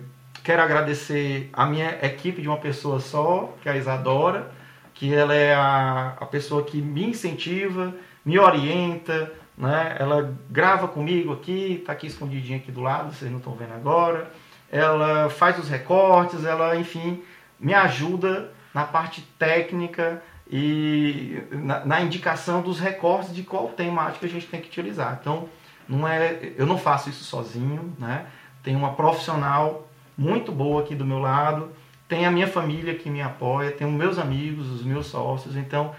quero 0.45 0.63
agradecer 0.63 1.51
a 1.53 1.67
minha 1.67 1.99
equipe 2.03 2.41
de 2.41 2.49
uma 2.49 2.59
pessoa 2.59 3.01
só, 3.01 3.55
que 3.61 3.69
é 3.69 3.73
a 3.73 3.77
Isadora 3.77 4.55
que 4.97 5.15
ela 5.15 5.35
é 5.35 5.55
a, 5.55 6.17
a 6.19 6.27
pessoa 6.27 6.65
que 6.65 6.81
me 6.81 7.05
incentiva, 7.05 7.95
me 8.25 8.39
orienta, 8.39 9.33
né? 9.57 9.95
Ela 9.99 10.35
grava 10.51 10.89
comigo 10.89 11.33
aqui, 11.33 11.79
está 11.81 11.93
aqui 11.93 12.07
escondidinha 12.07 12.59
aqui 12.59 12.73
do 12.73 12.81
lado, 12.81 13.15
vocês 13.15 13.31
não 13.31 13.39
estão 13.39 13.55
vendo 13.55 13.75
agora. 13.75 14.31
Ela 14.73 15.29
faz 15.29 15.59
os 15.59 15.69
recortes, 15.69 16.45
ela, 16.45 16.77
enfim, 16.77 17.23
me 17.61 17.75
ajuda 17.75 18.53
na 18.75 18.85
parte 18.85 19.23
técnica 19.39 20.23
e 20.51 21.43
na, 21.53 21.85
na 21.85 22.01
indicação 22.01 22.63
dos 22.63 22.81
recortes 22.81 23.35
de 23.35 23.43
qual 23.43 23.69
temática 23.69 24.27
a 24.27 24.29
gente 24.29 24.47
tem 24.47 24.61
que 24.61 24.69
utilizar. 24.69 25.19
Então, 25.21 25.49
não 25.87 26.09
é, 26.09 26.53
eu 26.57 26.67
não 26.67 26.79
faço 26.79 27.11
isso 27.11 27.25
sozinho, 27.25 27.95
né? 27.99 28.27
Tem 28.63 28.75
uma 28.75 28.95
profissional 28.95 29.87
muito 30.17 30.51
boa 30.51 30.83
aqui 30.83 30.95
do 30.95 31.05
meu 31.05 31.19
lado 31.19 31.71
tem 32.09 32.25
a 32.25 32.31
minha 32.31 32.47
família 32.47 32.95
que 32.95 33.11
me 33.11 33.21
apoia, 33.21 33.73
tenho 33.73 33.91
meus 33.91 34.19
amigos, 34.19 34.69
os 34.71 34.83
meus 34.83 35.07
sócios. 35.07 35.57
Então, 35.57 35.95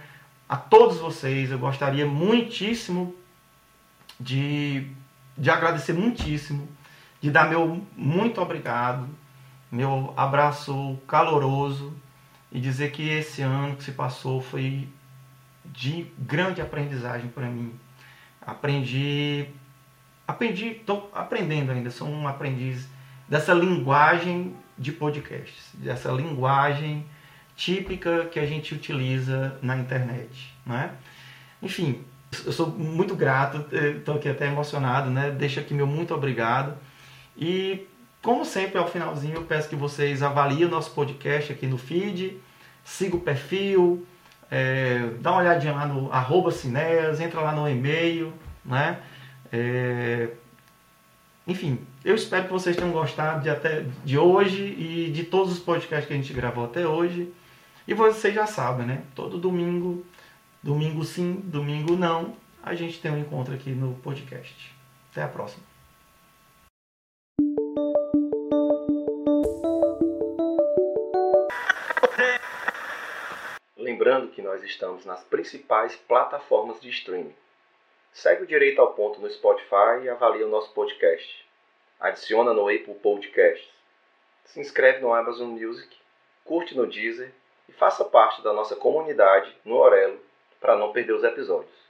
a 0.48 0.56
todos 0.56 1.00
vocês, 1.00 1.52
eu 1.52 1.60
gostaria 1.60 2.06
muitíssimo 2.06 3.14
de, 4.20 4.88
de 5.38 5.50
agradecer 5.50 5.94
muitíssimo, 5.94 6.68
de 7.20 7.30
dar 7.30 7.50
meu 7.50 7.86
muito 7.96 8.42
obrigado, 8.42 9.08
meu 9.72 10.14
abraço 10.16 10.98
caloroso 11.08 11.94
e 12.52 12.60
dizer 12.60 12.92
que 12.92 13.10
esse 13.10 13.42
ano 13.42 13.76
que 13.76 13.84
se 13.84 13.92
passou 13.92 14.42
foi 14.42 14.88
de 15.66 16.10
grande 16.18 16.62
aprendizagem 16.62 17.30
para 17.30 17.48
mim. 17.48 17.74
Aprendi, 18.42 19.50
aprendi, 20.26 20.68
estou 20.68 21.12
aprendendo 21.14 21.74
ainda, 21.74 21.92
sou 21.92 22.08
um 22.08 22.26
aprendiz 22.26 22.88
dessa 23.28 23.54
linguagem 23.54 24.56
de 24.78 24.92
podcasts, 24.92 25.70
dessa 25.74 26.12
linguagem 26.12 27.06
típica 27.56 28.26
que 28.26 28.40
a 28.40 28.46
gente 28.46 28.76
utiliza 28.76 29.58
na 29.62 29.78
internet, 29.78 30.54
né? 30.66 30.92
Enfim, 31.62 32.04
eu 32.46 32.52
sou 32.52 32.68
muito 32.68 33.16
grato, 33.16 33.66
estou 33.76 34.16
aqui 34.16 34.30
até 34.30 34.48
emocionado, 34.48 35.10
né? 35.10 35.32
Deixo 35.32 35.60
aqui 35.60 35.74
meu 35.74 35.88
muito 35.88 36.14
obrigado 36.14 36.78
e 37.36 37.88
como 38.22 38.46
sempre 38.46 38.78
ao 38.78 38.88
finalzinho 38.88 39.36
eu 39.36 39.44
peço 39.44 39.70
que 39.70 39.76
vocês 39.76 40.22
avaliem 40.22 40.66
o 40.66 40.70
nosso 40.70 40.92
podcast 40.92 41.52
aqui 41.52 41.66
no 41.66 41.78
feed, 41.78 42.38
siga 42.84 43.16
o 43.16 43.22
perfil, 43.22 44.06
é, 44.52 45.12
dá 45.20 45.32
uma 45.32 45.42
olhadinha 45.42 45.74
lá 45.74 45.86
no 45.86 46.12
arroba 46.12 46.52
Cineas, 46.52 47.20
entra 47.20 47.42
lá 47.42 47.54
no 47.54 47.68
e-mail, 47.68 48.34
né? 48.64 49.00
É, 49.52 50.30
enfim, 51.48 51.80
eu 52.08 52.16
espero 52.16 52.46
que 52.46 52.54
vocês 52.54 52.74
tenham 52.74 52.94
gostado 52.94 53.44
de, 53.44 53.50
até, 53.50 53.84
de 54.06 54.18
hoje 54.18 54.64
e 54.64 55.12
de 55.12 55.26
todos 55.26 55.52
os 55.52 55.60
podcasts 55.60 56.08
que 56.08 56.14
a 56.14 56.16
gente 56.16 56.32
gravou 56.32 56.64
até 56.64 56.88
hoje. 56.88 57.34
E 57.86 57.94
vocês 57.94 58.34
já 58.34 58.48
sabem, 58.48 58.86
né? 58.86 59.04
Todo 59.14 59.38
domingo, 59.38 60.06
Domingo 60.64 61.04
sim, 61.04 61.36
domingo 61.44 61.98
não, 61.98 62.36
a 62.64 62.74
gente 62.74 63.02
tem 63.02 63.12
um 63.12 63.18
encontro 63.18 63.54
aqui 63.54 63.72
no 63.72 63.96
podcast. 63.96 64.74
Até 65.12 65.24
a 65.24 65.28
próxima. 65.28 65.64
Lembrando 73.78 74.30
que 74.30 74.42
nós 74.42 74.64
estamos 74.64 75.06
nas 75.06 75.24
principais 75.26 75.96
plataformas 75.96 76.80
de 76.80 76.90
streaming. 76.90 77.36
Segue 78.14 78.44
o 78.44 78.48
Direito 78.48 78.80
ao 78.80 78.94
Ponto 78.94 79.20
no 79.20 79.30
Spotify 79.30 80.04
e 80.04 80.10
avalia 80.10 80.48
o 80.48 80.50
nosso 80.50 80.74
podcast. 80.74 81.47
Adiciona 82.00 82.54
no 82.54 82.68
Apple 82.68 82.96
Podcasts. 82.96 83.68
Se 84.46 84.60
inscreve 84.60 85.00
no 85.00 85.14
Amazon 85.14 85.50
Music, 85.50 85.98
curte 86.44 86.76
no 86.76 86.86
Deezer 86.86 87.32
e 87.68 87.72
faça 87.72 88.06
parte 88.06 88.42
da 88.44 88.54
nossa 88.54 88.76
comunidade 88.76 89.56
no 89.66 89.76
Orelo 89.76 90.20
para 90.60 90.78
não 90.78 90.92
perder 90.92 91.14
os 91.14 91.24
episódios. 91.24 91.87